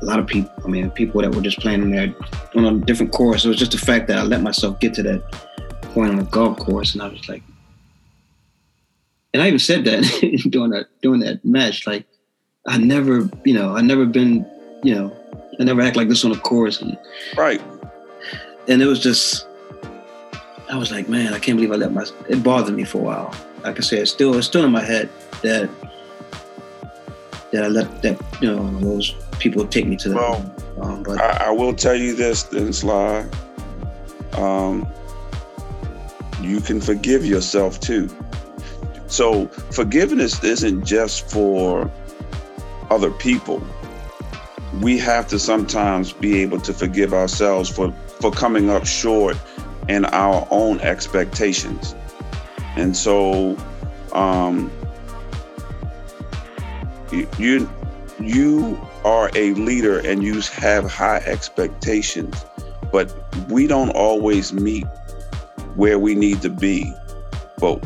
a 0.00 0.04
lot 0.04 0.20
of 0.20 0.28
people. 0.28 0.52
I 0.64 0.68
mean, 0.68 0.90
people 0.90 1.20
that 1.22 1.34
were 1.34 1.40
just 1.40 1.58
playing 1.58 1.90
there 1.90 2.14
on 2.54 2.64
a 2.64 2.78
different 2.78 3.12
course. 3.12 3.44
It 3.44 3.48
was 3.48 3.56
just 3.56 3.72
the 3.72 3.78
fact 3.78 4.06
that 4.08 4.18
I 4.18 4.22
let 4.22 4.42
myself 4.42 4.78
get 4.78 4.94
to 4.94 5.02
that 5.02 5.32
point 5.92 6.10
on 6.10 6.16
the 6.16 6.24
golf 6.24 6.58
course, 6.58 6.94
and 6.94 7.02
I 7.02 7.08
was 7.08 7.28
like, 7.28 7.42
and 9.34 9.42
I 9.42 9.48
even 9.48 9.58
said 9.58 9.84
that 9.86 10.02
during 10.50 10.70
that 10.70 10.86
during 11.02 11.20
that 11.20 11.44
match, 11.44 11.86
like 11.86 12.06
I 12.66 12.78
never, 12.78 13.28
you 13.44 13.54
know, 13.54 13.74
I 13.74 13.80
never 13.80 14.06
been, 14.06 14.46
you 14.82 14.94
know, 14.94 15.16
I 15.58 15.64
never 15.64 15.80
act 15.80 15.96
like 15.96 16.08
this 16.08 16.24
on 16.24 16.32
a 16.32 16.38
course, 16.38 16.80
and 16.80 16.96
right. 17.36 17.60
And 18.68 18.80
it 18.80 18.86
was 18.86 19.00
just, 19.00 19.46
I 20.72 20.76
was 20.76 20.90
like, 20.90 21.06
man, 21.06 21.34
I 21.34 21.38
can't 21.38 21.58
believe 21.58 21.70
I 21.70 21.74
let 21.74 21.92
my. 21.92 22.06
It 22.30 22.42
bothered 22.42 22.74
me 22.74 22.84
for 22.84 22.96
a 22.96 23.02
while. 23.02 23.34
Like 23.62 23.76
I 23.76 23.82
said, 23.82 23.98
it's 23.98 24.10
still 24.10 24.34
it's 24.38 24.46
still 24.46 24.64
in 24.64 24.72
my 24.72 24.82
head 24.82 25.10
that 25.42 25.68
that 27.50 27.64
I 27.64 27.68
let 27.68 28.00
that 28.00 28.18
you 28.40 28.50
know 28.50 28.80
those 28.80 29.14
people 29.38 29.66
take 29.66 29.86
me 29.86 29.96
to 29.96 30.08
the. 30.08 30.14
Well, 30.14 30.54
um, 30.80 31.02
but 31.02 31.20
I, 31.20 31.48
I, 31.48 31.50
will 31.50 31.74
tell 31.74 31.94
you 31.94 32.16
this, 32.16 32.44
then 32.44 32.72
Sly. 32.72 33.26
Um, 34.32 34.88
you 36.40 36.58
can 36.62 36.80
forgive 36.80 37.26
yourself 37.26 37.78
too. 37.78 38.08
So 39.08 39.48
forgiveness 39.48 40.42
isn't 40.42 40.86
just 40.86 41.30
for 41.30 41.90
other 42.88 43.10
people. 43.10 43.62
We 44.80 44.96
have 45.00 45.28
to 45.28 45.38
sometimes 45.38 46.14
be 46.14 46.40
able 46.40 46.60
to 46.60 46.72
forgive 46.72 47.12
ourselves 47.12 47.68
for 47.68 47.92
for 48.22 48.30
coming 48.30 48.70
up 48.70 48.86
short 48.86 49.36
in 49.88 50.04
our 50.06 50.46
own 50.50 50.80
expectations. 50.80 51.94
And 52.76 52.96
so 52.96 53.56
um, 54.12 54.70
you 57.38 57.68
you 58.20 58.80
are 59.04 59.30
a 59.34 59.52
leader 59.54 59.98
and 59.98 60.22
you 60.22 60.40
have 60.40 60.90
high 60.90 61.18
expectations, 61.18 62.44
but 62.92 63.12
we 63.48 63.66
don't 63.66 63.90
always 63.90 64.52
meet 64.52 64.86
where 65.74 65.98
we 65.98 66.14
need 66.14 66.42
to 66.42 66.50
be. 66.50 66.92
But 67.58 67.82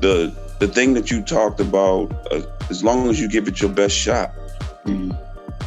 the 0.00 0.34
the 0.58 0.68
thing 0.68 0.94
that 0.94 1.10
you 1.10 1.22
talked 1.22 1.60
about, 1.60 2.12
uh, 2.30 2.42
as 2.68 2.84
long 2.84 3.08
as 3.08 3.20
you 3.20 3.28
give 3.28 3.48
it 3.48 3.60
your 3.60 3.70
best 3.70 3.96
shot, 3.96 4.30
mm-hmm. 4.84 5.12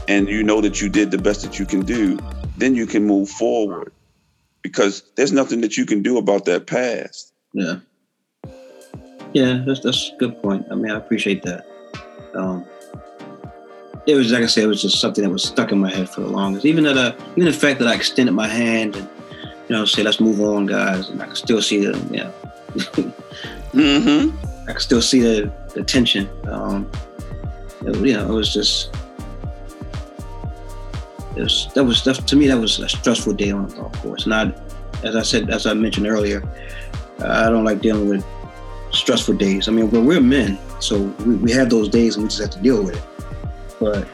and 0.07 0.27
you 0.27 0.43
know 0.43 0.61
that 0.61 0.81
you 0.81 0.89
did 0.89 1.11
the 1.11 1.17
best 1.17 1.41
that 1.41 1.59
you 1.59 1.65
can 1.65 1.81
do, 1.81 2.19
then 2.57 2.75
you 2.75 2.85
can 2.85 3.05
move 3.05 3.29
forward. 3.29 3.91
Because 4.63 5.03
there's 5.15 5.31
nothing 5.31 5.61
that 5.61 5.77
you 5.77 5.85
can 5.85 6.01
do 6.01 6.17
about 6.17 6.45
that 6.45 6.65
past. 6.65 7.33
Yeah. 7.53 7.79
Yeah, 9.33 9.63
that's 9.65 9.81
that's 9.81 10.11
a 10.11 10.17
good 10.17 10.41
point. 10.41 10.65
I 10.71 10.75
mean, 10.75 10.91
I 10.91 10.97
appreciate 10.97 11.43
that. 11.43 11.65
Um, 12.35 12.65
it 14.05 14.15
was 14.15 14.31
like 14.31 14.43
I 14.43 14.47
said, 14.47 14.63
it 14.65 14.67
was 14.67 14.81
just 14.81 14.99
something 14.99 15.23
that 15.23 15.29
was 15.29 15.43
stuck 15.43 15.71
in 15.71 15.79
my 15.79 15.89
head 15.89 16.09
for 16.09 16.21
the 16.21 16.27
longest. 16.27 16.65
Even 16.65 16.83
that, 16.83 16.97
uh, 16.97 17.15
even 17.31 17.45
the 17.45 17.53
fact 17.53 17.79
that 17.79 17.87
I 17.87 17.95
extended 17.95 18.33
my 18.33 18.47
hand 18.47 18.95
and 18.95 19.09
you 19.69 19.75
know 19.75 19.85
say, 19.85 20.03
"Let's 20.03 20.19
move 20.19 20.39
on, 20.41 20.65
guys," 20.65 21.09
and 21.09 21.21
I 21.21 21.25
can 21.25 21.35
still 21.35 21.61
see 21.61 21.83
the, 21.85 21.97
you 22.11 22.17
know, 22.23 22.33
mm-hmm. 23.73 24.69
I 24.69 24.73
can 24.73 24.81
still 24.81 25.01
see 25.01 25.21
the, 25.21 25.51
the 25.73 25.83
tension. 25.83 26.29
Um, 26.47 26.89
it, 27.81 27.95
you 27.95 28.13
know, 28.13 28.31
it 28.31 28.33
was 28.33 28.53
just, 28.53 28.95
it 31.35 31.41
was 31.43 31.67
that 31.73 31.83
was 31.83 32.03
that, 32.03 32.15
to 32.27 32.35
me 32.35 32.47
that 32.47 32.57
was 32.57 32.79
a 32.79 32.89
stressful 32.89 33.33
day 33.33 33.51
on 33.51 33.67
the 33.67 33.75
golf 33.75 33.93
course. 34.01 34.25
And 34.25 34.33
I, 34.33 34.53
as 35.03 35.15
I 35.15 35.23
said, 35.23 35.49
as 35.49 35.65
I 35.65 35.73
mentioned 35.73 36.07
earlier, 36.07 36.43
I 37.19 37.49
don't 37.49 37.63
like 37.63 37.81
dealing 37.81 38.09
with 38.09 38.25
stressful 38.91 39.35
days. 39.35 39.67
I 39.67 39.71
mean, 39.71 39.89
we're, 39.89 40.01
we're 40.01 40.21
men, 40.21 40.59
so 40.79 41.01
we, 41.25 41.35
we 41.35 41.51
have 41.51 41.69
those 41.69 41.89
days 41.89 42.15
and 42.15 42.23
we 42.23 42.29
just 42.29 42.41
have 42.41 42.51
to 42.51 42.61
deal 42.61 42.83
with 42.83 42.95
it. 42.95 43.03
But 43.79 44.07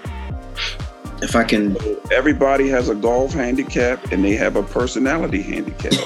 if 1.21 1.35
I 1.35 1.43
can, 1.43 1.75
everybody 2.11 2.69
has 2.69 2.89
a 2.89 2.95
golf 2.95 3.33
handicap 3.33 4.11
and 4.11 4.23
they 4.23 4.35
have 4.35 4.55
a 4.55 4.63
personality 4.63 5.41
handicap. 5.41 5.93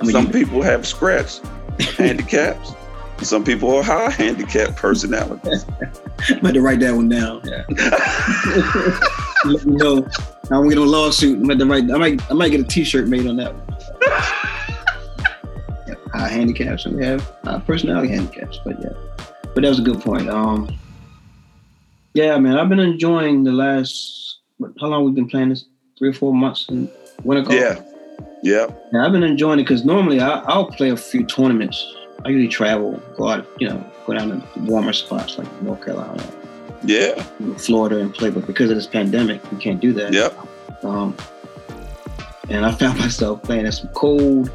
I 0.00 0.04
mean, 0.04 0.12
Some 0.12 0.30
people 0.30 0.62
have 0.62 0.86
scratch 0.86 1.40
handicaps. 1.96 2.72
Some 3.22 3.44
people 3.44 3.74
are 3.74 3.82
high 3.82 4.10
handicapped 4.10 4.76
personalities. 4.76 5.66
I'm 6.30 6.40
going 6.40 6.54
to 6.54 6.60
write 6.60 6.80
that 6.80 6.94
one 6.94 7.08
down. 7.08 7.42
Yeah. 7.44 7.64
Let 9.44 9.64
me 9.66 9.74
know. 9.76 10.06
I 10.44 10.54
don't 10.54 10.68
get 10.68 10.78
a 10.78 10.82
lawsuit. 10.82 11.38
I'm 11.38 11.58
to 11.58 11.66
write. 11.66 11.90
I 11.90 11.98
might. 11.98 12.30
I 12.30 12.34
might 12.34 12.50
get 12.50 12.60
a 12.60 12.64
T-shirt 12.64 13.08
made 13.08 13.26
on 13.26 13.36
that 13.36 13.54
one. 13.54 13.76
yeah, 15.88 15.94
high 16.12 16.28
handicaps, 16.28 16.86
and 16.86 16.96
we 16.96 17.04
have 17.04 17.28
high 17.44 17.60
personality 17.60 18.08
handicaps. 18.08 18.58
But 18.64 18.80
yeah, 18.80 18.92
but 19.54 19.62
that 19.62 19.68
was 19.68 19.78
a 19.78 19.82
good 19.82 20.00
point. 20.00 20.28
Um, 20.28 20.74
yeah, 22.14 22.38
man, 22.38 22.58
I've 22.58 22.68
been 22.68 22.80
enjoying 22.80 23.44
the 23.44 23.52
last. 23.52 24.38
How 24.80 24.86
long 24.86 25.04
we've 25.04 25.14
been 25.14 25.28
playing 25.28 25.50
this? 25.50 25.66
Three 25.98 26.08
or 26.10 26.14
four 26.14 26.32
months 26.32 26.66
in 26.68 26.90
winter 27.24 27.42
golf. 27.42 27.60
Yeah, 27.60 27.82
yeah. 28.42 28.66
yeah 28.92 29.04
I've 29.04 29.12
been 29.12 29.24
enjoying 29.24 29.58
it 29.58 29.64
because 29.64 29.84
normally 29.84 30.20
I, 30.20 30.40
I'll 30.40 30.66
play 30.66 30.90
a 30.90 30.96
few 30.96 31.24
tournaments. 31.24 31.84
I 32.24 32.30
usually 32.30 32.48
travel, 32.48 33.00
go 33.16 33.28
out, 33.28 33.46
you 33.58 33.68
know, 33.68 33.84
go 34.06 34.14
down 34.14 34.28
to 34.28 34.60
warmer 34.60 34.92
spots 34.92 35.38
like 35.38 35.62
North 35.62 35.84
Carolina, 35.84 36.22
yeah, 36.82 37.22
Florida, 37.56 37.98
and 37.98 38.12
play. 38.12 38.30
But 38.30 38.46
because 38.46 38.70
of 38.70 38.76
this 38.76 38.86
pandemic, 38.86 39.40
we 39.52 39.58
can't 39.58 39.80
do 39.80 39.92
that. 39.94 40.12
Yep. 40.12 40.84
Um, 40.84 41.16
and 42.48 42.66
I 42.66 42.72
found 42.72 42.98
myself 43.00 43.42
playing 43.42 43.66
in 43.66 43.72
some 43.72 43.88
cold, 43.90 44.50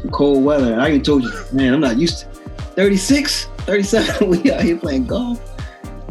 some 0.00 0.10
cold 0.10 0.44
weather. 0.44 0.72
And 0.72 0.82
I 0.82 0.88
even 0.88 1.02
told 1.02 1.22
you, 1.22 1.32
man, 1.52 1.74
I'm 1.74 1.80
not 1.80 1.96
used 1.96 2.20
to 2.20 2.26
36, 2.74 3.44
37. 3.58 4.28
we 4.42 4.52
out 4.52 4.62
here 4.62 4.76
playing 4.76 5.06
golf. 5.06 5.40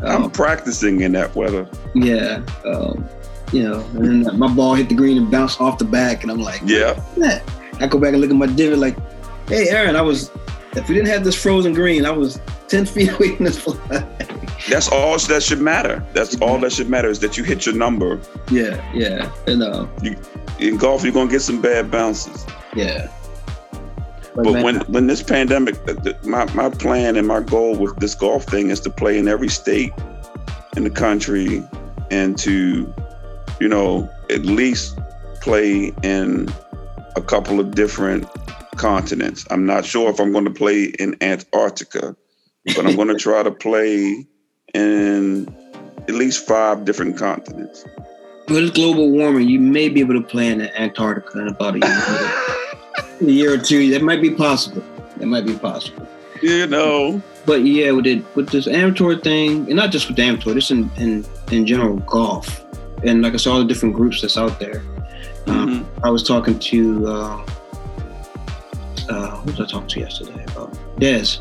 I'm 0.01 0.25
um, 0.25 0.31
practicing 0.31 1.01
in 1.01 1.11
that 1.13 1.35
weather. 1.35 1.67
Yeah. 1.95 2.43
Um, 2.65 3.07
you 3.51 3.63
know, 3.63 3.79
and 3.95 4.25
then 4.25 4.37
my 4.39 4.53
ball 4.53 4.75
hit 4.75 4.89
the 4.89 4.95
green 4.95 5.17
and 5.17 5.31
bounced 5.31 5.59
off 5.59 5.77
the 5.77 5.85
back, 5.85 6.23
and 6.23 6.31
I'm 6.31 6.39
like, 6.39 6.61
yeah. 6.65 7.01
I 7.79 7.87
go 7.87 7.97
back 7.97 8.13
and 8.13 8.21
look 8.21 8.29
at 8.29 8.35
my 8.35 8.45
divot, 8.45 8.77
like, 8.79 8.97
hey, 9.47 9.69
Aaron, 9.69 9.95
I 9.95 10.01
was, 10.01 10.31
if 10.73 10.87
we 10.87 10.95
didn't 10.95 11.07
have 11.07 11.23
this 11.23 11.41
frozen 11.41 11.73
green, 11.73 12.05
I 12.05 12.11
was 12.11 12.39
10 12.67 12.85
feet 12.87 13.11
away 13.11 13.35
from 13.35 13.45
this 13.45 13.59
flag. 13.59 14.05
That's 14.69 14.89
all 14.89 15.17
that 15.17 15.43
should 15.43 15.61
matter. 15.61 16.05
That's 16.13 16.39
all 16.41 16.59
that 16.59 16.71
should 16.73 16.89
matter 16.89 17.09
is 17.09 17.19
that 17.19 17.37
you 17.37 17.43
hit 17.43 17.65
your 17.65 17.75
number. 17.75 18.19
Yeah, 18.51 18.83
yeah. 18.93 19.31
And 19.45 19.63
uh, 19.63 19.87
you, 20.01 20.17
in 20.59 20.77
golf, 20.77 21.03
you're 21.03 21.13
gonna 21.13 21.29
get 21.29 21.41
some 21.41 21.61
bad 21.61 21.89
bounces. 21.89 22.45
Yeah. 22.75 23.09
But, 24.35 24.43
but 24.43 24.63
when 24.63 24.79
when 24.81 25.07
this 25.07 25.23
pandemic, 25.23 25.75
my 26.25 26.45
my 26.53 26.69
plan 26.69 27.15
and 27.15 27.27
my 27.27 27.39
goal 27.39 27.77
with 27.77 27.95
this 27.97 28.13
golf 28.13 28.43
thing 28.43 28.69
is 28.69 28.79
to 28.81 28.89
play 28.89 29.17
in 29.17 29.27
every 29.27 29.49
state 29.49 29.93
in 30.75 30.83
the 30.83 30.89
country 30.89 31.63
and 32.11 32.37
to, 32.39 32.93
you 33.59 33.67
know, 33.67 34.09
at 34.29 34.45
least 34.45 34.99
play 35.41 35.93
in 36.03 36.49
a 37.15 37.21
couple 37.21 37.59
of 37.59 37.73
different 37.73 38.27
continents. 38.77 39.45
I'm 39.49 39.65
not 39.65 39.85
sure 39.85 40.09
if 40.09 40.19
I'm 40.19 40.31
going 40.31 40.45
to 40.45 40.51
play 40.51 40.85
in 40.99 41.15
Antarctica, 41.21 42.15
but 42.65 42.85
I'm 42.85 42.95
going 42.95 43.07
to 43.09 43.15
try 43.15 43.43
to 43.43 43.51
play 43.51 44.25
in 44.73 45.47
at 46.07 46.13
least 46.13 46.47
five 46.47 46.85
different 46.85 47.17
continents. 47.17 47.85
With 48.47 48.73
global 48.73 49.11
warming, 49.11 49.49
you 49.49 49.59
may 49.59 49.89
be 49.89 49.99
able 49.99 50.13
to 50.13 50.25
play 50.25 50.47
in 50.47 50.61
Antarctica 50.61 51.39
in 51.39 51.47
about 51.49 51.75
a 51.75 51.79
year. 51.79 52.57
a 53.21 53.31
year 53.31 53.53
or 53.53 53.57
two. 53.57 53.89
That 53.91 54.01
might 54.01 54.21
be 54.21 54.33
possible. 54.33 54.83
That 55.17 55.25
might 55.25 55.45
be 55.45 55.55
possible. 55.55 56.07
You 56.41 56.67
know. 56.67 57.21
But 57.45 57.63
yeah, 57.63 57.91
with 57.91 58.05
it 58.05 58.23
with 58.35 58.49
this 58.49 58.67
amateur 58.67 59.17
thing, 59.17 59.67
and 59.67 59.75
not 59.75 59.91
just 59.91 60.07
with 60.07 60.19
amateur, 60.19 60.53
this 60.53 60.71
in 60.71 60.89
in, 60.97 61.25
in 61.51 61.65
general 61.65 61.97
golf, 61.97 62.65
and 63.03 63.21
like 63.21 63.33
I 63.33 63.37
saw 63.37 63.53
all 63.53 63.59
the 63.59 63.65
different 63.65 63.95
groups 63.95 64.21
that's 64.21 64.37
out 64.37 64.59
there. 64.59 64.81
Um, 65.47 65.83
mm-hmm. 65.83 66.05
I 66.05 66.09
was 66.09 66.23
talking 66.23 66.59
to 66.59 67.07
uh, 67.07 67.45
uh, 69.09 69.37
who 69.37 69.51
was 69.51 69.61
I 69.61 69.65
talking 69.65 69.87
to 69.87 69.99
yesterday 69.99 70.43
about 70.45 70.73
Des. 70.99 71.39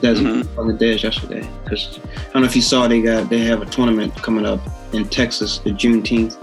Des 0.00 0.14
mm-hmm. 0.14 0.76
dash 0.76 1.04
yesterday. 1.04 1.48
Because 1.64 1.98
I 1.98 2.32
don't 2.32 2.42
know 2.42 2.48
if 2.48 2.56
you 2.56 2.62
saw 2.62 2.88
they 2.88 3.00
got 3.00 3.30
they 3.30 3.40
have 3.40 3.62
a 3.62 3.66
tournament 3.66 4.14
coming 4.16 4.44
up 4.44 4.60
in 4.92 5.08
Texas, 5.08 5.58
the 5.58 5.70
Juneteenth. 5.70 6.36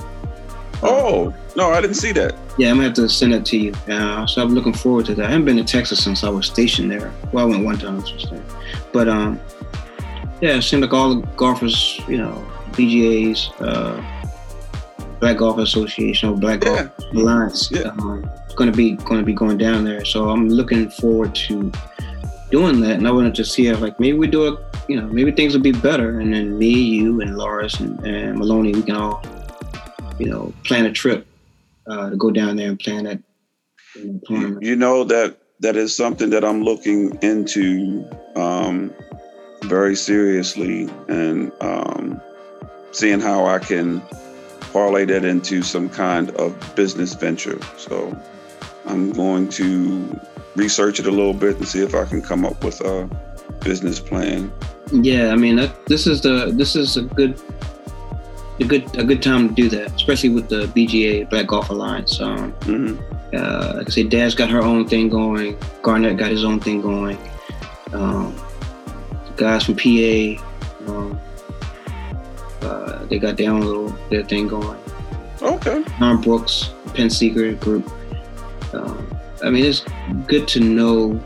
Oh 0.82 1.34
no, 1.56 1.70
I 1.72 1.82
didn't 1.82 1.96
see 1.96 2.12
that. 2.14 2.36
Yeah, 2.58 2.70
I'm 2.70 2.76
gonna 2.76 2.88
have 2.88 2.96
to 2.96 3.10
send 3.10 3.34
it 3.34 3.46
to 3.48 3.58
you. 3.58 3.74
Uh, 3.88 4.26
so 4.26 4.42
I'm 4.42 4.54
looking 4.54 4.74
forward 4.74 5.06
to 5.08 5.16
that. 5.16 5.26
I 5.26 5.30
haven't 5.30 5.46
been 5.46 5.58
to 5.58 5.64
Texas 5.64 6.04
since 6.04 6.24
I 6.24 6.30
was 6.30 6.46
stationed 6.46 6.92
there. 6.92 7.14
Well, 7.32 7.46
I 7.46 7.50
went 7.50 7.66
one 7.66 7.78
time, 7.78 8.04
but 8.92 9.08
um, 9.08 9.40
yeah, 10.42 10.58
it 10.58 10.62
seemed 10.64 10.82
like 10.82 10.94
all 10.94 11.16
the 11.16 11.28
golfers, 11.38 12.02
you 12.08 12.18
know, 12.18 12.46
BGA's, 12.72 13.50
uh, 13.62 14.04
Black 15.20 15.38
Golf 15.38 15.58
Association 15.58 16.30
or 16.30 16.38
Black 16.38 16.64
yeah. 16.64 16.90
Golf 16.98 17.14
Alliance, 17.14 17.72
yeah. 17.72 17.84
um, 17.84 18.30
going 18.54 18.72
to 18.72 18.76
be 18.76 18.96
going 18.96 19.20
to 19.20 19.26
be 19.26 19.34
going 19.34 19.58
down 19.58 19.84
there. 19.84 20.06
So 20.06 20.30
I'm 20.30 20.50
looking 20.50 20.90
forward 20.90 21.36
to 21.36 21.72
doing 22.52 22.80
that, 22.82 22.98
and 22.98 23.08
I 23.08 23.12
wanted 23.12 23.36
to 23.36 23.46
see 23.46 23.68
if 23.68 23.82
like 23.82 24.00
maybe 24.00 24.18
we 24.18 24.28
do 24.28 24.54
it, 24.54 24.60
you 24.88 25.00
know, 25.00 25.08
maybe 25.08 25.32
things 25.32 25.54
will 25.54 25.62
be 25.62 25.72
better, 25.72 26.20
and 26.20 26.34
then 26.34 26.58
me, 26.58 26.72
you, 26.72 27.22
and 27.22 27.38
Loris 27.38 27.80
and, 27.80 28.00
and 28.06 28.38
Maloney, 28.38 28.74
we 28.74 28.84
can 28.84 28.96
all, 28.96 29.24
you 30.20 30.28
know, 30.28 30.54
plan 30.64 30.86
a 30.86 30.92
trip 30.92 31.26
uh, 31.88 32.12
to 32.12 32.16
go 32.16 32.30
down 32.32 32.56
there 32.56 32.70
and 32.70 32.80
plan 32.80 33.06
that 33.06 33.20
you 33.96 34.22
know, 34.30 34.60
You 34.62 34.76
know 34.76 35.04
that 35.06 35.38
that 35.60 35.76
is 35.76 35.96
something 35.96 36.30
that 36.32 36.44
I'm 36.44 36.64
looking 36.64 37.18
into 37.22 38.08
um, 38.36 38.94
very 39.64 39.96
seriously, 39.96 40.90
and 41.08 41.52
um, 41.62 42.22
seeing 42.92 43.20
how 43.20 43.46
I 43.46 43.60
can 43.60 44.02
parlay 44.74 45.06
that 45.06 45.24
into 45.24 45.62
some 45.62 45.90
kind 45.90 46.32
of 46.32 46.76
business 46.76 47.14
venture. 47.14 47.60
So 47.78 48.20
I'm 48.86 49.12
going 49.12 49.50
to 49.50 50.20
research 50.56 51.00
it 51.00 51.08
a 51.08 51.12
little 51.12 51.34
bit 51.34 51.58
and 51.58 51.68
see 51.68 51.82
if 51.82 51.96
I 51.96 52.06
can 52.06 52.22
come 52.22 52.46
up 52.46 52.64
with 52.64 52.82
a 52.82 53.10
business 53.64 54.00
plan. 54.00 54.52
Yeah, 54.92 55.32
I 55.32 55.36
mean, 55.36 55.56
that, 55.56 55.86
this 55.86 56.06
is 56.06 56.22
the 56.22 56.52
this 56.54 56.76
is 56.76 56.98
a 56.98 57.04
good 57.04 57.40
a 58.60 58.64
good 58.66 58.98
a 58.98 59.04
good 59.04 59.22
time 59.22 59.50
to 59.50 59.54
do 59.54 59.70
that, 59.70 59.96
especially 59.96 60.30
with 60.30 60.50
the 60.50 60.66
BGA 60.68 61.30
Black 61.30 61.48
Golf 61.48 61.70
Alliance. 61.70 62.20
Um, 62.20 62.54
mm-hmm. 62.62 63.36
uh, 63.36 63.74
like 63.78 63.88
I 63.88 63.90
say, 63.90 64.04
Dad's 64.04 64.36
got 64.36 64.50
her 64.50 64.62
own 64.62 64.88
thing 64.88 65.10
going. 65.10 65.58
Garnett 65.82 66.18
got 66.18 66.32
his 66.32 66.44
own 66.44 66.60
thing 66.60 66.82
going. 66.82 67.18
Um, 67.94 68.36
guys 69.36 69.64
from 69.66 69.76
PA, 69.76 70.44
um, 70.88 71.20
uh, 72.62 73.06
they 73.06 73.20
got 73.20 73.38
their 73.38 73.52
own 73.52 73.62
little 73.62 73.90
their 74.10 74.24
thing 74.24 74.48
going. 74.48 74.80
Okay. 75.42 75.84
Tom 75.84 76.22
Brooks, 76.22 76.72
Penn 76.94 77.10
Secret 77.10 77.60
group. 77.60 77.92
Um, 78.74 79.08
I 79.44 79.50
mean, 79.50 79.66
it's 79.66 79.84
good 80.28 80.48
to 80.50 80.60
know 80.60 81.22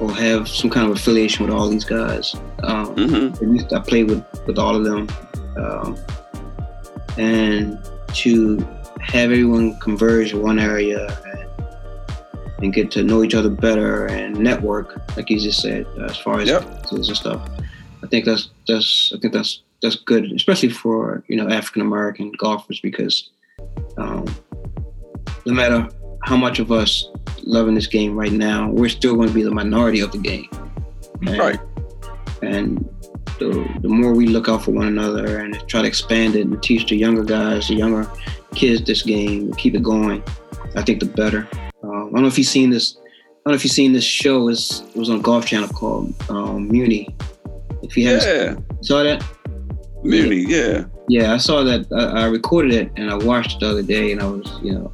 or 0.00 0.10
have 0.12 0.48
some 0.48 0.70
kind 0.70 0.90
of 0.90 0.96
affiliation 0.96 1.44
with 1.44 1.54
all 1.54 1.68
these 1.68 1.84
guys. 1.84 2.34
Um, 2.62 2.94
mm-hmm. 2.96 3.74
I 3.74 3.80
played 3.80 4.08
with, 4.08 4.24
with 4.46 4.58
all 4.58 4.74
of 4.74 4.84
them. 4.84 5.08
Um, 5.56 5.98
and 7.18 7.78
to 8.14 8.58
have 9.00 9.30
everyone 9.30 9.78
converge 9.78 10.32
in 10.32 10.42
one 10.42 10.58
area 10.58 11.06
and, 11.26 12.64
and, 12.64 12.72
get 12.72 12.90
to 12.92 13.02
know 13.02 13.22
each 13.22 13.34
other 13.34 13.50
better 13.50 14.06
and 14.06 14.38
network, 14.38 15.02
like 15.16 15.28
you 15.28 15.38
just 15.38 15.60
said, 15.60 15.86
as 15.98 16.16
far 16.16 16.40
as 16.40 16.48
yep. 16.48 16.62
and 16.92 17.04
stuff. 17.04 17.48
I 18.02 18.06
think 18.06 18.24
that's 18.24 18.50
that's 18.66 19.12
I 19.14 19.18
think 19.18 19.34
that's 19.34 19.62
that's 19.82 19.96
good, 19.96 20.32
especially 20.32 20.70
for 20.70 21.22
you 21.28 21.36
know 21.36 21.48
African 21.48 21.82
American 21.82 22.32
golfers 22.38 22.80
because 22.80 23.30
um, 23.98 24.24
no 25.44 25.52
matter 25.52 25.88
how 26.22 26.36
much 26.36 26.58
of 26.58 26.70
us 26.70 27.08
loving 27.42 27.74
this 27.74 27.86
game 27.86 28.16
right 28.16 28.32
now, 28.32 28.70
we're 28.70 28.88
still 28.88 29.16
going 29.16 29.28
to 29.28 29.34
be 29.34 29.42
the 29.42 29.50
minority 29.50 30.00
of 30.00 30.12
the 30.12 30.18
game. 30.18 30.48
And, 31.26 31.38
right. 31.38 31.60
And 32.42 32.88
the, 33.38 33.66
the 33.80 33.88
more 33.88 34.14
we 34.14 34.26
look 34.26 34.48
out 34.48 34.64
for 34.64 34.72
one 34.72 34.86
another 34.86 35.38
and 35.38 35.54
try 35.68 35.82
to 35.82 35.88
expand 35.88 36.36
it 36.36 36.46
and 36.46 36.62
teach 36.62 36.88
the 36.88 36.96
younger 36.96 37.24
guys, 37.24 37.68
the 37.68 37.74
younger 37.74 38.10
kids 38.54 38.84
this 38.84 39.02
game, 39.02 39.52
keep 39.54 39.74
it 39.74 39.82
going, 39.82 40.22
I 40.74 40.82
think 40.82 41.00
the 41.00 41.06
better. 41.06 41.48
Um, 41.82 42.08
I 42.08 42.12
don't 42.12 42.22
know 42.22 42.28
if 42.28 42.38
you've 42.38 42.46
seen 42.46 42.70
this. 42.70 42.96
I 42.96 43.02
don't 43.44 43.52
know 43.52 43.54
if 43.54 43.64
you've 43.64 43.72
seen 43.72 43.92
this 43.92 44.04
show. 44.04 44.48
It's, 44.48 44.80
it 44.80 44.96
was 44.96 45.08
on 45.08 45.22
Golf 45.22 45.46
Channel 45.46 45.68
called 45.68 46.14
um, 46.28 46.68
Muni. 46.68 47.08
If 47.82 47.96
you 47.96 48.06
haven't 48.06 48.28
yeah. 48.28 48.80
saw 48.82 49.02
that. 49.02 49.24
Muni, 50.02 50.44
yeah. 50.46 50.84
Yeah, 51.08 51.34
I 51.34 51.38
saw 51.38 51.64
that. 51.64 51.86
I, 51.92 52.22
I 52.22 52.24
recorded 52.26 52.72
it 52.72 52.92
and 52.96 53.10
I 53.10 53.14
watched 53.14 53.56
it 53.56 53.60
the 53.60 53.70
other 53.70 53.82
day, 53.82 54.12
and 54.12 54.20
I 54.20 54.26
was, 54.26 54.60
you 54.62 54.72
know, 54.72 54.92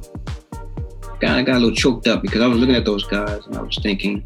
kind 1.19 1.39
of 1.39 1.45
got 1.45 1.57
a 1.57 1.59
little 1.59 1.75
choked 1.75 2.07
up 2.07 2.21
because 2.21 2.41
I 2.41 2.47
was 2.47 2.59
looking 2.59 2.75
at 2.75 2.85
those 2.85 3.05
guys 3.07 3.45
and 3.45 3.57
I 3.57 3.61
was 3.61 3.77
thinking, 3.81 4.23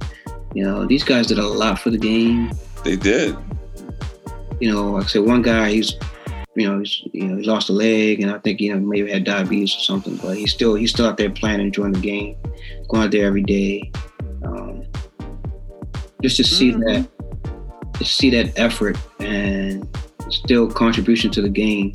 you 0.53 0.63
know, 0.63 0.85
these 0.85 1.03
guys 1.03 1.27
did 1.27 1.39
a 1.39 1.47
lot 1.47 1.79
for 1.79 1.89
the 1.89 1.97
game. 1.97 2.51
They 2.83 2.95
did. 2.95 3.37
You 4.59 4.71
know, 4.71 4.91
like 4.91 5.05
I 5.05 5.07
said, 5.07 5.23
one 5.23 5.41
guy, 5.41 5.71
he's, 5.71 5.93
you 6.55 6.67
know, 6.67 6.79
he's, 6.79 7.01
you 7.13 7.27
know, 7.27 7.37
he's 7.37 7.47
lost 7.47 7.69
a 7.69 7.73
leg, 7.73 8.21
and 8.21 8.31
I 8.31 8.37
think 8.39 8.59
you 8.59 8.73
know 8.73 8.79
maybe 8.79 9.11
had 9.11 9.23
diabetes 9.23 9.75
or 9.75 9.79
something, 9.79 10.17
but 10.17 10.37
he's 10.37 10.53
still 10.53 10.75
he's 10.75 10.91
still 10.91 11.07
out 11.07 11.17
there 11.17 11.29
playing, 11.29 11.55
and 11.55 11.67
enjoying 11.67 11.93
the 11.93 11.99
game, 11.99 12.35
going 12.89 13.03
out 13.03 13.11
there 13.11 13.25
every 13.25 13.43
day. 13.43 13.91
Um, 14.43 14.85
just 16.21 16.37
to 16.37 16.43
see 16.43 16.71
mm-hmm. 16.71 16.81
that, 16.81 17.93
to 17.93 18.05
see 18.05 18.29
that 18.31 18.57
effort 18.59 18.97
and 19.19 19.87
still 20.29 20.69
contribution 20.69 21.31
to 21.31 21.41
the 21.41 21.49
game 21.49 21.93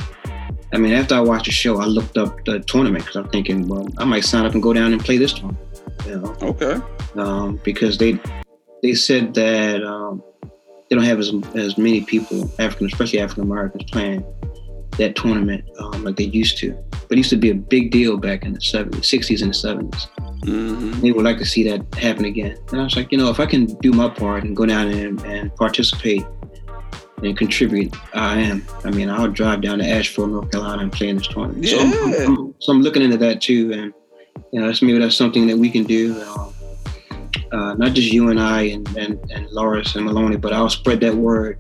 I 0.73 0.79
mean, 0.79 0.93
after 0.93 1.15
I 1.15 1.21
watched 1.21 1.47
the 1.47 1.53
show, 1.53 1.81
I 1.81 1.85
looked 1.85 2.19
up 2.19 2.45
the 2.45 2.61
tournament 2.61 3.05
because 3.05 3.17
I'm 3.17 3.29
thinking, 3.31 3.69
well, 3.69 3.89
I 3.99 4.05
might 4.05 4.25
sign 4.25 4.45
up 4.45 4.53
and 4.53 4.63
go 4.63 4.73
down 4.73 4.93
and 4.93 5.03
play 5.03 5.17
this 5.17 5.33
tournament. 5.33 5.67
You 6.07 6.21
know? 6.21 6.37
Okay. 6.43 6.81
Um, 7.15 7.61
because 7.65 7.99
they 7.99 8.19
they 8.83 8.95
said 8.95 9.35
that 9.35 9.83
um, 9.85 10.23
they 10.89 10.97
don't 10.97 11.05
have 11.05 11.19
as 11.19 11.33
as 11.55 11.79
many 11.79 12.03
people, 12.03 12.51
African, 12.59 12.87
especially 12.87 13.21
African 13.21 13.45
Americans, 13.45 13.85
playing 13.91 14.25
that 14.99 15.15
tournament 15.17 15.65
um, 15.79 16.05
like 16.05 16.17
they 16.17 16.25
used 16.25 16.59
to. 16.59 16.73
But 16.91 17.13
it 17.13 17.19
used 17.19 17.31
to 17.31 17.37
be 17.37 17.51
a 17.51 17.55
big 17.55 17.91
deal 17.91 18.17
back 18.17 18.45
in 18.45 18.53
the 18.53 18.59
70s, 18.59 19.01
60s, 19.01 19.43
and 19.43 19.53
the 19.53 19.91
70s. 19.91 20.09
Mm-hmm. 20.43 21.01
They 21.01 21.13
would 21.13 21.25
like 21.25 21.39
to 21.39 21.45
see 21.45 21.69
that 21.69 21.95
happen 21.95 22.25
again. 22.25 22.57
And 22.71 22.81
I 22.81 22.85
was 22.85 22.97
like, 22.97 23.13
you 23.13 23.19
know, 23.19 23.31
if 23.31 23.41
I 23.41 23.47
can 23.47 23.67
do 23.81 23.93
my 23.93 24.09
part 24.09 24.45
and 24.45 24.57
go 24.57 24.67
down 24.67 24.89
and, 24.89 25.21
and 25.25 25.55
participate 25.57 26.25
and 27.23 27.37
contribute, 27.37 27.95
I 28.15 28.39
am. 28.41 28.67
I 28.85 28.91
mean, 28.91 29.09
I'll 29.09 29.29
drive 29.29 29.63
down 29.63 29.79
to 29.79 29.87
Asheville, 29.87 30.27
North 30.27 30.51
Carolina, 30.51 30.83
and 30.83 30.93
play 30.93 31.09
in 31.09 31.17
this 31.17 31.27
tournament. 31.27 31.65
Yeah. 31.65 31.79
So, 31.79 31.81
I'm, 31.81 32.31
I'm, 32.39 32.55
so 32.59 32.73
I'm 32.73 32.83
looking 32.83 33.03
into 33.03 33.17
that 33.19 33.41
too, 33.41 33.73
and 33.73 33.95
you 34.53 34.61
know, 34.61 34.67
that's 34.67 34.83
maybe 34.83 34.99
that's 34.99 35.17
something 35.17 35.47
that 35.47 35.57
we 35.57 35.71
can 35.71 35.85
do. 35.85 36.21
Uh, 36.21 36.51
uh, 37.53 37.75
not 37.75 37.93
just 37.93 38.13
you 38.13 38.29
and 38.29 38.41
I 38.41 38.63
and, 38.63 38.89
and 38.97 39.19
and 39.31 39.49
Loris 39.51 39.95
and 39.95 40.05
Maloney, 40.05 40.37
but 40.37 40.53
I'll 40.53 40.71
spread 40.71 41.01
that 41.01 41.15
word. 41.15 41.59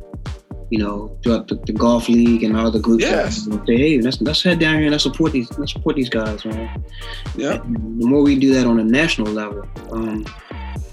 You 0.68 0.80
know, 0.80 1.16
throughout 1.22 1.46
the, 1.46 1.54
the 1.64 1.72
golf 1.72 2.09
league 2.09 2.42
and 2.42 2.57
all 2.57 2.72
the 2.72 2.80
groups. 2.80 3.04
Yes. 3.04 3.44
Say, 3.44 3.76
hey, 3.76 4.00
let's 4.00 4.20
let's 4.20 4.42
head 4.42 4.59
down 4.59 4.74
here 4.74 4.84
and 4.84 4.90
let's 4.90 5.04
support 5.04 5.30
these 5.30 5.48
let's 5.59 5.72
support 5.72 5.94
these 5.94 6.09
guys, 6.09 6.44
man. 6.44 6.84
Yeah. 7.36 7.62
And 7.62 8.02
the 8.02 8.07
more 8.07 8.20
we 8.22 8.36
do 8.36 8.52
that 8.54 8.66
on 8.66 8.80
a 8.80 8.84
national 8.84 9.32
level, 9.32 9.64
um, 9.92 10.26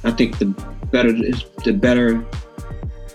I 0.03 0.11
think 0.11 0.37
the 0.37 0.45
better 0.91 1.11
the 1.11 1.73
better 1.73 2.23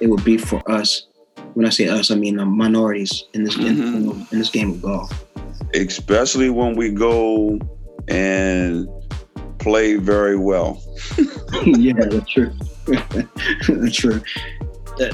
it 0.01 0.09
would 0.09 0.25
be 0.25 0.37
for 0.37 0.69
us 0.71 1.08
when 1.55 1.67
I 1.67 1.71
say 1.71 1.89
us, 1.89 2.11
I 2.11 2.15
mean 2.15 2.39
um, 2.39 2.57
minorities 2.57 3.25
in 3.35 3.45
this 3.45 3.57
mm-hmm. 3.57 4.11
in, 4.11 4.27
in 4.33 4.39
this 4.39 4.51
game 4.51 4.71
of 4.73 4.83
golf. 4.83 5.25
Especially 5.75 6.51
when 6.51 6.77
we 6.77 6.91
go 6.91 7.59
and 8.09 8.89
play 9.59 9.97
very 9.97 10.37
well. 10.37 10.83
yeah, 11.65 11.95
that's 11.97 12.31
true. 12.31 12.53
that's 12.87 13.97
true. 13.97 14.23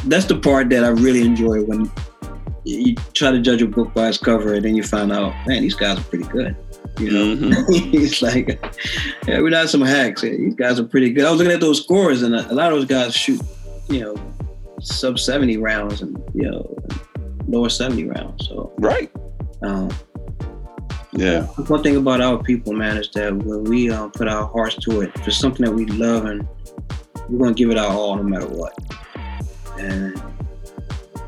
That's 0.05 0.27
the 0.27 0.39
part 0.41 0.71
that 0.71 0.85
I 0.85 0.89
really 0.89 1.23
enjoy 1.23 1.63
when 1.63 1.91
you 2.65 2.95
try 3.13 3.31
to 3.31 3.41
judge 3.41 3.61
a 3.63 3.67
book 3.67 3.93
by 3.93 4.09
its 4.09 4.19
cover, 4.19 4.55
and 4.55 4.65
then 4.65 4.75
you 4.75 4.83
find 4.83 5.13
out, 5.13 5.35
man, 5.47 5.63
these 5.63 5.75
guys 5.75 5.99
are 5.99 6.05
pretty 6.05 6.25
good. 6.25 6.57
You 6.99 7.11
know, 7.11 7.37
mm-hmm. 7.37 7.91
it's 7.93 8.23
like, 8.23 8.49
yeah, 9.27 9.41
we're 9.41 9.51
not 9.51 9.69
some 9.69 9.83
hacks. 9.83 10.23
These 10.23 10.55
guys 10.55 10.79
are 10.79 10.85
pretty 10.85 11.13
good. 11.13 11.25
I 11.25 11.31
was 11.31 11.39
looking 11.39 11.53
at 11.53 11.61
those 11.61 11.83
scores, 11.83 12.23
and 12.23 12.35
a 12.35 12.55
lot 12.55 12.73
of 12.73 12.79
those 12.79 12.87
guys 12.87 13.15
shoot, 13.15 13.43
you 13.89 14.01
know, 14.01 14.15
sub 14.85 15.19
70 15.19 15.57
rounds 15.57 16.03
and 16.03 16.23
you 16.35 16.51
know 16.51 16.77
lower 17.47 17.69
70 17.69 18.05
rounds 18.07 18.49
so. 18.49 18.73
Right. 18.79 19.11
Um, 19.63 19.91
yeah. 21.13 21.47
one 21.47 21.83
thing 21.83 21.97
about 21.97 22.21
our 22.21 22.43
people 22.43 22.73
man 22.73 22.97
is 22.97 23.11
that 23.13 23.33
when 23.33 23.65
we 23.65 23.91
um, 23.91 24.11
put 24.11 24.29
our 24.29 24.47
hearts 24.47 24.77
to 24.77 25.01
it 25.03 25.17
for 25.21 25.31
something 25.31 25.65
that 25.65 25.73
we 25.73 25.87
love 25.87 26.25
and 26.25 26.47
we're 27.29 27.39
going 27.39 27.55
to 27.55 27.59
give 27.59 27.71
it 27.71 27.79
our 27.79 27.93
all 27.93 28.17
no 28.17 28.23
matter 28.23 28.47
what. 28.47 28.77
And 29.79 30.21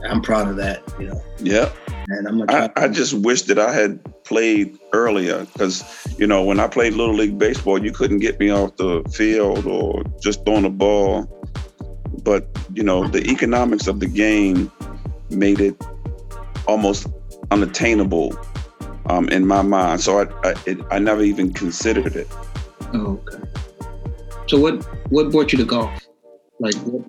i'm 0.09 0.21
proud 0.23 0.49
of 0.49 0.57
that 0.57 0.83
you 1.01 1.09
know. 1.09 1.23
Yeah 1.39 1.73
and 2.09 2.29
I'm 2.29 2.43
I, 2.49 2.71
I 2.77 2.89
just 2.89 3.15
wish 3.15 3.43
that 3.43 3.59
I 3.59 3.73
had 3.73 4.01
played 4.25 4.79
earlier 4.93 5.45
because, 5.45 5.85
you 6.19 6.27
know, 6.27 6.43
when 6.45 6.61
I 6.61 6.69
played 6.69 6.95
Little 6.95 7.15
League 7.15 7.39
Baseball, 7.39 7.83
you 7.83 7.93
couldn't 7.93 8.19
get 8.19 8.39
me 8.39 8.51
off 8.51 8.77
the 8.77 9.03
field 9.13 9.67
or 9.67 10.03
just 10.21 10.45
throwing 10.45 10.65
a 10.65 10.71
ball 10.71 11.25
but 12.27 12.45
you 12.75 12.83
know 12.83 13.07
the 13.07 13.23
economics 13.31 13.87
of 13.87 14.01
the 14.01 14.07
game 14.07 14.71
made 15.31 15.61
it 15.61 15.81
almost 16.67 17.07
unattainable 17.53 18.37
um, 19.09 19.29
in 19.29 19.47
my 19.47 19.63
mind. 19.63 20.01
So 20.01 20.19
I 20.19 20.25
I, 20.49 20.55
it, 20.67 20.79
I, 20.91 20.99
never 20.99 21.23
even 21.23 21.53
considered 21.53 22.17
it. 22.17 22.27
Oh, 22.93 23.21
okay. 23.29 23.39
So 24.49 24.59
what 24.59 24.85
what 25.11 25.31
brought 25.31 25.53
you 25.53 25.59
to 25.59 25.65
golf? 25.65 26.07
Like 26.59 26.75
what? 26.75 27.09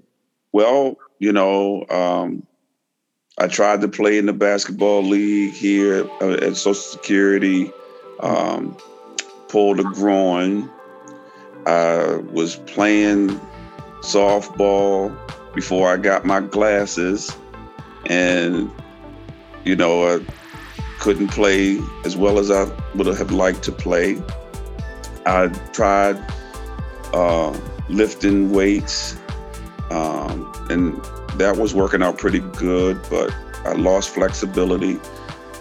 Well, 0.51 0.97
you 1.18 1.34
know, 1.34 1.86
um, 1.89 2.45
I 3.39 3.47
tried 3.47 3.82
to 3.82 3.88
play 3.88 4.20
in 4.20 4.28
the 4.28 4.34
basketball 4.34 5.01
league 5.01 5.53
here 5.53 6.07
uh, 6.22 6.34
at 6.34 6.57
Social 6.57 6.76
Security, 6.76 7.72
um, 8.20 8.78
pulled 9.49 9.80
a 9.80 9.84
groin. 9.84 10.70
I 11.65 12.18
was 12.32 12.55
playing 12.55 13.39
softball 14.01 15.15
before 15.53 15.91
I 15.91 15.97
got 15.97 16.25
my 16.25 16.41
glasses, 16.41 17.35
and 18.05 18.71
you 19.63 19.75
know, 19.75 20.07
I 20.07 20.21
couldn't 20.99 21.29
play 21.29 21.79
as 22.05 22.15
well 22.15 22.39
as 22.39 22.49
I 22.49 22.63
would 22.95 23.07
have 23.07 23.31
liked 23.31 23.63
to 23.63 23.71
play. 23.71 24.21
I 25.25 25.47
tried 25.73 26.17
uh, 27.13 27.57
lifting 27.89 28.51
weights, 28.51 29.17
um, 29.91 30.51
and 30.69 31.03
that 31.39 31.57
was 31.57 31.73
working 31.73 32.01
out 32.01 32.17
pretty 32.17 32.39
good, 32.39 32.99
but 33.09 33.33
I 33.65 33.73
lost 33.73 34.09
flexibility. 34.09 34.99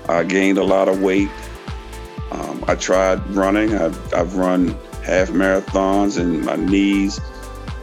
I 0.09 0.25
gained 0.25 0.59
a 0.59 0.65
lot 0.65 0.89
of 0.89 1.03
weight. 1.03 1.31
Um, 2.31 2.65
I 2.69 2.75
tried 2.75 3.27
running. 3.31 3.75
I've, 3.75 4.15
I've, 4.15 4.37
run 4.37 4.69
half 5.05 5.31
marathons, 5.31 6.19
and 6.19 6.45
my 6.45 6.57
knees 6.57 7.21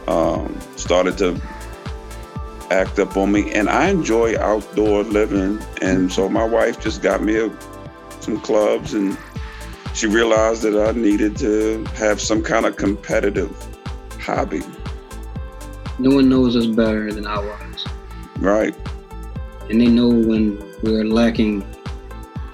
um, 0.08 0.58
started 0.76 1.18
to 1.18 1.40
act 2.70 2.98
up 2.98 3.16
on 3.16 3.32
me. 3.32 3.52
And 3.52 3.68
I 3.68 3.88
enjoy 3.88 4.38
outdoor 4.38 5.04
living, 5.04 5.60
and 5.82 6.12
so 6.12 6.28
my 6.28 6.44
wife 6.44 6.80
just 6.80 7.02
got 7.02 7.22
me 7.22 7.36
a, 7.36 7.50
some 8.20 8.40
clubs, 8.40 8.94
and 8.94 9.16
she 9.94 10.06
realized 10.06 10.62
that 10.62 10.76
I 10.76 10.98
needed 10.98 11.36
to 11.38 11.84
have 11.94 12.20
some 12.20 12.42
kind 12.42 12.66
of 12.66 12.76
competitive 12.76 13.54
hobby. 14.20 14.62
No 15.98 16.16
one 16.16 16.28
knows 16.28 16.56
us 16.56 16.66
better 16.66 17.12
than 17.12 17.26
our 17.26 17.46
wives. 17.46 17.86
Right. 18.38 18.74
And 19.70 19.80
they 19.80 19.86
know 19.86 20.08
when 20.08 20.58
we're 20.82 21.04
lacking, 21.04 21.64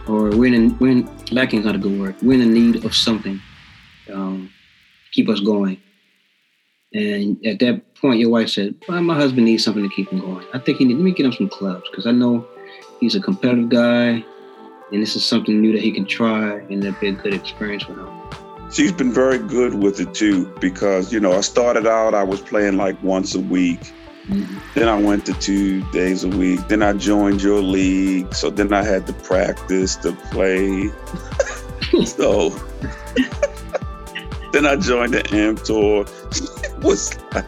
or 0.06 0.30
we're 0.30 0.54
in, 0.54 0.78
we're 0.78 0.90
in, 0.90 1.10
lacking 1.30 1.60
is 1.60 1.64
not 1.64 1.74
a 1.74 1.78
good 1.78 1.98
word. 1.98 2.16
We're 2.22 2.42
in 2.42 2.52
need 2.52 2.84
of 2.84 2.94
something. 2.94 3.40
Um, 4.12 4.50
keep 5.12 5.28
us 5.28 5.40
going. 5.40 5.80
And 6.92 7.44
at 7.46 7.60
that 7.60 7.94
point, 7.94 8.18
your 8.18 8.30
wife 8.30 8.48
said, 8.48 8.74
well, 8.88 9.00
"My 9.02 9.14
husband 9.14 9.46
needs 9.46 9.64
something 9.64 9.82
to 9.82 9.94
keep 9.94 10.10
him 10.10 10.20
going. 10.20 10.44
I 10.52 10.58
think 10.58 10.78
he 10.78 10.84
need. 10.84 10.94
Let 10.94 11.04
me 11.04 11.12
get 11.12 11.26
him 11.26 11.32
some 11.32 11.48
clubs 11.48 11.88
because 11.90 12.06
I 12.06 12.10
know 12.10 12.46
he's 12.98 13.14
a 13.14 13.20
competitive 13.20 13.68
guy, 13.68 14.24
and 14.92 15.02
this 15.02 15.14
is 15.14 15.24
something 15.24 15.60
new 15.60 15.72
that 15.72 15.82
he 15.82 15.92
can 15.92 16.04
try, 16.04 16.58
and 16.70 16.82
that'd 16.82 16.98
be 16.98 17.08
a 17.08 17.12
good 17.12 17.34
experience 17.34 17.84
for 17.84 17.94
him." 17.94 18.08
She's 18.72 18.92
been 18.92 19.12
very 19.12 19.38
good 19.38 19.74
with 19.74 20.00
it 20.00 20.14
too 20.14 20.46
because 20.60 21.12
you 21.12 21.20
know 21.20 21.32
I 21.32 21.40
started 21.40 21.86
out 21.86 22.14
I 22.14 22.22
was 22.22 22.40
playing 22.40 22.76
like 22.76 23.00
once 23.02 23.34
a 23.34 23.40
week. 23.40 23.80
Mm-hmm. 24.26 24.58
Then 24.74 24.88
I 24.88 25.00
went 25.00 25.26
to 25.26 25.32
two 25.34 25.82
days 25.90 26.22
a 26.22 26.28
week. 26.28 26.60
Then 26.68 26.82
I 26.82 26.92
joined 26.92 27.42
your 27.42 27.62
league. 27.62 28.32
So 28.34 28.50
then 28.50 28.72
I 28.72 28.84
had 28.84 29.06
to 29.08 29.12
practice 29.12 29.96
to 29.96 30.12
play. 30.30 30.88
so 32.04 32.50
then 34.52 34.66
I 34.66 34.76
joined 34.76 35.14
the 35.14 35.28
AM 35.34 35.56
tour. 35.56 36.04
Was 36.82 37.18
like, 37.32 37.46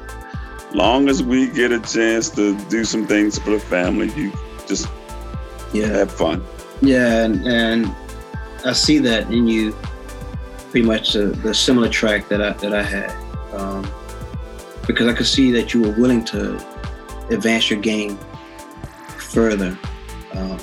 long 0.75 1.09
as 1.09 1.23
we 1.23 1.49
get 1.49 1.73
a 1.73 1.81
chance 1.81 2.31
to 2.31 2.59
do 2.69 2.85
some 2.85 3.07
things 3.07 3.39
for 3.39 3.51
the 3.51 3.61
family, 3.61 4.11
you 4.15 4.33
just 4.67 4.89
yeah 5.73 5.87
have 5.87 6.13
fun. 6.13 6.45
Yeah, 6.81 7.25
and, 7.25 7.47
and 7.47 7.95
I 8.65 8.73
see 8.73 8.99
that 8.99 9.31
in 9.31 9.47
you, 9.47 9.77
pretty 10.71 10.87
much 10.87 11.13
the, 11.13 11.27
the 11.27 11.55
similar 11.55 11.89
track 11.89 12.29
that 12.29 12.43
I 12.43 12.53
that 12.55 12.75
I 12.75 12.83
had, 12.83 13.11
um, 13.55 13.89
because 14.87 15.07
I 15.09 15.15
could 15.15 15.27
see 15.27 15.53
that 15.53 15.75
you 15.75 15.83
were 15.83 15.93
willing 15.93 16.25
to 16.27 16.57
advance 17.31 17.71
your 17.71 17.81
game 17.81 18.19
further. 19.19 19.79
Um, 20.33 20.59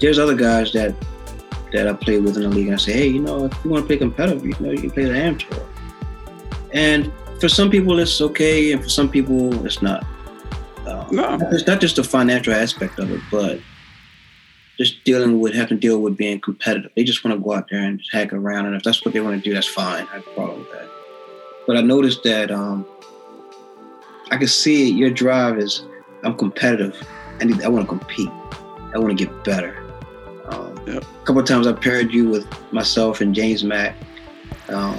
there's 0.00 0.18
other 0.18 0.34
guys 0.34 0.72
that 0.72 0.94
that 1.72 1.86
I 1.86 1.92
play 1.92 2.18
with 2.18 2.36
in 2.36 2.42
the 2.42 2.48
league. 2.48 2.66
And 2.66 2.74
I 2.74 2.78
say, 2.78 2.92
hey, 2.92 3.06
you 3.06 3.20
know, 3.20 3.44
if 3.44 3.64
you 3.64 3.70
want 3.70 3.84
to 3.84 3.86
play 3.86 3.96
competitive, 3.96 4.44
you 4.44 4.54
know, 4.60 4.70
you 4.70 4.80
can 4.80 4.90
play 4.90 5.04
the 5.04 5.14
AM 5.14 5.38
tour. 5.38 5.59
And 6.72 7.12
for 7.40 7.48
some 7.48 7.70
people, 7.70 7.98
it's 7.98 8.20
okay, 8.20 8.72
and 8.72 8.82
for 8.82 8.88
some 8.88 9.08
people, 9.08 9.64
it's 9.66 9.82
not. 9.82 10.04
Um, 10.86 11.06
no. 11.10 11.38
It's 11.50 11.66
not 11.66 11.80
just 11.80 11.96
the 11.96 12.04
financial 12.04 12.52
aspect 12.52 12.98
of 12.98 13.10
it, 13.10 13.20
but 13.30 13.60
just 14.78 15.02
dealing 15.04 15.40
with 15.40 15.54
having 15.54 15.76
to 15.76 15.80
deal 15.80 16.00
with 16.00 16.16
being 16.16 16.40
competitive. 16.40 16.90
They 16.96 17.04
just 17.04 17.24
want 17.24 17.36
to 17.36 17.42
go 17.42 17.54
out 17.54 17.68
there 17.70 17.82
and 17.82 18.00
hack 18.12 18.32
around, 18.32 18.66
and 18.66 18.74
if 18.74 18.82
that's 18.82 19.04
what 19.04 19.12
they 19.14 19.20
want 19.20 19.42
to 19.42 19.48
do, 19.48 19.54
that's 19.54 19.66
fine. 19.66 20.06
I 20.08 20.16
have 20.16 20.26
no 20.26 20.32
problem 20.32 20.58
with 20.60 20.72
that. 20.72 20.88
But 21.66 21.76
I 21.76 21.82
noticed 21.82 22.22
that 22.24 22.50
um, 22.50 22.86
I 24.30 24.36
can 24.36 24.48
see 24.48 24.90
it. 24.90 24.94
Your 24.94 25.10
drive 25.10 25.58
is 25.58 25.82
I'm 26.22 26.36
competitive. 26.36 26.96
I 27.40 27.44
need. 27.44 27.62
I 27.62 27.68
want 27.68 27.84
to 27.84 27.88
compete. 27.88 28.30
I 28.94 28.98
want 28.98 29.16
to 29.16 29.24
get 29.24 29.44
better. 29.44 29.76
Um, 30.46 30.80
yep. 30.86 31.02
A 31.02 31.24
couple 31.24 31.40
of 31.40 31.46
times 31.46 31.66
I 31.66 31.72
paired 31.72 32.12
you 32.12 32.28
with 32.28 32.72
myself 32.72 33.20
and 33.20 33.34
James 33.34 33.62
Mack. 33.64 33.94
Um, 34.68 34.98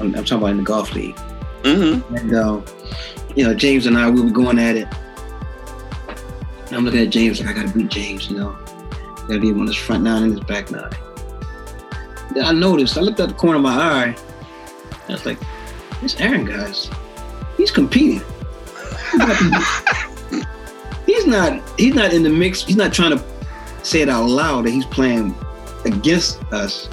I'm, 0.00 0.14
I'm, 0.14 0.24
talking 0.24 0.38
about 0.38 0.50
in 0.50 0.56
the 0.58 0.62
golf 0.62 0.94
league. 0.94 1.16
Mm-hmm. 1.62 2.14
And 2.16 2.34
uh, 2.34 2.60
you 3.36 3.44
know, 3.44 3.54
James 3.54 3.86
and 3.86 3.96
I, 3.96 4.10
we 4.10 4.20
were 4.20 4.30
going 4.30 4.58
at 4.58 4.76
it. 4.76 4.88
And 6.66 6.76
I'm 6.76 6.84
looking 6.84 7.00
at 7.00 7.10
James 7.10 7.40
like 7.40 7.50
I 7.50 7.52
gotta 7.52 7.76
beat 7.76 7.88
James. 7.88 8.30
You 8.30 8.38
know, 8.38 8.58
gotta 9.28 9.40
be 9.40 9.48
him 9.48 9.60
on 9.60 9.66
his 9.66 9.76
front 9.76 10.04
nine 10.04 10.22
and 10.24 10.32
his 10.32 10.40
back 10.40 10.70
nine. 10.70 10.90
Then 12.34 12.44
I 12.44 12.52
noticed. 12.52 12.96
I 12.96 13.00
looked 13.00 13.20
at 13.20 13.28
the 13.28 13.34
corner 13.34 13.56
of 13.56 13.62
my 13.62 13.74
eye. 13.74 14.16
I 15.08 15.12
was 15.12 15.26
like, 15.26 15.38
this 16.00 16.18
Aaron 16.20 16.44
guy's, 16.44 16.88
he's 17.56 17.70
competing. 17.70 18.22
he's 21.06 21.26
not 21.26 21.60
he's 21.78 21.94
not 21.94 22.12
in 22.12 22.22
the 22.22 22.30
mix. 22.30 22.62
He's 22.62 22.76
not 22.76 22.92
trying 22.92 23.18
to 23.18 23.24
say 23.82 24.02
it 24.02 24.08
out 24.08 24.28
loud 24.28 24.66
that 24.66 24.70
he's 24.70 24.86
playing 24.86 25.34
against 25.84 26.42
us 26.52 26.88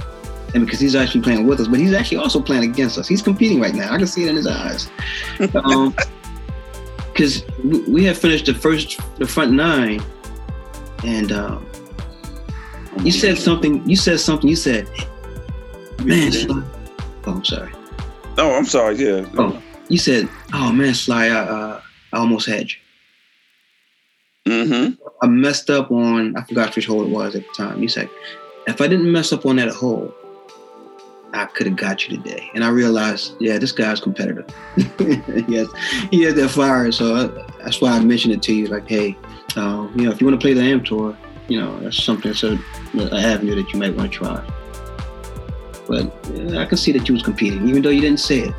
and 0.58 0.66
because 0.66 0.80
he's 0.80 0.96
actually 0.96 1.22
playing 1.22 1.46
with 1.46 1.60
us, 1.60 1.68
but 1.68 1.80
he's 1.80 1.94
actually 1.94 2.18
also 2.18 2.42
playing 2.42 2.64
against 2.64 2.98
us. 2.98 3.08
He's 3.08 3.22
competing 3.22 3.62
right 3.62 3.76
now. 3.76 3.94
I 3.94 3.98
can 3.98 4.08
see 4.08 4.24
it 4.24 4.30
in 4.30 4.36
his 4.36 4.48
eyes. 4.48 4.90
Because 5.38 7.44
um, 7.64 7.86
we 7.88 8.04
have 8.06 8.18
finished 8.18 8.48
the 8.48 8.56
first, 8.56 9.00
the 9.20 9.28
front 9.28 9.52
nine, 9.52 10.04
and 11.04 11.32
um, 11.32 11.64
you 13.04 13.12
said 13.12 13.38
something. 13.38 13.88
You 13.88 13.96
said 13.96 14.20
something. 14.20 14.50
You 14.50 14.56
said, 14.56 14.90
"Man, 16.04 16.32
Sly." 16.32 16.64
Oh, 17.28 17.34
I'm 17.34 17.46
sorry. 17.46 17.72
Oh, 18.40 18.58
I'm 18.58 18.66
sorry. 18.66 18.96
Yeah. 18.96 19.30
Oh, 19.38 19.62
you 19.90 20.00
said, 20.00 20.28
"Oh 20.54 20.72
man, 20.72 20.96
Sly, 20.96 21.28
I, 21.28 21.30
uh, 21.30 21.82
I 22.14 22.18
almost 22.18 22.48
had 22.48 22.72
you." 22.72 22.78
Mm-hmm. 24.48 24.94
I 25.22 25.28
messed 25.28 25.70
up 25.70 25.92
on, 25.92 26.36
I 26.36 26.44
forgot 26.46 26.76
which 26.76 26.86
hole 26.86 27.04
it 27.04 27.10
was 27.10 27.36
at 27.36 27.46
the 27.46 27.54
time. 27.54 27.84
You 27.84 27.90
said, 27.90 28.10
if 28.66 28.82
I 28.82 28.88
didn't 28.88 29.12
mess 29.12 29.34
up 29.34 29.46
on 29.46 29.58
that 29.58 29.70
hole, 29.70 30.14
I 31.34 31.46
could 31.46 31.68
have 31.68 31.76
got 31.76 32.08
you 32.08 32.18
today. 32.18 32.50
And 32.54 32.64
I 32.64 32.70
realized, 32.70 33.36
yeah, 33.40 33.58
this 33.58 33.72
guy's 33.72 34.00
competitive. 34.00 34.46
yes, 35.48 35.68
he 36.10 36.24
has 36.24 36.36
that 36.36 36.50
fire. 36.50 36.92
So 36.92 37.16
I, 37.16 37.28
that's 37.64 37.82
why 37.82 37.92
I 37.92 38.00
mentioned 38.00 38.34
it 38.34 38.42
to 38.44 38.54
you. 38.54 38.68
Like, 38.68 38.88
hey, 38.88 39.18
um, 39.56 39.92
you 39.96 40.06
know, 40.06 40.12
if 40.12 40.22
you 40.22 40.28
want 40.28 40.40
to 40.40 40.44
play 40.44 40.54
the 40.54 40.62
AM 40.62 40.84
tour, 40.84 41.18
you 41.48 41.60
know, 41.60 41.80
that's 41.80 42.02
something, 42.04 42.32
that's 42.32 42.44
an 42.44 42.64
avenue 42.94 43.56
that 43.56 43.72
you 43.74 43.80
might 43.80 43.96
want 43.96 44.12
to 44.12 44.18
try. 44.18 44.46
But 45.88 46.14
yeah, 46.34 46.62
I 46.62 46.66
can 46.66 46.78
see 46.78 46.92
that 46.94 47.08
you 47.08 47.14
was 47.14 47.24
competing, 47.24 47.68
even 47.68 47.82
though 47.82 47.90
you 47.90 48.02
didn't 48.02 48.20
say 48.20 48.40
it. 48.40 48.56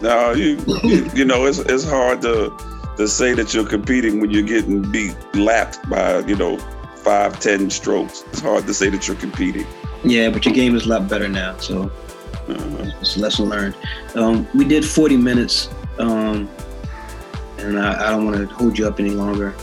No, 0.00 0.32
you, 0.32 0.58
you, 0.82 1.08
you 1.14 1.24
know, 1.24 1.46
it's, 1.46 1.58
it's 1.58 1.84
hard 1.84 2.22
to, 2.22 2.52
to 2.96 3.08
say 3.08 3.34
that 3.34 3.54
you're 3.54 3.66
competing 3.66 4.20
when 4.20 4.30
you're 4.30 4.42
getting 4.42 4.82
beat 4.90 5.16
lapped 5.34 5.88
by 5.88 6.18
you 6.20 6.36
know 6.36 6.58
five 6.96 7.38
ten 7.40 7.70
strokes 7.70 8.22
it's 8.28 8.40
hard 8.40 8.66
to 8.66 8.74
say 8.74 8.88
that 8.88 9.08
you're 9.08 9.16
competing 9.16 9.66
yeah 10.04 10.28
but 10.28 10.44
your 10.44 10.54
game 10.54 10.74
is 10.74 10.86
a 10.86 10.88
lot 10.88 11.08
better 11.08 11.28
now 11.28 11.56
so 11.58 11.90
uh-huh. 12.48 12.90
it's 13.00 13.16
a 13.16 13.20
lesson 13.20 13.48
learned 13.48 13.74
um, 14.14 14.46
we 14.54 14.64
did 14.64 14.84
40 14.84 15.16
minutes 15.16 15.68
um, 15.98 16.48
and 17.58 17.78
I, 17.78 18.08
I 18.08 18.10
don't 18.10 18.24
want 18.24 18.36
to 18.36 18.46
hold 18.54 18.78
you 18.78 18.86
up 18.86 18.98
any 18.98 19.10
longer 19.10 19.54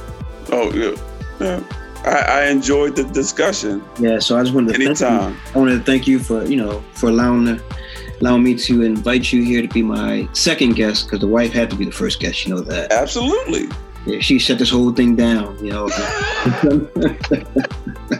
oh 0.51 0.71
yeah, 0.73 0.95
yeah. 1.39 1.63
I, 2.05 2.43
I, 2.43 2.45
enjoyed 2.45 2.95
the 2.95 3.03
discussion 3.03 3.83
yeah 3.99 4.19
so 4.19 4.37
i 4.37 4.43
just 4.43 4.55
wanted 4.55 4.75
to 4.75 4.85
anytime 4.85 5.37
i 5.53 5.57
wanted 5.57 5.79
to 5.79 5.83
thank 5.83 6.07
you 6.07 6.19
for 6.19 6.45
you 6.45 6.55
know 6.55 6.81
for 6.93 7.09
allowing 7.09 7.43
the 7.43 7.61
allowing 8.21 8.43
me 8.43 8.55
to 8.55 8.83
invite 8.83 9.31
you 9.31 9.43
here 9.43 9.61
to 9.61 9.67
be 9.67 9.81
my 9.81 10.27
second 10.33 10.75
guest 10.75 11.05
because 11.05 11.19
the 11.19 11.27
wife 11.27 11.53
had 11.53 11.69
to 11.69 11.75
be 11.75 11.85
the 11.85 11.91
first 11.91 12.19
guest. 12.19 12.45
You 12.45 12.55
know 12.55 12.61
that. 12.61 12.91
Absolutely. 12.91 13.69
Yeah, 14.05 14.19
she 14.19 14.39
shut 14.39 14.59
this 14.59 14.69
whole 14.69 14.91
thing 14.91 15.15
down. 15.15 15.57
You 15.63 15.71
know. 15.71 15.89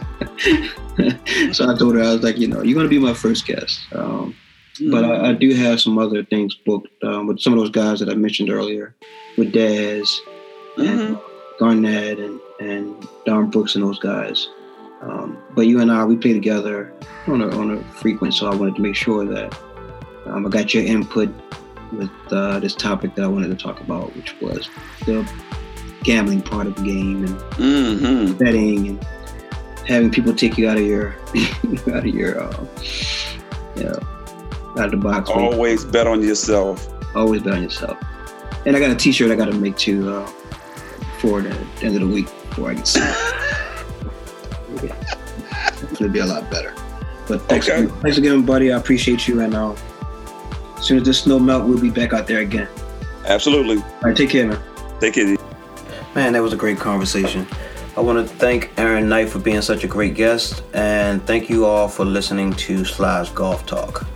so 1.52 1.68
I 1.68 1.76
told 1.76 1.94
her 1.94 2.02
I 2.02 2.12
was 2.12 2.22
like, 2.22 2.38
you 2.38 2.48
know, 2.48 2.62
you're 2.62 2.76
gonna 2.76 2.88
be 2.88 2.98
my 2.98 3.14
first 3.14 3.46
guest. 3.46 3.80
Um, 3.92 4.34
mm-hmm. 4.74 4.90
But 4.90 5.04
I, 5.04 5.30
I, 5.30 5.32
do 5.32 5.54
have 5.54 5.80
some 5.80 5.98
other 5.98 6.24
things 6.24 6.54
booked 6.54 6.88
um, 7.02 7.26
with 7.26 7.40
some 7.40 7.52
of 7.52 7.58
those 7.58 7.70
guys 7.70 8.00
that 8.00 8.08
I 8.08 8.14
mentioned 8.14 8.50
earlier, 8.50 8.94
with 9.36 9.52
Daz, 9.52 10.20
mm-hmm. 10.76 10.82
and 10.82 11.18
Garnett, 11.58 12.18
and 12.18 12.40
and 12.60 13.08
Don 13.26 13.50
Brooks, 13.50 13.74
and 13.74 13.84
those 13.84 13.98
guys. 13.98 14.48
Um, 15.02 15.38
but 15.54 15.62
you 15.62 15.80
and 15.80 15.90
I, 15.90 16.04
we 16.04 16.16
play 16.16 16.32
together 16.32 16.92
on 17.26 17.42
a 17.42 17.48
on 17.58 17.72
a 17.72 17.82
frequent, 17.94 18.34
so 18.34 18.50
I 18.50 18.54
wanted 18.54 18.76
to 18.76 18.82
make 18.82 18.96
sure 18.96 19.24
that 19.26 19.58
um, 20.26 20.46
I 20.46 20.48
got 20.48 20.72
your 20.72 20.84
input 20.84 21.30
with 21.92 22.10
uh, 22.30 22.60
this 22.60 22.74
topic 22.74 23.14
that 23.16 23.24
I 23.24 23.28
wanted 23.28 23.48
to 23.48 23.56
talk 23.56 23.80
about, 23.80 24.14
which 24.16 24.38
was 24.40 24.70
the 25.06 25.28
gambling 26.02 26.40
part 26.40 26.66
of 26.66 26.76
the 26.76 26.82
game 26.82 27.24
and 27.24 27.38
Mm-hmm. 27.60 28.38
betting 28.38 28.88
and 28.88 29.06
having 29.86 30.10
people 30.10 30.34
take 30.34 30.56
you 30.58 30.68
out 30.68 30.76
of 30.76 30.84
your 30.84 31.14
out 31.92 31.98
of 31.98 32.06
your 32.06 32.40
uh, 32.42 32.66
you 33.76 33.84
know 33.84 33.98
out 34.78 34.84
of 34.86 34.90
the 34.92 34.96
box. 34.96 35.28
Always 35.30 35.84
bet 35.84 36.06
on 36.06 36.22
yourself. 36.22 36.88
always 37.16 37.42
bet 37.42 37.54
on 37.54 37.62
yourself. 37.62 37.98
And 38.66 38.76
I 38.76 38.80
got 38.80 38.90
a 38.90 38.94
T-shirt 38.94 39.30
I 39.30 39.34
got 39.36 39.46
to 39.46 39.54
make 39.54 39.76
too 39.76 40.08
uh, 40.10 40.26
for 41.18 41.40
the 41.40 41.50
end 41.82 41.94
of 41.96 42.00
the 42.02 42.06
week 42.06 42.26
before 42.50 42.70
I 42.70 42.74
get 42.74 42.86
sick. 42.86 43.02
yeah. 44.82 44.94
It'll 45.92 46.08
be 46.08 46.18
a 46.20 46.26
lot 46.26 46.50
better. 46.50 46.74
But 47.26 47.42
thanks, 47.48 47.68
Okay. 47.68 47.84
again, 47.84 48.00
thanks 48.00 48.18
again, 48.18 48.42
buddy. 48.44 48.72
I 48.72 48.76
appreciate 48.76 49.26
you. 49.26 49.40
And 49.40 49.54
uh, 49.54 49.74
as 50.76 50.84
soon 50.84 50.98
as 50.98 51.04
the 51.04 51.14
snow 51.14 51.38
melt, 51.38 51.66
we'll 51.66 51.80
be 51.80 51.90
back 51.90 52.12
out 52.12 52.26
there 52.26 52.40
again. 52.40 52.68
Absolutely. 53.26 53.76
All 53.78 54.00
right, 54.02 54.16
take 54.16 54.30
care, 54.30 54.46
man. 54.48 54.60
Take 55.00 55.16
it. 55.16 55.40
Man, 56.14 56.32
that 56.34 56.42
was 56.42 56.52
a 56.52 56.56
great 56.56 56.78
conversation. 56.78 57.46
I 57.96 58.00
want 58.00 58.26
to 58.26 58.34
thank 58.36 58.70
Aaron 58.78 59.08
Knight 59.08 59.28
for 59.28 59.40
being 59.40 59.60
such 59.62 59.82
a 59.82 59.88
great 59.88 60.14
guest, 60.14 60.62
and 60.72 61.24
thank 61.26 61.50
you 61.50 61.66
all 61.66 61.88
for 61.88 62.04
listening 62.04 62.52
to 62.54 62.84
Sly's 62.84 63.28
Golf 63.30 63.66
Talk. 63.66 64.06